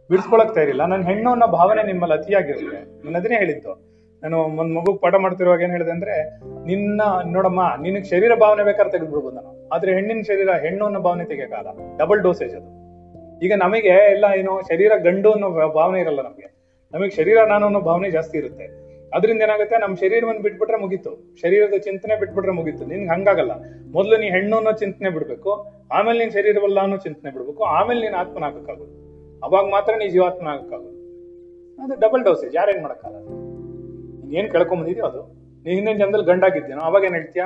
ಬಿಡಿಸ್ಕೊಳಕ್ 0.09 0.55
ತಯಾರಿಲ್ಲ 0.55 0.85
ನನ್ನ 0.85 1.03
ಹೆಣ್ಣು 1.03 1.31
ಅನ್ನೋ 1.31 1.47
ಭಾವನೆ 1.47 1.83
ನಿಮ್ಮಲ್ಲಿ 1.83 2.23
ಅತಿಯಾಗಿರುತ್ತೆ. 2.23 3.05
ನಾನು 3.05 3.19
ಅದನ್ನೇ 3.19 3.39
ಹೇಳಿದ್ದು. 3.39 3.90
ನಾನು 4.23 4.39
ಒಂದ್ 4.39 4.75
ಮಗು 4.75 4.95
ಪಾಠ 4.95 5.15
ಮಾಡ್ತಿರುವಾಗ 5.15 5.61
ಏನ್ 5.61 5.73
ಹೇಳಿದೆ 5.73 5.91
ಅಂದ್ರೆ, 5.91 6.39
ನಿನ್ನ, 6.67 7.03
ನೋಡಮ್ಮ, 7.25 7.61
ನಿನಗ್ 7.83 8.05
ಶರೀರ 8.05 8.35
ಭಾವನೆ 8.35 8.65
ಬೇಕಾದ್ರೆ 8.65 8.93
ತೆಗೆದ್ಬಿಡ್ಬೋದು 8.93 9.35
ನಾನು. 9.35 9.69
ಆದ್ರೆ 9.69 9.95
ಹೆಣ್ಣಿನ 9.95 10.21
ಶರೀರ, 10.21 10.51
ಹೆಣ್ಣು 10.51 10.85
ಅನ್ನೋ 10.85 11.01
ಭಾವನೆ 11.01 11.25
ತೆಗಿಯಕ್ಕಾಗಲ್ಲ 11.25 11.99
ಡಬಲ್ 11.99 12.21
ಡೋಸೇಜ್ 12.21 12.55
ಅದು. 12.57 12.81
ಈಗ 13.45 13.53
ನಮಗೆ 13.57 13.89
ಎಲ್ಲ 13.89 14.25
ಏನು, 14.37 14.63
ಶರೀರ 14.63 14.93
ಗಂಡು 15.03 15.33
ಅನ್ನೋ 15.33 15.51
ಭಾವನೆ 15.51 16.01
ಇರಲ್ಲ 16.01 16.23
ನಮಗೆ. 16.23 16.51
ನಮಗೆ 16.95 17.11
ಶರೀರ 17.11 17.45
ನಾನು 17.49 17.65
ಅನ್ನೋ 17.65 17.81
ಭಾವನೆ 17.81 18.11
ಜಾಸ್ತಿ 18.11 18.39
ಇರುತ್ತೆ. 18.39 18.91
ಅದರಿಂದ 19.17 19.43
ಏನಾಗುತ್ತೆ 19.43 19.79
ನಮ್ಮ 19.79 19.97
ಶರೀರವನ್ನು 19.97 20.43
ಬಿಟ್ಬಿಟ್ರೆ 20.43 20.77
ಮುಗೀತು. 20.77 21.37
ಶರೀರದ 21.41 21.75
ಚಿಂತನೆ 21.77 22.21
ಬಿಟ್ಬಿಟ್ರೆ 22.21 22.53
ಮುಗೀತು. 22.53 22.87
ನಿನ್ಗೆ 22.87 23.09
ಹಂಗಾಗಲ್ಲ. 23.09 23.53
ಮೊದಲು 23.93 24.17
ನೀ 24.17 24.31
ಹೆಣ್ಣು 24.31 24.57
ಅನ್ನೋ 24.57 24.73
ಚಿಂತನೆ 24.73 25.11
ಬಿಡ್ಬೇಕು, 25.11 25.73
ಆಮೇಲೆ 25.93 26.19
ನೀನ್ 26.19 26.31
ಶರೀರವಲ್ಲ 26.31 26.81
ಅನ್ನೋ 26.81 26.97
ಚಿಂತನೆ 26.97 27.33
ಬಿಡ್ಬೇಕು, 27.33 27.65
ಆಮೇಲೆ 27.65 28.01
ನೀನ್ 28.01 28.15
ಆತ್ಮನ 28.15 28.43
ಹಾಕಕ್ಕಾಗೋದು 28.43 29.01
ಅವಾಗ 29.45 29.65
ಮಾತ್ರ 29.65 29.95
ನೀ 29.99 30.09
ಜೀವಾತ್ಮ 30.09 30.49
ಆಗಕ್ಕಾಗೋದು 30.49 31.01
ಅದು 31.83 32.01
ಡಬಲ್ 32.01 32.25
ಡೋಸೇಜ್ 32.25 32.57
ಯಾರೇನ್ 32.57 32.83
ಮಾಡಕ್ಕಾಗಲ್ಲ? 32.83 33.40
ಏನ್ 34.31 34.51
ಕೇಳ್ಕೊಂಬಂದಿದ್ಯೋ 34.51 35.07
ಅದು? 35.07 35.23
ನೀ 35.65 35.75
ಹಿಂದಿನ 35.75 35.99
ಜನದಲ್ಲಿ 35.99 36.27
ಗಂಡಾಗಿದ್ದೇನೋ 36.27 36.81
ಅವಾಗ 36.81 37.05
ಏನ್ 37.05 37.15
ಹೇಳ್ತೀಯ? 37.15 37.43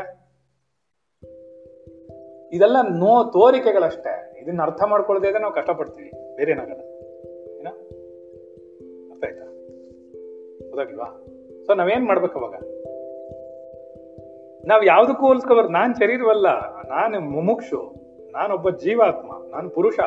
ಇದೆಲ್ಲ 2.57 2.77
ನೋ 2.83 3.25
ತೋರಿಕೆಗಳಷ್ಟೇ. 3.25 4.41
ಇದನ್ನ 4.43 4.63
ಅರ್ಥ 4.63 4.83
ಮಾಡ್ಕೊಳ್ಳದೆ 4.83 5.39
ನಾವು 5.39 5.53
ಕಷ್ಟಪಡ್ತೀವಿ. 5.53 6.37
ಬೇರೆ 6.37 6.53
ಏನಾಗಲ್ಲ. 6.53 6.81
ಏನ? 7.61 7.69
ಅರ್ಥ 9.13 9.25
ಆಯ್ತಾ 9.25 9.45
ಗೊತ್ತಾಗಿಲ್ವಾ 10.69 11.27
ಸೊ 11.67 11.75
ನಾವೇನ್ 11.75 12.07
ಮಾಡ್ಬೇಕು 12.07 12.39
ಅವಾಗ? 12.39 12.55
ನಾವ್ 14.67 14.87
ಯಾವ್ದಕ್ಕೂ 14.87 15.27
ಹೋಲ್ಸ್ಕೋಬಾರ್ದು. 15.27 15.73
ನಾನ್ 15.73 15.95
ಶರೀರವಲ್ಲ 15.95 16.47
ನಾನು 16.89 17.21
ಮುಮುಕ್ಷು. 17.21 17.95
ನಾನೊಬ್ಬ 18.33 18.71
ಜೀವಾತ್ಮ. 18.71 19.49
ನಾನು 19.51 19.71
ಪುರುಷ. 19.71 20.01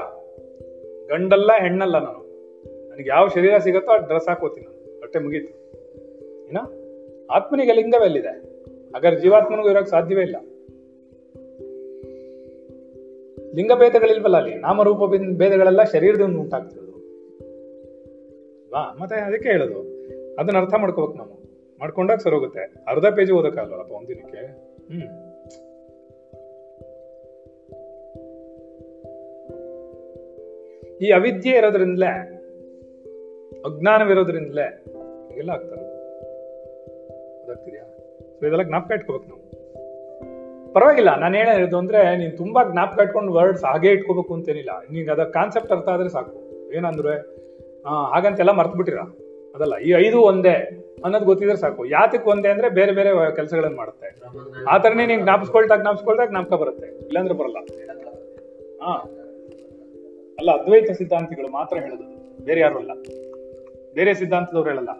ಗಂಡಲ್ಲ, 1.09 1.51
ಹೆಣ್ಣಲ್ಲ 1.59 1.99
ನಾನು. 1.99 2.19
ನನಗೆ 2.89 3.09
ಯಾವ 3.09 3.27
ಶರೀರ 3.27 3.57
ಸಿಗತ್ತೋ 3.57 3.91
ಆ 3.91 3.97
ಡ್ರೆಸ್ 3.97 4.27
ಹಾಕೋತೀನಿ 4.27 4.67
ನಾನು. 4.67 5.23
ಮುಗೀತು. 5.23 5.56
ಏನ? 6.49 6.57
ಆತ್ಮನಿಗೆ 7.31 7.73
ಲಿಂಗವೆಲ್ಲಿದೆ? 7.73 8.57
ಹಾಗಾದ್ರೆ 8.93 9.21
ಜೀವಾತ್ಮನಿಗೂ 9.21 9.69
ಇರೋಕೆ 9.69 9.89
ಸಾಧ್ಯವೇ 9.89 10.21
ಇಲ್ಲ. 10.21 10.35
ಲಿಂಗ 13.55 13.71
ಭೇದಗಳಿಲ್ವಲ್ಲ 13.79 14.37
ಅಲ್ಲಿ? 14.37 14.55
ನಾಮರೂಪ 14.55 15.09
ಭೇದಗಳೆಲ್ಲ 15.37 15.83
ಶರೀರದಿಂದ 15.83 16.37
ಉಂಟಾಗ್ತಿರೋದು. 16.37 16.91
ಅಲ್ವಾ? 18.65 18.97
ಮತ್ತೆ 18.99 19.15
ಅದಕ್ಕೆ 19.15 19.49
ಹೇಳೋದು. 19.49 19.79
ಅದನ್ನ 20.39 20.57
ಅರ್ಥ 20.57 20.73
ಮಾಡ್ಕೋಬೇಕು 20.77 21.13
ನಾವು. 21.13 21.37
ಮಾಡ್ಕೊಂಡಾಗ 21.79 22.17
ಸರಿ 22.17 22.35
ಹೋಗುತ್ತೆ 22.35 22.73
ಅರ್ಧ 22.87 23.05
ಪೇಜ್ 23.05 23.31
ಓದಕ್ಕಾಗಲ್ಲಪ್ಪ 23.31 23.91
ಒಂದಿನಕ್ಕೆ? 23.91 24.37
ಹ್ಮ್. 24.93 25.27
ಈ 31.01 31.11
ಅವಿದ್ಯೆ 31.11 31.57
ಇರೋದ್ರಿಂದಲೇ, 31.57 32.05
ಅಜ್ಞಾನವಿರೋದ್ರಿಂದಲೇ, 33.65 34.83
ಹೀಗೆಲ್ಲ 35.29 35.49
ಆಗ್ತಾರೆ 35.49 35.86
ಗೊತ್ತಾಗ್ತಿದ್ಯಾ 37.47 37.83
ಸೊ 38.37 38.41
ಇದೆಲ್ಲ 38.47 38.63
ಜ್ಞಾಪಕ 38.69 38.91
ಇಟ್ಕೋಬೇಕು 38.97 39.27
ನಾವು. 39.29 39.43
ಪರವಾಗಿಲ್ಲ, 40.75 41.11
ನಾನು 41.21 41.35
ಹೇಳಿರೋದು 41.37 41.77
ಅಂದ್ರೆ 41.81 41.99
ನೀನ್ 42.19 42.33
ತುಂಬಾ 42.41 42.61
ಜ್ಞಾಪಕ 42.71 42.99
ಇಟ್ಕೊಂಡು 43.05 43.31
ವರ್ಡ್ಸ್ 43.37 43.63
ಹಾಗೆ 43.69 43.89
ಇಟ್ಕೋಬೇಕು 43.95 44.31
ಅಂತೇನಿಲ್ಲ. 44.37 44.73
ನಿಂಗೆ 44.91 45.11
ಅದ 45.15 45.23
ಕಾನ್ಸೆಪ್ಟ್ 45.37 45.71
ಅರ್ಥ 45.75 45.87
ಆದ್ರೆ 45.95 46.09
ಸಾಕು. 46.15 46.35
ಏನಂದ್ರೆ 46.77 47.13
ಹಾಗಂತೆಲ್ಲ 48.13 48.51
ಮರ್ತು 48.59 48.77
ಬಿಟ್ಟಿರ 48.79 49.01
ಅದಲ್ಲ, 49.55 49.75
ಈ 49.87 49.91
ಐದು 50.05 50.17
ಒಂದೇ 50.31 50.55
ಅನ್ನೋದು 51.05 51.25
ಗೊತ್ತಿದ್ರೆ 51.25 51.57
ಸಾಕು. 51.63 51.81
ಯಾತಕ್ಕೆ 51.95 52.27
ಒಂದೇ 52.29 52.49
ಅಂದ್ರೆ 52.53 52.67
ಬೇರೆ 52.77 52.91
ಬೇರೆ 52.99 53.11
ಕೆಲಸಗಳನ್ನ 53.35 53.75
ಮಾಡುತ್ತೆ. 53.75 54.09
ಆ 54.71 54.75
ಥರನೇ 54.83 55.05
ನೀನ್ 55.11 55.21
ಜ್ಞಾಪಿಸ್ಕೊಳ್ತಾ 55.25 55.75
ಜ್ಞಾಪಿಸ್ಕೊಳ್ತಾ 55.83 56.25
ಜ್ಞಾಪಕ 56.31 56.53
ಬರುತ್ತೆ. 56.63 56.87
ಇಲ್ಲಾಂದ್ರೆ 57.07 57.35
ಬರಲ್ಲ. 57.41 57.57
ಹಾ 58.83 58.93
ಅಲ್ಲ, 60.39 60.49
ಅದ್ವೈತ 60.59 60.91
ಸಿದ್ಧಾಂತಿಗಳು 60.99 61.49
ಮಾತ್ರ 61.51 61.77
ಹೇಳೋದು. 61.85 62.05
ಬೇರೆ 62.45 62.59
ಯಾರು 62.65 62.77
ಅಲ್ಲ. 62.81 62.91
ಬೇರೆ 63.95 64.11
ಸಿದ್ಧಾಂತದವ್ರು 64.21 64.69
ಹೇಳಲ್ಲ. 64.71 64.91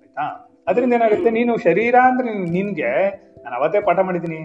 ಆಯ್ತಾ? 0.00 0.24
ಅದರಿಂದ 0.66 0.92
ಏನಾಗುತ್ತೆ? 0.92 1.30
ನೀನು 1.30 1.56
ಶರೀರ 1.56 1.94
ಅಂದ್ರೆ 2.04 2.32
ನೀನ್- 2.32 2.50
ನಿನ್ಗೆ, 2.50 3.08
ನಾನು 3.44 3.56
ಅವತ್ತೇ 3.56 3.80
ಪಾಠ 3.80 3.98
ಮಾಡಿದ್ದೀನಿ. 3.98 4.36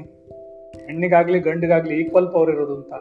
ಹೆಣ್ಣಿಗಾಗ್ಲಿ, 0.86 1.40
ಗಂಡಿಗಾಗ್ಲಿ 1.40 1.96
ಈಕ್ವಲ್ 2.02 2.34
ಪವರ್ 2.34 2.52
ಇರೋದು 2.52 2.76
ಅಂತ. 2.76 2.94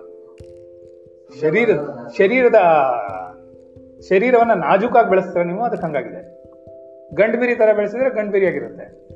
ಶರೀರ, 1.41 1.71
ಶರೀರದ, 2.19 2.55
ಶರೀರವನ್ನ 4.09 4.53
ನಾಜೂಕಾಗಿ 4.53 5.11
ಬೆಳೆಸ್ತಾರೆ 5.11 5.45
ನೀವು, 5.45 5.63
ಅದಕ್ಕೆ 5.63 5.87
ಹಂಗಾಗಿದೆ. 5.87 6.37
ಗಂಡು 7.15 7.39
ಬಿರಿ 7.39 7.55
ತರ 7.55 7.73
ಬೆಳೆಸಿದ್ರೆ 7.73 8.11
ಗಂಡು 8.11 8.31
ಬಿರಿಯಾಗಿರುತ್ತೆ 8.31 9.07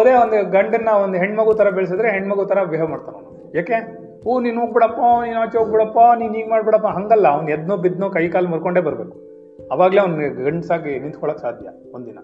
ಅದೇ 0.00 0.14
ಒಂದು 0.14 0.50
ಗಂಡನ್ನ 0.50 0.88
ಒಂದು 0.88 1.18
ಹೆಣ್ಮಗು 1.18 1.54
ತರ 1.54 1.70
ಬೆಳೆಸಿದ್ರೆ 1.70 2.10
ಹೆಣ್ಮಗು 2.10 2.44
ತರ 2.44 2.64
ಬಿಹೇವ್ 2.64 2.88
ಮಾಡ್ತಾನ 2.88 3.14
ಯಾಕೆ? 3.54 3.74
ಹೂ 4.24 4.40
ನೀನು 4.40 4.60
ಹೋಗ್ಬಿಡಪ್ಪ, 4.60 5.00
ನೀನು 5.24 5.38
ಆಚೆ 5.38 5.58
ಹೋಗ್ಬಿಡಪ್ಪ, 5.58 5.98
ನೀನು 6.18 6.34
ಹೀಗೆ 6.34 6.48
ಮಾಡ್ಬಿಡಪ್ಪ. 6.48 6.86
ಹಂಗಲ್ಲ, 6.86 7.28
ಅವ್ನು 7.28 7.50
ಎದ್ನೋ 7.50 7.76
ಬಿದ್ನೋ 7.76 8.10
ಕೈ 8.10 8.28
ಕಾಲು 8.28 8.48
ಮುರ್ಕೊಂಡೇ 8.48 8.80
ಬರಬೇಕು. 8.80 9.18
ಅವಾಗಲೇ 9.72 10.00
ಅವ್ನಿಗೆ 10.00 10.44
ಗಂಡಸಾಗಿ 10.44 10.98
ನಿಂತ್ಕೊಳಕ್ 10.98 11.38
ಸಾಧ್ಯ 11.38 11.68
ಒಂದಿನ. 11.94 12.18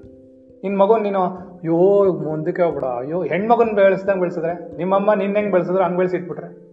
ನಿನ್ 0.63 0.79
ಮಗನ್ 0.79 1.03
ನೀನು, 1.03 1.23
ಅಯ್ಯೋ, 1.23 2.05
ಮುಂದಕ್ಕೆ 2.13 2.63
ಹೋಗ್ಬಿಡ, 2.63 2.85
ಅಯ್ಯೋ, 2.85 3.23
ಹೆಣ್ಮಗನ್ 3.23 3.75
ಬೆಳೆಸ್ದಂಗ್ 3.75 4.21
ಬೆಳೆಸಿದ್ರೆ, 4.21 4.77
ನಿಮ್ಮಮ್ಮ 4.77 5.15
ನಿನ್ನ 5.15 5.37
ಹೆಂಗ್ 5.37 5.53
ಬೆಳೆಸಿದ್ರೆ 5.53 5.85
ಹಂಗೆ 5.85 5.97
ಬೆಳೆಸಿ 5.97 6.17
ಇಟ್ಬಿಟ್ರೆ. 6.17 6.71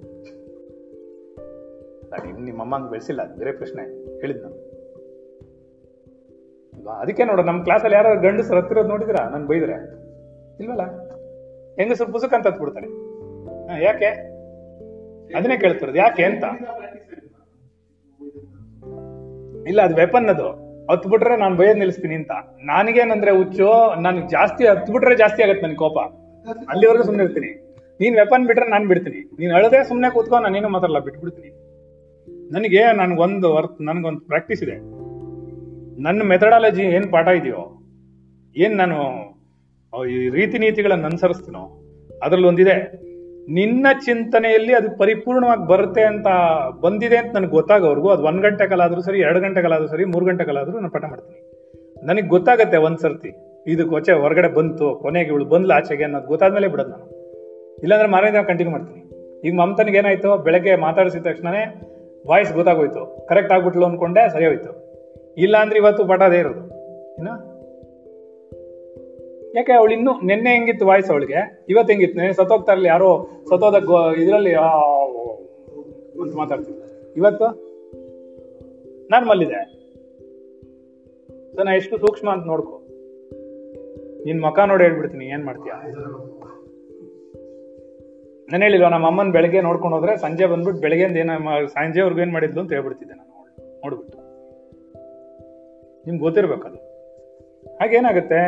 ನಿಮ್ 2.28 2.46
ನಿಮ್ಮಮ್ಮ 2.46 2.76
ಹಂಗ್ 2.76 2.90
ಬೆಳೆಸಿಲ್ಲ 2.90 3.36
ಬೇರೆ 3.36 3.52
ಪ್ರಶ್ನೆ, 3.52 3.84
ಹೇಳಿದ್ 4.20 4.42
ನಾನು? 4.42 4.68
ಅದಕ್ಕೆ 6.90 7.24
ನೋಡ 7.24 7.40
ನಮ್ಮ 7.40 7.64
ಕ್ಲಾಸಲ್ಲಿ 7.64 7.96
ಯಾರು 7.96 8.22
ಗಂಡಸರು 8.22 8.58
ಹತ್ತಿರೋದು 8.58 8.88
ನೋಡಿದ್ರಾ? 8.88 9.30
ನಾನು 9.30 9.48
ಬೈದ್ರೆ. 9.48 9.74
ಇಲ್ವಲ್ಲ? 10.60 10.82
ಹೆಂಗಸರು 11.76 12.12
ಪುಸ್ತಕ 12.12 12.34
ಅಂತ 12.34 12.48
ಹತ್ಬಿಡ್ತಾರೆ. 12.48 12.88
ಯಾಕೆ? 13.84 14.06
ಅದನ್ನೇ 15.38 15.58
ಕೇಳ್ತಿರೋದು, 15.58 15.98
ಯಾಕೆ 15.98 16.24
ಅಂತ? 16.24 16.44
ಇಲ್ಲ, 19.68 19.82
ಅದು 19.82 19.96
ವೆಪನ್ 19.96 20.30
ಅದು 20.30 20.67
ಹತ್ 20.92 21.08
ಬಿಟ್ರೆ 21.08 21.38
ನಾನು 21.40 21.56
ಭಯ 21.56 21.74
ನಿಲ್ಲಿಸ್ತೀನಿ 21.74 22.16
ಅಂತ. 22.16 22.32
ನನಗೇನಂದ್ರೆ, 22.64 23.32
ಹುಚ್ಚು, 23.32 24.02
ನನ್ಗೆ 24.02 24.28
ಜಾಸ್ತಿ 24.28 24.68
ಹತ್ 24.68 24.92
ಬಿಟ್ರೆ 24.92 25.16
ಜಾಸ್ತಿ 25.16 25.44
ಆಗತ್ತೆ 25.44 25.68
ನನ್ 25.68 25.76
ಕೋಪ. 25.76 25.98
ಅಲ್ಲಿವರೆಗೂ 26.70 27.04
ಸುಮ್ಮನೆ 27.04 27.24
ಇರ್ತೀನಿ. 27.24 27.50
ನೀನ್ 28.00 28.16
ವೆಪನ್ 28.16 28.48
ಬಿಟ್ರೆ 28.48 28.70
ನಾನು 28.70 28.88
ಬಿಡ್ತೀನಿ. 28.88 29.32
ನೀನ್ 29.40 29.52
ಅಳದೆ 29.52 29.88
ಸುಮ್ಮನೆ 29.88 30.14
ನಾನು 30.14 30.44
ನಾನೇನು 30.44 30.70
ಮಾತಾಡಲ್ಲ 30.70 31.00
ಬಿಟ್ಬಿಡ್ತೀನಿ. 31.00 31.50
ನನಗೆ 32.52 32.84
ನನ್ಗೊಂದು 32.94 33.54
ವರ್ತ್ 33.54 33.82
ನನ್ಗೊಂದು 33.82 34.20
ಪ್ರಾಕ್ಟೀಸ್ 34.20 34.64
ಇದೆ. 34.64 34.78
ನನ್ನ 36.02 36.24
ಮೆಥಡಾಲಜಿ 36.24 36.82
ಏನ್ 36.82 37.12
ಪಾಠ 37.12 37.28
ಇದೆಯೋ, 37.28 37.82
ಏನ್ 38.56 38.78
ನಾನು 38.78 38.98
ಈ 40.06 40.30
ರೀತಿ 40.30 40.58
ನೀತಿಗಳನ್ನ 40.58 41.06
ಅನುಸರಿಸ್ತೀನೋ 41.06 41.84
ಅದ್ರಲ್ಲಿ 42.24 42.48
ಒಂದಿದೆ 42.48 43.07
ನಿನ್ನ 43.48 43.88
ಚಿಂತನೆಯಲ್ಲಿ 44.06 44.74
ಅದು 44.74 44.98
ಪರಿಪೂರ್ಣವಾಗಿ 44.98 45.68
ಬರುತ್ತೆ 45.68 46.04
ಅಂತ 46.04 46.28
ಬಂದಿದೆ 46.82 47.18
ಅಂತ 47.18 47.36
ನನಗೆ 47.36 47.50
ಗೊತ್ತಾಗೋವರೆಗೂ 47.50 48.10
ಅದು 48.10 48.24
ಒಂದು 48.24 48.42
ಗಂಟೆ 48.42 48.70
ಕಾಲಾದ್ರೂ 48.70 49.02
ಸರಿ, 49.02 49.20
ಎರಡು 49.20 49.40
ಗಂಟೆ 49.40 49.62
ಕಾಲಾದ್ರೂ 49.62 49.88
ಸರಿ, 49.88 50.06
ಮೂರು 50.06 50.26
ಗಂಟೆ 50.26 50.44
ಕಾಲಾದ್ರೂ 50.44 50.80
ನಾನು 50.80 50.92
ಪಠ 50.92 51.04
ಮಾಡ್ತೀನಿ. 51.10 51.54
ನನಗೆ 52.06 52.28
ಗೊತ್ತಾಗತ್ತೆ 52.28 52.78
ಒಂದು 52.78 52.98
ಸರ್ತಿ 52.98 53.32
ಇದು 53.68 53.90
ಕೊಚೆ 53.90 54.12
ಹೊರಗಡೆ 54.12 54.48
ಬಂತು, 54.48 54.96
ಕೊನೆಗೆ 54.96 55.28
ಇವಳು 55.28 55.46
ಬಂದ್ಲು 55.46 55.74
ಆಚೆಗೆ 55.74 56.04
ಅನ್ನೋದು 56.04 56.28
ಗೊತ್ತಾದ್ಮೇಲೆ 56.28 56.68
ಬಿಡೋದು 56.68 56.90
ನಾನು. 56.90 57.06
ಇಲ್ಲಾಂದ್ರೆ 57.84 58.10
ಮಾರನೇ 58.10 58.32
ದಿನ 58.32 58.42
ಕಂಟಿನ್ಯೂ 58.42 58.72
ಮಾಡ್ತೀನಿ. 58.72 59.04
ಈಗ 59.48 59.54
ಮಮತನಿಗೆ 59.54 59.98
ಏನಾಯ್ತು, 59.98 60.38
ಬೆಳಗ್ಗೆ 60.38 60.76
ಮಾತಾಡಿಸಿದ 60.76 61.22
ತಕ್ಷಣನೇ 61.22 61.64
ವಾಯ್ಸ್ 62.28 62.54
ಗೊತ್ತಾಗೋಯ್ತು. 62.54 63.28
ಕರೆಕ್ಟ್ 63.30 63.54
ಆಗ್ಬಿಟ್ಲು 63.54 63.86
ಅನ್ಕೊಂಡೆ 63.86 64.32
ಸರಿ 64.32 64.46
ಹೋಯ್ತು 64.46 64.88
ಇಲ್ಲಾಂದ್ರೆ 65.38 65.80
ಇವತ್ತು 65.80 66.06
ಪಠದೇ 66.06 66.38
ಇರೋದು. 66.38 66.62
ಇನ್ನ 67.16 67.30
ಯಾಕೆ 69.58 69.74
ಅವಳು 69.74 69.92
ಇನ್ನು 69.94 70.12
ನಿನ್ನೆ 70.30 70.50
ಹೆಂಗಿತ್ತು 70.56 70.86
ವಾಯ್ಸ್ 70.88 71.10
ಅವಳಿಗೆ? 71.12 71.40
ಇವತ್ತು 71.70 71.90
ಹೆಂಗಿತ್ತು? 71.92 72.18
ನೆನ್ನೆ 72.20 72.36
ಸತ್ತೋಗ್ತಾ 72.40 72.72
ಇರ್ಲಿ 72.76 72.90
ಯಾರೋ 72.94 73.10
ಸತ್ತೋದ 73.50 73.78
ಇದರಲ್ಲಿ 74.24 74.54
ಅಂತ 76.24 76.34
ಮಾತಾಡ್ತೀನಿ 76.42 76.78
ಇವತ್ತು? 77.20 77.48
ನಾರ್ಮಲ್ 79.12 79.42
ಇದೆ 79.48 79.62
ನಾ 81.66 81.72
ಎಷ್ಟು 81.76 81.96
ಸೂಕ್ಷ್ಮ 82.04 82.28
ಅಂತ 82.34 82.46
ನೋಡ್ಕೊ. 82.46 82.76
ನಿನ್ 84.26 84.40
ಮಕ 84.42 84.60
ನೋಡಿ 84.70 84.84
ಹೇಳ್ಬಿಡ್ತೀನಿ, 84.84 85.26
ಏನ್ 85.36 85.44
ಮಾಡ್ತೀಯ? 85.46 85.74
ನಾನು 88.52 88.62
ಹೇಳಿಲ್ವ, 88.66 88.90
ನಮ್ಮ 88.94 89.06
ಅಮ್ಮನ 89.08 89.32
ಬೆಳಗ್ಗೆ 89.38 89.62
ನೋಡ್ಕೊಂಡು 89.68 89.96
ಹೋದ್ರೆ 89.98 90.14
ಸಂಜೆ 90.18 90.46
ಬಂದ್ಬಿಟ್ಟು 90.52 90.82
ಬೆಳಗ್ಗೆಯಿಂದ 90.82 91.18
ಏನ 91.18 91.32
ಸಂಜೆವರೆಗೂ 91.74 92.22
ಏನ್ 92.26 92.34
ಮಾಡಿದ್ಲು 92.36 92.62
ಅಂತ 92.62 92.72
ಹೇಳ್ಬಿಡ್ತಿದ್ದೆ 92.78 93.16
ನಾನು 93.20 93.32
ನೋಡ್ಬಿಟ್ಟು. 93.84 94.18
ನಿಮ್ಗೆ 96.06 96.22
ಗೊತ್ತಿರ್ಬೇಕದು. 96.26 96.80
ಹಾಗೇನಾಗುತ್ತೆ 97.80 98.42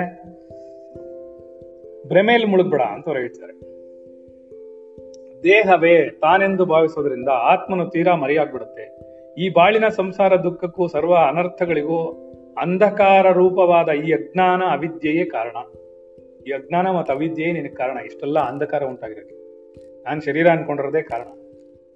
ಭ್ರಮೆಯಲ್ಲಿ 2.09 2.47
ಮುಳುಗ್ಬೇಡ 2.47 2.81
ಅಂತ 2.81 3.05
ಅವ್ರು 3.07 3.21
ಹೇಳ್ತಾರೆ 3.21 3.69
ದೇಹವೇ 5.43 6.09
ತಾನೆಂದು 6.09 6.65
ಭಾವಿಸೋದ್ರಿಂದ 6.65 7.29
ಆತ್ಮನು 7.29 7.89
ತೀರಾ 7.89 8.15
ಮರೆಯಾಗ್ಬಿಡುತ್ತೆ. 8.15 8.99
ಈ 9.37 9.49
ಬಾಳಿನ 9.49 9.87
ಸಂಸಾರ 9.87 10.35
ದುಃಖಕ್ಕೂ 10.35 10.87
ಸರ್ವ 10.87 11.15
ಅನರ್ಥಗಳಿಗೂ 11.15 12.25
ಅಂಧಕಾರ 12.61 13.31
ರೂಪವಾದ 13.31 13.89
ಈ 13.89 14.11
ಅಜ್ಞಾನ 14.11 14.63
ಅವಿದ್ಯೆಯೇ 14.71 15.25
ಕಾರಣ. 15.25 15.55
ಈ 16.47 16.51
ಅಜ್ಞಾನ 16.51 16.91
ಮತ್ತು 16.91 17.13
ಅವಿದ್ಯೆಯೇ 17.13 17.51
ನಿನಗೆ 17.51 17.75
ಕಾರಣ. 17.75 17.97
ಇಷ್ಟೆಲ್ಲ 17.97 18.39
ಅಂಧಕಾರ 18.39 18.83
ಉಂಟಾಗಿರೋಕ್ಕೆ. 18.83 19.35
ನಾನು 20.03 20.21
ಶರೀರ 20.21 20.47
ಅನ್ಕೊಂಡಿರೋದೇ 20.47 21.01
ಕಾರಣ. 21.01 21.27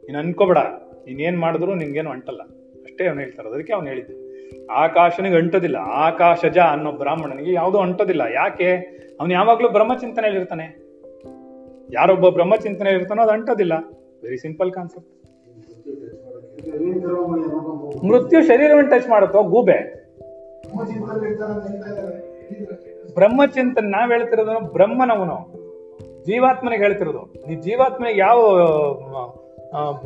ನೀನು 0.03 0.19
ಅನ್ಕೋಬೇಡ. 0.19 0.57
ನೀನೇನು 1.05 1.39
ಮಾಡಿದ್ರು 1.39 1.75
ನಿಂಗೇನು 1.75 2.09
ಅಂಟಲ್ಲ. 2.09 2.41
ಅಷ್ಟೇ 2.83 3.07
ಅವ್ನು 3.07 3.21
ಹೇಳ್ತಾರೆ 3.21 3.49
ಅದಕ್ಕೆ 3.49 3.73
ಅವ್ನು 3.73 3.89
ಹೇಳಿದ್ದು. 3.89 4.22
ಆಕಾಶನಿಗೆ 4.71 5.35
ಅಂಟೋದಿಲ್ಲ. 5.35 5.75
ಆಕಾಶಜ 5.75 6.57
ಅನ್ನೋ 6.57 6.91
ಬ್ರಾಹ್ಮಣನಿಗೆ 6.91 7.53
ಯಾವುದೂ 7.53 7.77
ಅಂಟೋದಿಲ್ಲ. 7.77 8.21
ಯಾಕೆ? 8.21 8.75
ಅವನು 9.19 9.33
ಯಾವಾಗ್ಲೂ 9.33 9.69
ಬ್ರಹ್ಮಚಿಂತನೆಯಲ್ಲಿ 9.69 10.39
ಇರ್ತಾನೆ 10.39 10.83
ಯಾರೊಬ್ಬ 11.93 12.29
ಬ್ರಹ್ಮಚಿಂತನೆಯಲ್ಲಿ 12.29 13.01
ಇರ್ತಾನೋ 13.01 13.21
ಅದು 13.21 13.31
ಅಂಟೋದಿಲ್ಲ. 13.31 13.73
ವೆರಿ 14.23 14.37
ಸಿಂಪಲ್ 14.37 14.71
ಕಾನ್ಸೆಪ್ಟ್ 14.71 15.09
ಮೃತ್ಯು 18.05 18.47
ಶರೀರವನ್ನು 18.47 18.89
ಟಚ್ 18.89 19.09
ಮಾಡುತ್ತೋ? 19.09 19.43
ಗೂಬೆ. 19.43 20.03
ಬ್ರಹ್ಮಚಿಂತನೆ 23.13 23.89
ನಾವ್ 23.89 24.11
ಹೇಳ್ತಿರೋದು 24.11 24.73
ಬ್ರಹ್ಮನವನು. 24.73 25.63
ಜೀವಾತ್ಮನಿಗೆ 26.23 26.83
ಹೇಳ್ತಿರೋದು. 26.83 27.47
ನೀ 27.47 27.55
ಜೀವಾತ್ಮನಿಗೆ 27.55 28.19
ಯಾವ 28.19 28.37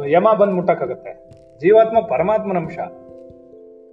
ಯಮ 0.07 0.29
ಬಂದ್ 0.31 0.53
ಮುಟ್ಟಕ್ಕಾಗತ್ತೆ? 0.53 1.31
ಜೀವಾತ್ಮ 1.59 1.99
ಪರಮಾತ್ಮನ 1.99 2.57
ಅಂಶ. 2.57 2.77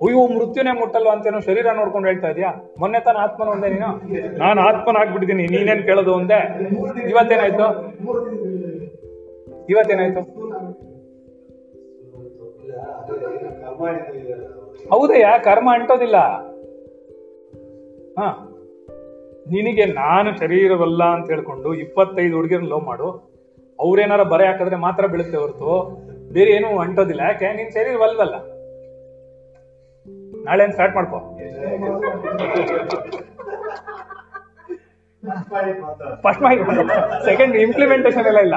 ಅಯ್ಯೋ 0.02 0.26
ಮೃತ್ಯುನೇ 0.26 0.72
ಮುಟ್ಟಲ್ವಾ 0.72 1.12
ಅಂತೇನೋ 1.12 1.40
ಶರೀರ 1.40 1.66
ನೋಡ್ಕೊಂಡು 1.72 2.08
ಹೇಳ್ತಾ 2.08 2.28
ಇದೀಯಾ? 2.28 2.74
ಮೊನ್ನೆ 2.78 3.00
ತಾನ 3.00 3.16
ಆತ್ಮನ 3.16 3.48
ಒಂದೇ 3.48 3.68
ನೀನು? 3.68 4.38
ನಾನು 4.38 4.60
ಆತ್ಮನ 4.60 4.96
ಆಗ್ಬಿಟ್ಟಿದ್ದೀನಿ, 4.96 5.46
ನೀನೇನ್ 5.46 5.82
ಕೇಳೋದು 5.82 6.14
ಒಂದೇ? 6.14 6.60
ಇವತ್ತೇನಾಯ್ತು? 7.10 7.66
ಇವತ್ತೇನಾಯ್ತು? 9.68 10.20
ಹೌದಯ್ಯ, 14.88 15.26
ಕರ್ಮ 15.44 15.74
ಅಂಟೋದಿಲ್ಲ. 15.74 16.16
ಹಾ. 18.20 18.50
ನಿನಗೆ 19.50 19.84
ನಾನು 19.84 20.38
ಶರೀರವಲ್ಲ 20.38 21.04
ಅಂತ 21.04 21.30
ಹೇಳ್ಕೊಂಡು 21.30 21.74
ಇಪ್ಪತ್ತೈದು 21.74 22.36
ಹುಡುಗಿರನ್ನ 22.36 22.68
ಲವ್ 22.68 22.82
ಮಾಡು. 22.82 23.34
ಅವ್ರೇನಾರ 23.80 24.22
ಬರೆ 24.22 24.46
ಹಾಕಿದ್ರೆ 24.46 24.76
ಮಾತ್ರ 24.76 25.06
ಬೀಳುತ್ತೆ 25.06 25.36
ಹೊರತು. 25.36 25.98
ಬೇರೆ 26.32 26.50
ಏನು 26.50 26.78
ಅಂಟೋದಿಲ್ಲ. 26.78 27.20
ಯಾಕೆ? 27.20 27.56
ನಿನ್ 27.56 27.72
ಶರೀರವಲ್ವಲ್ಲ 27.72 28.53
ನಾಳೆ 30.44 30.70
ಸ್ಟಾರ್ಟ್ 30.70 30.94
ಮಾಡ್ಕೋ. 30.94 31.38
ಫಸ್ಟ್ 36.22 36.42
ಮಾಡಿ. 36.42 36.60
ಸೆಕೆಂಡ್ 37.24 37.56
ಇಂಪ್ಲಿಮೆಂಟೇಶನ್ 37.56 38.26
ಎಲ್ಲ 38.26 38.38
ಇಲ್ಲ? 38.38 38.56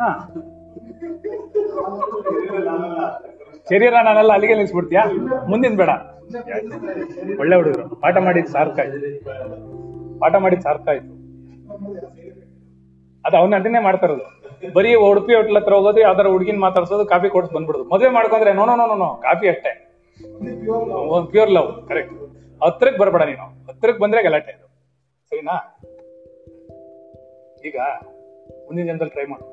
ಹಾ. 0.00 0.34
ಶರೀರ 3.70 3.94
ನಾನೆಲ್ಲ 4.04 4.32
ಅಲ್ಲಿಗೆ 4.32 4.54
ನಿಲ್ಸ್ಬಿಡ್ತೀಯಾ? 4.54 5.04
ಮುಂದಿನ 5.48 5.76
ಬೇಡ. 5.76 5.88
ಒಳ್ಳೆ 7.38 7.56
ಹುಡುಗರು. 7.56 7.96
ಪಾಠ 7.96 8.16
ಮಾಡಿದ್ 8.16 8.46
ಸಾರ್ಕಾಯ್ತು 8.46 9.24
ಪಾಠ 10.20 10.34
ಮಾಡಿದ್ 10.34 10.60
ಸಾರ್ಕಾಯ್ತು 10.60 11.15
ಅದು 13.26 13.36
ಅವನ 13.36 13.54
ಅದನ್ನೇ 13.54 13.78
ಮಾಡ್ತಾ 13.78 14.06
ಇರೋದು 14.06 14.24
ಬರೀ 14.74 14.94
ಉಡುಪಿ 14.94 15.34
ಹೋಟ್ಲ 15.34 15.58
ಹತ್ರ 15.58 15.74
ಹೋಗೋದು, 15.74 16.00
ಯಾವ್ದಾರ 16.00 16.26
ಹುಡುಗಿನ 16.26 16.58
ಮಾತಾಡ್ಸೋದು, 16.58 17.04
ಕಾಫಿ 17.06 17.28
ಕೊಡ್ಸ್ 17.28 17.52
ಬಂದ್ಬಿಡುದು. 17.52 17.84
ಮದುವೆ 17.84 18.08
ಮಾಡ್ಕೊಂಡ್ರೆ 18.08 18.52
no 18.52 18.64
no 18.64 18.76
no 18.76 18.86
no 18.86 19.20
coffee 19.22 19.48
ಅಷ್ಟೇ. 19.48 19.72
ಪ್ಯೂರ್ 21.30 21.50
ಲವ್ 21.50 21.88
ಕರೆಕ್ಟ್ 21.88 22.14
ಹತ್ರಕ್ಕೆ 22.64 22.98
ಬರಬೇಡ 22.98 23.22
ನೀನು. 23.22 23.44
ಹತ್ರಕ್ಕೆ 23.68 24.02
ಬಂದ್ರೆ 24.02 24.22
ಗಲಾಟೆ 24.22 24.52
ಅದು 24.52 24.66
ಸರಿನಾ? 25.30 25.56
ಈಗ 27.64 27.76
ಮುಂದಿನ 28.66 28.86
ಜನದಲ್ಲಿ 28.86 29.10
ಟ್ರೈ 29.10 29.24
ಮಾಡು. 29.24 29.46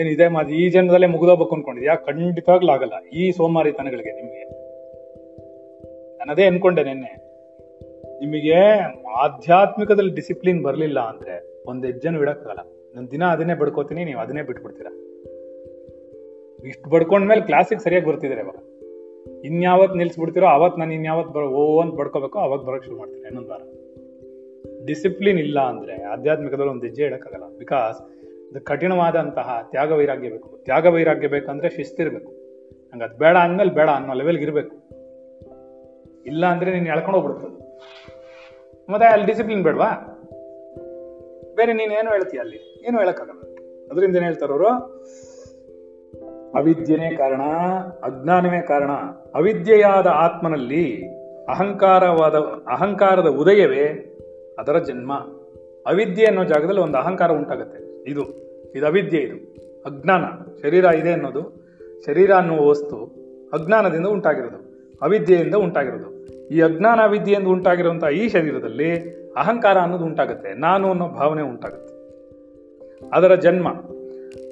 ಏನಿದೆ 0.00 0.28
ಮಾತು? 0.28 0.50
ಈ 0.50 0.68
ಜನದಲ್ಲೇ 0.68 1.06
ಮುಗಿದೋಗ್ಬೇಕು 1.06 1.54
ಅನ್ಕೊಂಡಿದ್ಯಾ? 1.54 1.94
ಖಂಡಿತವಾಗ್ಲೂ 1.94 2.72
ಆಗಲ್ಲ. 2.72 2.92
ಈ 3.12 3.30
ಸೋಮಾರಿತನಗಳಿಗೆ 3.30 4.12
ನಿಮಗೆ. 4.12 4.42
ನಾನು 6.18 6.32
ಅದೇ 6.32 6.46
ಅನ್ಕೊಂಡೆ 6.46 6.84
ನಿನ್ನೆ. 6.84 7.25
ನಿಮಗೆ 8.20 8.58
ಆಧ್ಯಾತ್ಮಿಕದಲ್ಲಿ 9.24 10.14
ಡಿಸಿಪ್ಲಿನ್ 10.14 10.62
ಬರಲಿಲ್ಲ 10.62 11.00
ಅಂದ್ರೆ 11.00 11.34
ಒಂದು 11.66 11.86
ಹೆಜ್ಜೆನೂ 11.86 12.22
ಇಡಕ್ಕಾಗಲ್ಲ. 12.22 12.62
ನಾನು 12.94 13.10
ದಿನ 13.10 13.24
ಅದನ್ನೇ 13.24 13.54
ಬಡ್ಕೋತೀನಿ, 13.54 14.04
ನೀವು 14.04 14.20
ಅದನ್ನೇ 14.20 14.42
ಬಿಟ್ಬಿಡ್ತೀರಾ? 14.42 14.92
ಇಷ್ಟು 16.70 16.90
ಬಡ್ಕೊಂಡ್ಮೇಲೆ 16.90 17.40
ಕ್ಲಾಸಿಗೆ 17.40 17.82
ಸರಿಯಾಗಿ 17.84 18.06
ಬರ್ತಿದ್ರೆ 18.06 18.40
ಇವಾಗ. 18.40 18.58
ಇನ್ಯಾವತ್ತು 19.44 19.98
ನಿಲ್ಸ್ಬಿಡ್ತೀರೋ 19.98 20.46
ಅವತ್ತು 20.46 20.78
ನಾನು 20.80 20.92
ಇನ್ಯಾವತ್ತು 20.92 21.32
ಬರೋ 21.32 21.48
ಓ 21.48 21.80
ಅಂತ 21.80 21.94
ಬಡ್ಕೋಬೇಕು 21.94 22.38
ಅವಾಗ 22.38 22.60
ಬರೋಕ್ಕೆ 22.60 22.86
ಶುರು 22.86 22.98
ಮಾಡ್ತೀನಿ 22.98 23.26
ಇನ್ನೊಂದು 23.26 23.50
ವಾರ. 23.50 23.62
ಡಿಸಿಪ್ಲಿನ್ 24.86 25.38
ಇಲ್ಲ 25.38 25.60
ಅಂದ್ರೆ 25.60 26.02
ಆಧ್ಯಾತ್ಮಿಕದಲ್ಲಿ 26.02 26.70
ಒಂದು 26.70 26.86
ಹೆಜ್ಜೆ 26.86 27.04
ಇಡೋಕ್ಕಾಗಲ್ಲ. 27.04 27.58
ಬಿಕಾಸ್ 27.58 27.98
ಇದು 28.50 28.60
ಕಠಿಣವಾದಂತಹ 28.60 29.68
ತ್ಯಾಗ 29.70 29.92
ವೈರಾಗ್ಯ 29.92 30.28
ಬೇಕು. 30.30 30.48
ತ್ಯಾಗ 30.64 30.86
ವೈರಾಗ್ಯ 30.86 31.28
ಬೇಕಂದ್ರೆ 31.28 31.68
ಶಿಸ್ತಿರ್ಬೇಕು 31.68 32.32
ಹಂಗ 32.92 33.02
ಅದು 33.02 33.16
ಬೇಡ 33.18 33.36
ಅಂದ್ಮೇಲೆ 33.36 33.70
ಬೇಡ 33.70 33.88
ಅನ್ನೋ 33.88 34.14
ಲೆವೆಲ್ಗೆ 34.14 34.44
ಇರಬೇಕು. 34.44 34.74
ಇಲ್ಲ 36.26 36.46
ಅಂದರೆ 36.46 36.70
ನೀನು 36.76 36.86
ಎಳ್ಕೊಂಡು 36.86 37.20
ಹೋಗ್ಬಿಡ್ತದೆ 37.20 37.65
ಮತ್ತೆ 38.90 39.06
ಅಲ್ಲಿ 39.06 39.26
ಡಿಸಿಪ್ಲಿನ್ 39.26 39.62
ಬೇಡವಾ? 39.62 39.88
ಬೇರೆ 41.56 41.72
ನೀನು 41.72 41.92
ಏನು 41.92 42.10
ಹೇಳ್ತೀಯ 42.10 42.40
ಅಲ್ಲಿ? 42.40 42.84
ಏನು 42.88 42.98
ಹೇಳಕ್ಕಾಗಲ್ಲ? 42.98 43.40
ಅದರಿಂದ 43.90 44.16
ಏನ್ 44.16 44.24
ಹೇಳ್ತಾರವರು 44.24 44.68
ಅವಿದ್ಯೆನೇ 46.54 47.16
ಕಾರಣ, 47.16 47.42
ಅಜ್ಞಾನವೇ 48.02 48.60
ಕಾರಣ. 48.60 48.90
ಅವಿದ್ಯೆಯಾದ 49.34 50.06
ಆತ್ಮನಲ್ಲಿ 50.06 51.08
ಅಹಂಕಾರವಾದ, 51.44 52.34
ಅಹಂಕಾರದ 52.72 53.26
ಉದಯವೇ 53.26 54.12
ಅದರ 54.58 54.78
ಜನ್ಮ. 54.78 55.14
ಅವಿದ್ಯೆ 55.86 56.26
ಅನ್ನೋ 56.26 56.44
ಜಾಗದಲ್ಲಿ 56.44 56.80
ಒಂದು 56.80 56.98
ಅಹಂಕಾರ 56.98 57.32
ಉಂಟಾಗುತ್ತೆ. 57.32 58.10
ಇದು 58.10 58.22
ಇದು 58.74 58.86
ಅವಿದ್ಯೆ 58.86 59.20
ಇದು. 59.20 59.56
ಅಜ್ಞಾನ, 59.84 60.24
ಶರೀರ 60.62 60.84
ಇದೆ 60.84 61.12
ಅನ್ನೋದು, 61.12 61.66
ಶರೀರ 62.06 62.32
ಅನ್ನುವ 62.32 62.68
ವಸ್ತು 62.68 63.04
ಅಜ್ಞಾನದಿಂದ 63.52 64.06
ಉಂಟಾಗಿರೋದು. 64.06 64.66
ಅವಿದ್ಯೆಯಿಂದ 65.02 65.54
ಉಂಟಾಗಿರೋದು. 65.54 66.15
ಈ 66.50 66.60
ಅಜ್ಞಾನ 66.60 67.06
ವಿದ್ಯೆಯಿಂದ 67.06 67.46
ಉಂಟಾಗಿರುವಂತಹ 67.46 68.08
ಈ 68.08 68.28
ಶರೀರದಲ್ಲಿ 68.28 69.10
ಅಹಂಕಾರ 69.32 69.78
ಅನ್ನೋದು 69.78 70.04
ಉಂಟಾಗುತ್ತೆ 70.04 70.54
ನಾನು 70.54 70.90
ಅನ್ನೋ 70.90 71.08
ಭಾವನೆ 71.08 71.42
ಉಂಟಾಗುತ್ತೆ. 71.42 71.96
ಅದರ 73.12 73.34
ಜನ್ಮ. 73.34 73.68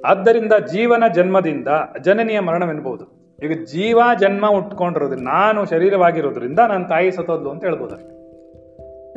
ಆದ್ದರಿಂದ 0.05 0.53
ಜೀವನ 0.71 1.03
ಜನ್ಮದಿಂದ 1.13 1.67
ಜನನಿಯ 2.01 2.39
ಮರಣವೆನ್ಬಹುದು. 2.39 3.05
ಈಗ 3.43 3.63
ಜೀವ 3.63 3.99
ಜನ್ಮ 4.19 4.49
ಉಟ್ಕೊಂಡಿರೋದ್ರಿಂದ 4.49 5.27
ನಾನು 5.27 5.65
ಶರೀರವಾಗಿರೋದ್ರಿಂದ 5.65 6.59
ನನ್ನ 6.59 6.87
ತಾಯಿ 6.87 7.11
ಸತೋದ್ಲು 7.11 7.49
ಅಂತ 7.49 7.63
ಹೇಳ್ಬೋದು 7.63 7.95
ಅಷ್ಟೇ. 7.95 8.15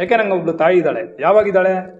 ಯಾಕೆ 0.01 0.17
ನಂಗೆ 0.17 0.37
ಒಬ್ಳು 0.37 0.53
ತಾಯಿ 0.53 0.77
ಇದ್ದಾಳೆ? 0.77 1.17
ಯಾವಾಗಿದ್ದಾಳೆ? 1.21 1.99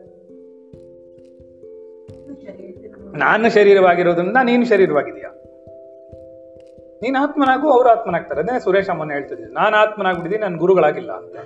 ನಾನು 3.19 3.51
ಶರೀರವಾಗಿರೋದ್ರಿಂದ 3.51 4.37
ನೀನು 4.45 4.65
ಶರೀರವಾಗಿದೆಯಾ 4.65 5.38
ನೀನ್ 7.03 7.17
ಆತ್ಮನಾಗು 7.23 7.69
ಅವ್ರು 7.73 7.89
ಆತ್ಮನಾಗ್ತಾರೆ. 7.89 8.41
ಅದೇ 8.41 8.55
ಸುರೇಶ್ 8.59 8.91
ಅಮ್ಮನ 8.91 9.11
ಹೇಳ್ತಿದ್ದೀನಿ. 9.11 9.51
ನಾನು 9.53 9.77
ಆತ್ಮನಾಗ್ಬಿಟ್ಟಿದ್ದೀನಿ 9.77 10.43
ನನ್ನ 10.45 10.59
ಗುರುಗಳಾಗಿಲ್ಲ 10.59 11.13
ಅಂತ. 11.13 11.37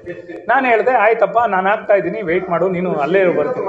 ನಾನು 0.48 0.64
ಹೇಳ್ದೆ, 0.66 0.90
ಆಯ್ತಪ್ಪ, 0.90 1.38
ನಾನು 1.48 1.68
ಆಗ್ತಾ 1.68 1.94
ಇದ್ದೀನಿ 1.94 2.22
ವೆಯ್ಟ್ 2.22 2.50
ಮಾಡು, 2.50 2.68
ನೀನು 2.68 2.92
ಅಲ್ಲೇ 2.94 3.24
ಬರ್ತೀನಿ. 3.38 3.66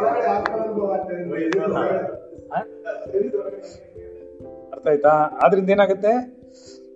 ಅರ್ಥ 4.73 4.87
ಆಯ್ತಾ? 4.87 5.13
ಆದ್ರಿಂದ 5.43 5.69
ಏನಾಗುತ್ತೆ? 5.69 6.13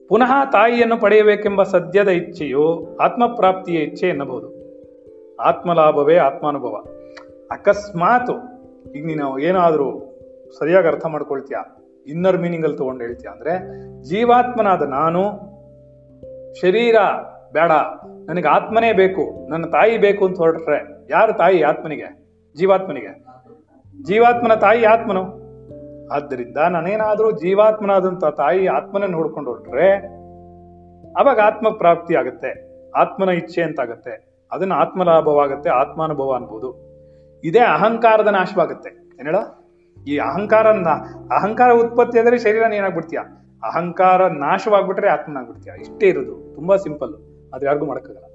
ಪುನಃ 0.10 0.32
ತಾಯಿಯನ್ನು 0.52 0.98
ಪಡೆಯಬೇಕೆಂಬ 0.98 1.64
ಸದ್ಯದ 1.64 2.08
ಇಚ್ಛೆಯು 2.08 2.98
ಆತ್ಮಪ್ರಾಪ್ತಿಯ 3.06 3.80
ಇಚ್ಛೆ 3.80 4.08
ಎನ್ನಬಹುದು. 4.08 4.48
ಆತ್ಮಲಾಭವೇ 5.40 6.18
ಆತ್ಮಾನುಭವ. 6.18 6.76
ಅಕಸ್ಮಾತ್, 7.52 8.36
ಈಗ 8.96 9.04
ನೀನು 9.06 9.40
ಏನಾದರೂ 9.40 9.90
ಸರಿಯಾಗಿ 10.60 10.88
ಅರ್ಥ 10.88 11.06
ಮಾಡ್ಕೊಳ್ತೀಯ? 11.06 11.58
ಇನ್ನರ್ 12.08 12.38
ಮೀನಿಂಗ್ 12.38 12.66
ಅಲ್ಲಿ 12.66 12.78
ತಗೊಂಡು 12.78 13.02
ಹೇಳ್ತೀಯ 13.02 13.30
ಅಂದ್ರೆ, 13.30 13.54
ಜೀವಾತ್ಮನಾದ 14.04 14.82
ನಾನು, 14.82 15.24
ಶರೀರ 16.62 16.96
ಬೇಡ, 17.54 17.72
ನನಗೆ 18.30 18.48
ಆತ್ಮನೇ 18.48 18.94
ಬೇಕು, 18.94 19.50
ನನ್ನ 19.50 19.66
ತಾಯಿ 19.66 19.98
ಬೇಕು 19.98 20.26
ಅಂತ 20.26 20.38
ಹೊರಟ್ರೆ, 20.38 21.08
ಯಾರು 21.10 21.34
ತಾಯಿ 21.34 21.62
ಆತ್ಮನಿಗೆ? 21.62 22.28
ಜೀವಾತ್ಮನಿಗೆ. 22.56 23.26
ಜೀವಾತ್ಮನ 24.04 24.54
ತಾಯಿ 24.54 24.86
ಆತ್ಮನು. 24.86 25.48
ಆದ್ದರಿಂದ 26.08 26.58
ನಾನೇನಾದ್ರೂ 26.58 27.32
ಜೀವಾತ್ಮನಾದಂತ 27.32 28.26
ತಾಯಿ 28.26 28.68
ಆತ್ಮನ 28.68 29.04
ನೋಡ್ಕೊಂಡು 29.06 29.50
ಹೊರಟ್ರೆ, 29.50 29.92
ಅವಾಗ 31.20 31.40
ಆತ್ಮ 31.40 31.70
ಪ್ರಾಪ್ತಿ 31.70 32.16
ಆಗುತ್ತೆ, 32.16 32.68
ಆತ್ಮನ 32.92 33.30
ಇಚ್ಛೆ 33.30 33.62
ಅಂತ 33.62 33.80
ಆಗುತ್ತೆ 33.80 34.44
ಅದನ್ನ 34.52 34.74
ಆತ್ಮಲಾಭವಾಗುತ್ತೆ, 34.74 35.70
ಆತ್ಮಾನುಭವ 35.70 36.34
ಅನ್ಬೋದು. 36.36 36.88
ಇದೇ 37.44 37.60
ಅಹಂಕಾರದ 37.60 38.28
ನಾಶವಾಗುತ್ತೆ. 38.28 38.90
ಏನೇಳ 39.20 39.36
ಈ 40.08 40.18
ಅಹಂಕಾರ 40.18 40.68
ಅಹಂಕಾರ 41.36 41.72
ಉತ್ಪತ್ತಿ 41.72 42.20
ಆದರೆ 42.20 42.38
ಶರೀರ 42.38 42.74
ಏನಾಗ್ಬಿಡ್ತೀಯ? 42.74 43.20
ಅಹಂಕಾರ 43.64 44.28
ನಾಶವಾಗ್ಬಿಟ್ರೆ 44.28 45.10
ಆತ್ಮನಾಗ್ಬಿಡ್ತೀಯ? 45.10 45.74
ಇಷ್ಟೇ 45.80 46.08
ಇರೋದು, 46.08 46.56
ತುಂಬಾ 46.56 46.76
ಸಿಂಪಲ್ 46.76 47.14
ಅದು 47.54 47.66
ಯಾರಿಗೂ 47.66 47.86
ಮಾಡೋಕ್ಕಾಗಲ್ಲ. 47.86 48.28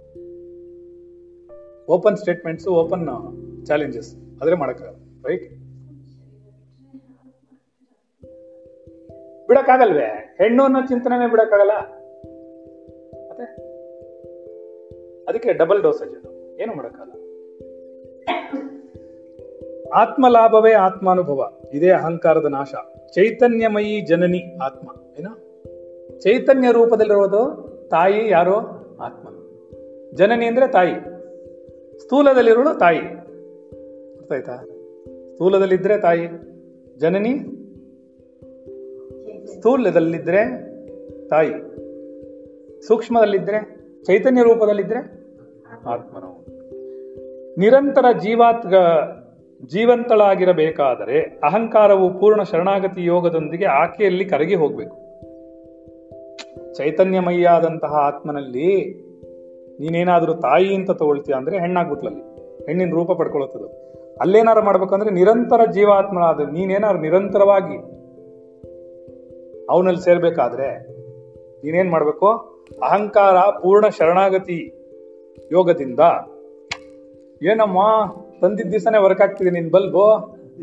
ಓಪನ್ 1.88 2.16
ಸ್ಟೇಟ್ಮೆಂಟ್ಸ್ 2.16 2.68
ಓಪನ್ 2.68 3.66
ಚಾಲೆಂಜಸ್ 3.66 4.16
ಆದ್ರೆ 4.42 4.56
ಮಾಡೋಕ್ಕಾಗಲ್ಲ 4.56 4.98
ರೈಟ್ 5.26 5.44
ಬಿಡಕ್ಕಾಗಲ್ವೇ? 9.48 10.36
ಹೆಣ್ಣು 10.38 10.64
ಅನ್ನೋ 10.64 10.80
ಚಿಂತನೆ 10.80 11.30
ಬಿಡಕ್ಕಾಗಲ್ಲ. 11.30 11.72
ಅದಕ್ಕೆ 15.28 15.52
ಡಬಲ್ 15.52 15.82
ಡೋಸೇಜ್ 15.82 16.14
ಅದು. 16.16 16.30
ಏನು 16.62 16.74
ಮಾಡಕ್ಕಾಗಲ್ಲ? 16.74 17.12
ಆತ್ಮಲಾಭವೇ 19.94 20.72
ಆತ್ಮಾನುಭವ. 20.72 21.61
ಇದೇ 21.72 21.90
ಅಹಂಕಾರದ 21.90 22.44
ನಾಶ. 22.44 22.74
ಚೈತನ್ಯಮಯಿ 23.14 24.00
ಜನನಿ 24.00 24.58
ಆತ್ಮ, 24.62 24.88
ಏನ? 25.18 25.26
ಚೈತನ್ಯ 26.18 26.72
ರೂಪದಲ್ಲಿರೋದು 26.72 27.72
ತಾಯಿ 27.90 28.30
ಯಾರೋ? 28.30 28.56
ಆತ್ಮ. 29.00 29.28
ಜನನಿ 30.14 30.46
ಅಂದ್ರೆ 30.46 30.72
ತಾಯಿ. 30.72 30.94
ಸ್ಥೂಲದಲ್ಲಿರೋಳು 31.98 32.78
ತಾಯಿ. 32.78 32.98
ಗೊತ್ತಾಯ್ತಾ 34.16 34.56
ಸ್ಥೂಲದಲ್ಲಿದ್ರೆ 35.32 36.00
ತಾಯಿ. 36.00 36.28
ಜನನಿ? 36.98 37.38
ಸ್ಥೂಲದಲ್ಲಿದ್ರೆ 39.46 40.72
ತಾಯಿ. 41.28 41.50
ಸೂಕ್ಷ್ಮದಲ್ಲಿದ್ರೆ, 42.82 43.82
ಚೈತನ್ಯ 44.04 44.42
ರೂಪದಲ್ಲಿದ್ರೆ 44.42 44.98
ಆತ್ಮನು. 45.86 46.46
ನಿರಂತರ 47.58 48.04
ಜೀವಾತ್ 48.18 48.66
ಜೀವಂತಳಾಗಿರಬೇಕಾದರೆ 49.66 51.20
ಅಹಂಕಾರವು 51.20 52.20
ಪೂರ್ಣ 52.20 52.42
ಶರಣಾಗತಿ 52.42 53.04
ಯೋಗದೊಂದಿಗೆ 53.04 53.64
ಆಕೆಯಲ್ಲಿ 53.64 54.24
ಕರಗಿ 54.24 54.54
ಹೋಗಬೇಕು. 54.54 54.96
ಚೈತನ್ಯಮಯ್ಯಾದಂತಹ 56.74 57.94
ಆತ್ಮನಲ್ಲಿ 57.94 58.68
ನೀನೇನಾದರೂ 59.80 60.34
ತಾಯಿ 60.34 60.74
ಅಂತ 60.74 60.90
ತಗೊಳ್ತೀಯ 60.90 61.34
ಅಂದ್ರೆ 61.34 61.58
ಹೆಣ್ಣಾಗ್ಬಿಟ್ಲಲ್ಲಿ, 61.58 62.20
ಹೆಣ್ಣಿನ 62.66 62.90
ರೂಪ 62.90 63.12
ಪಡ್ಕೊಳ್ಳುತ್ತದು 63.12 63.68
ಅಲ್ಲೇನಾರು 64.20 64.62
ಮಾಡ್ಬೇಕಂದ್ರೆ 64.62 65.10
ನಿರಂತರ 65.10 65.70
ಜೀವಾತ್ಮನಾದ 65.70 66.40
ನೀನೇನಾದ್ರು 66.52 67.00
ನಿರಂತರವಾಗಿ 67.02 67.78
ಅವನಲ್ಲಿ 69.70 70.04
ಸೇರ್ಬೇಕಾದ್ರೆ 70.04 70.68
ನೀನೇನ್ 71.64 71.90
ಮಾಡ್ಬೇಕು? 71.90 72.28
ಅಹಂಕಾರ 72.82 73.36
ಪೂರ್ಣ 73.36 73.88
ಶರಣಾಗತಿ 73.88 74.58
ಯೋಗದಿಂದ 75.52 76.00
ಏನಮ್ಮ? 77.50 77.80
ತಂದಿದ್ದ 78.40 78.70
ದಿವಸನೇ 78.70 78.98
ವರ್ಕ್ 79.02 79.20
ಆಗ್ತಿದೆ 79.20 79.50
ನಿನ್ 79.50 79.70
ಬಲ್ಬು? 79.70 80.04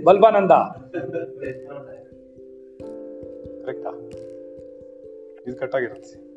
ಬಲ್ಬಾನಂದ 0.04 0.52
ಕರೆಕ್ಟಾ 3.66 3.92
ಇದು 5.48 5.56
ಕಟ್ಟಾಗಿರುತ್ತೆ 5.56 6.30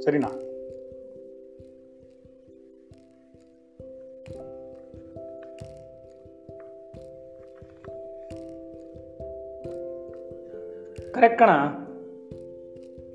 ಸರಿನಾ? 0.00 0.30
ಕರೆಕ್ಟ್ 11.14 11.38
ಕಣ. 11.38 11.50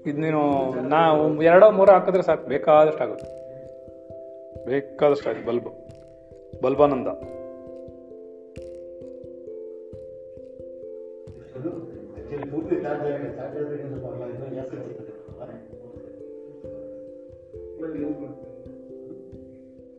ಇದು 0.09 0.21
ನೀನು 0.21 0.41
ನಾವು 0.81 1.43
ಎರಡೋ 1.43 1.71
ಮೂರೋ 1.71 1.91
ಹಾಕಿದ್ರೆ 1.91 2.23
ಸಾಕು 2.23 2.47
ಬೇಕಾದಷ್ಟು 2.47 3.03
ಆಗುತ್ತೆ 3.03 3.36
ಬೇಕಾದಷ್ಟು 4.67 5.29
ಆಯ್ತು, 5.29 5.47
ಬಲ್ಬ್. 5.47 6.63
ಬಲ್ಬಾನಂದ. 6.63 7.07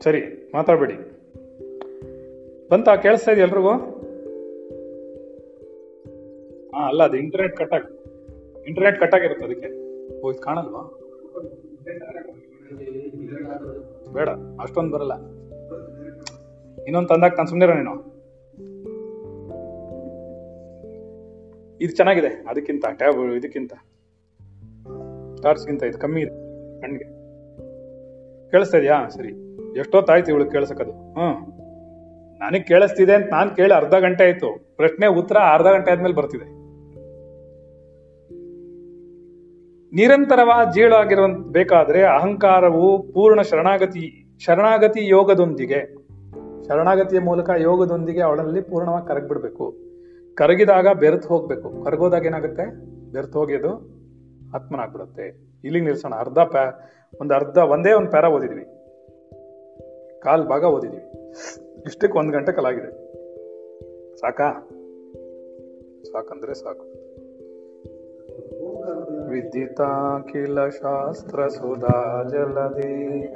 ಸರಿ, 0.04 0.50
ಮಾತಾಡ್ಬೇಡಿ. 0.54 0.94
ಬಂತ, 2.70 2.88
ಕೇಳಿಸ್ತಾ 2.88 3.32
ಇದೆ 3.32 3.40
ಎಲ್ರಿಗೂ? 3.40 3.72
ಹಾ 6.74 6.88
ಅಲ್ಲ, 6.88 7.02
ಅದು 7.02 7.16
ಇಂಟರ್ನೆಟ್ 7.16 7.56
ಕಟ್ 7.56 7.72
ಆಗಿ 7.72 7.98
ಇಂಟರ್ನೆಟ್ 8.66 9.00
ಕಟ್ 9.00 9.14
ಆಗಿರುತ್ತೆ 9.14 9.44
ಅದಕ್ಕೆ. 9.44 9.68
ಓ, 10.20 10.32
ಇದು 10.32 10.40
ಕಾಣಲ್ವಾ? 10.40 10.82
ಬೇಡ, 14.12 14.28
ಅಷ್ಟೊಂದು 14.60 14.92
ಬರಲ್ಲ. 14.92 15.14
ಇನ್ನೊಂದು 16.82 17.08
ತಂದಾಗ 17.08 17.30
ನಾನು 17.30 17.48
ಸುಮ್ಮನೆ 17.48 17.74
ನೀನು. 17.74 17.94
ಇದು 21.80 21.96
ಚೆನ್ನಾಗಿದೆ, 21.96 22.44
ಅದಕ್ಕಿಂತ 22.48 22.84
ಟ್ಯಾಬ್ 22.92 23.34
ಇದಕ್ಕಿಂತ. 23.34 23.72
ಟಾರ್ಚ್ಗಿಂತ 25.42 25.82
ಇದು 25.82 25.98
ಕಮ್ಮಿ 25.98 26.20
ಇದೆ 26.20 26.30
ಕಣ್ಣಿಗೆ 26.80 27.04
ಕೇಳಿಸ್ತಾ 28.50 28.78
ಇದೆಯಾ? 28.78 29.08
ಸರಿ. 29.08 29.32
ಎಷ್ಟೊತ್ತಾಯ್ತು 29.78 30.30
ಇವಳು 30.30 30.50
ಕೇಳಿಸಕ್ಕದು 30.50 30.90
ಹ್ಞೂ 30.90 31.30
ನನಗೆ 32.38 32.62
ಕೇಳಿಸ್ತಿದೆ 32.62 33.14
ಅಂತ 33.14 33.26
ನಾನು 33.30 33.50
ಕೇಳಿ 33.56 33.74
ಅರ್ಧ 33.74 33.94
ಗಂಟೆ 33.94 34.24
ಆಯಿತು. 34.24 34.76
ಪ್ರಶ್ನೆ 34.76 35.06
ಉತ್ತರ 35.06 35.36
ಅರ್ಧ 35.36 35.66
ಗಂಟೆ 35.66 35.90
ಆದ್ಮೇಲೆ 35.90 36.14
ಬರ್ತಿದೆ. 36.14 36.57
ನಿರಂತರವಾದ 39.92 40.70
ಜೀಳಾಗಿರುವ 40.70 41.26
ಬೇಕಾದರೆ 41.28 42.04
ಅಹಂಕಾರವು 42.04 43.02
ಪೂರ್ಣ 43.02 43.40
ಶರಣಾಗತಿ 43.40 44.24
ಶರಣಾಗತಿ 44.38 45.08
ಯೋಗದೊಂದಿಗೆ, 45.08 45.94
ಶರಣಾಗತಿಯ 46.68 47.18
ಮೂಲಕ 47.18 47.50
ಯೋಗದೊಂದಿಗೆ 47.58 48.20
ಅವಳಲ್ಲಿ 48.20 48.60
ಪೂರ್ಣವಾಗಿ 48.60 49.08
ಕರಗ್ಬಿಡ್ಬೇಕು. 49.08 49.74
ಕರಗಿದಾಗ 50.34 50.88
ಬೆರೆತು 50.88 51.28
ಹೋಗ್ಬೇಕು. 51.28 51.84
ಕರಗೋದಾಗ 51.84 52.26
ಏನಾಗುತ್ತೆ? 52.26 52.70
ಬೆರೆತು 53.12 53.38
ಹೋಗಿದ್ದು 53.38 53.68
ಆತ್ಮನಾಗ್ಬಿಡುತ್ತೆ. 54.54 55.26
ಇಲ್ಲಿಗೆ 55.64 55.84
ನಿಲ್ಸೋಣ. 55.84 56.14
ಅರ್ಧ 56.14 56.38
ಪ್ಯಾ, 56.38 56.90
ಒಂದು 57.20 57.34
ಅರ್ಧ, 57.34 57.58
ಒಂದೇ 57.58 57.92
ಒಂದು 57.92 58.10
ಪ್ಯಾರ 58.10 58.24
ಓದಿದ್ವಿ. 58.24 58.64
ಕಾಲ್ 60.20 60.48
ಭಾಗ 60.48 60.64
ಓದಿದ್ವಿ. 60.64 61.32
ಇಷ್ಟಕ್ಕೆ 61.86 62.18
ಒಂದು 62.18 62.32
ಗಂಟೆ 62.32 62.52
ಕಲಾಗಿದೆ. 62.52 62.90
ಸಾಕಾ? 64.16 64.68
ಸಾಕಂದ್ರೆ 66.12 66.54
ಸಾಕು. 66.54 66.97
विदिताखिल 69.28 70.70
शास्त्रसुधा 70.70 72.24
जलदे। 72.24 73.34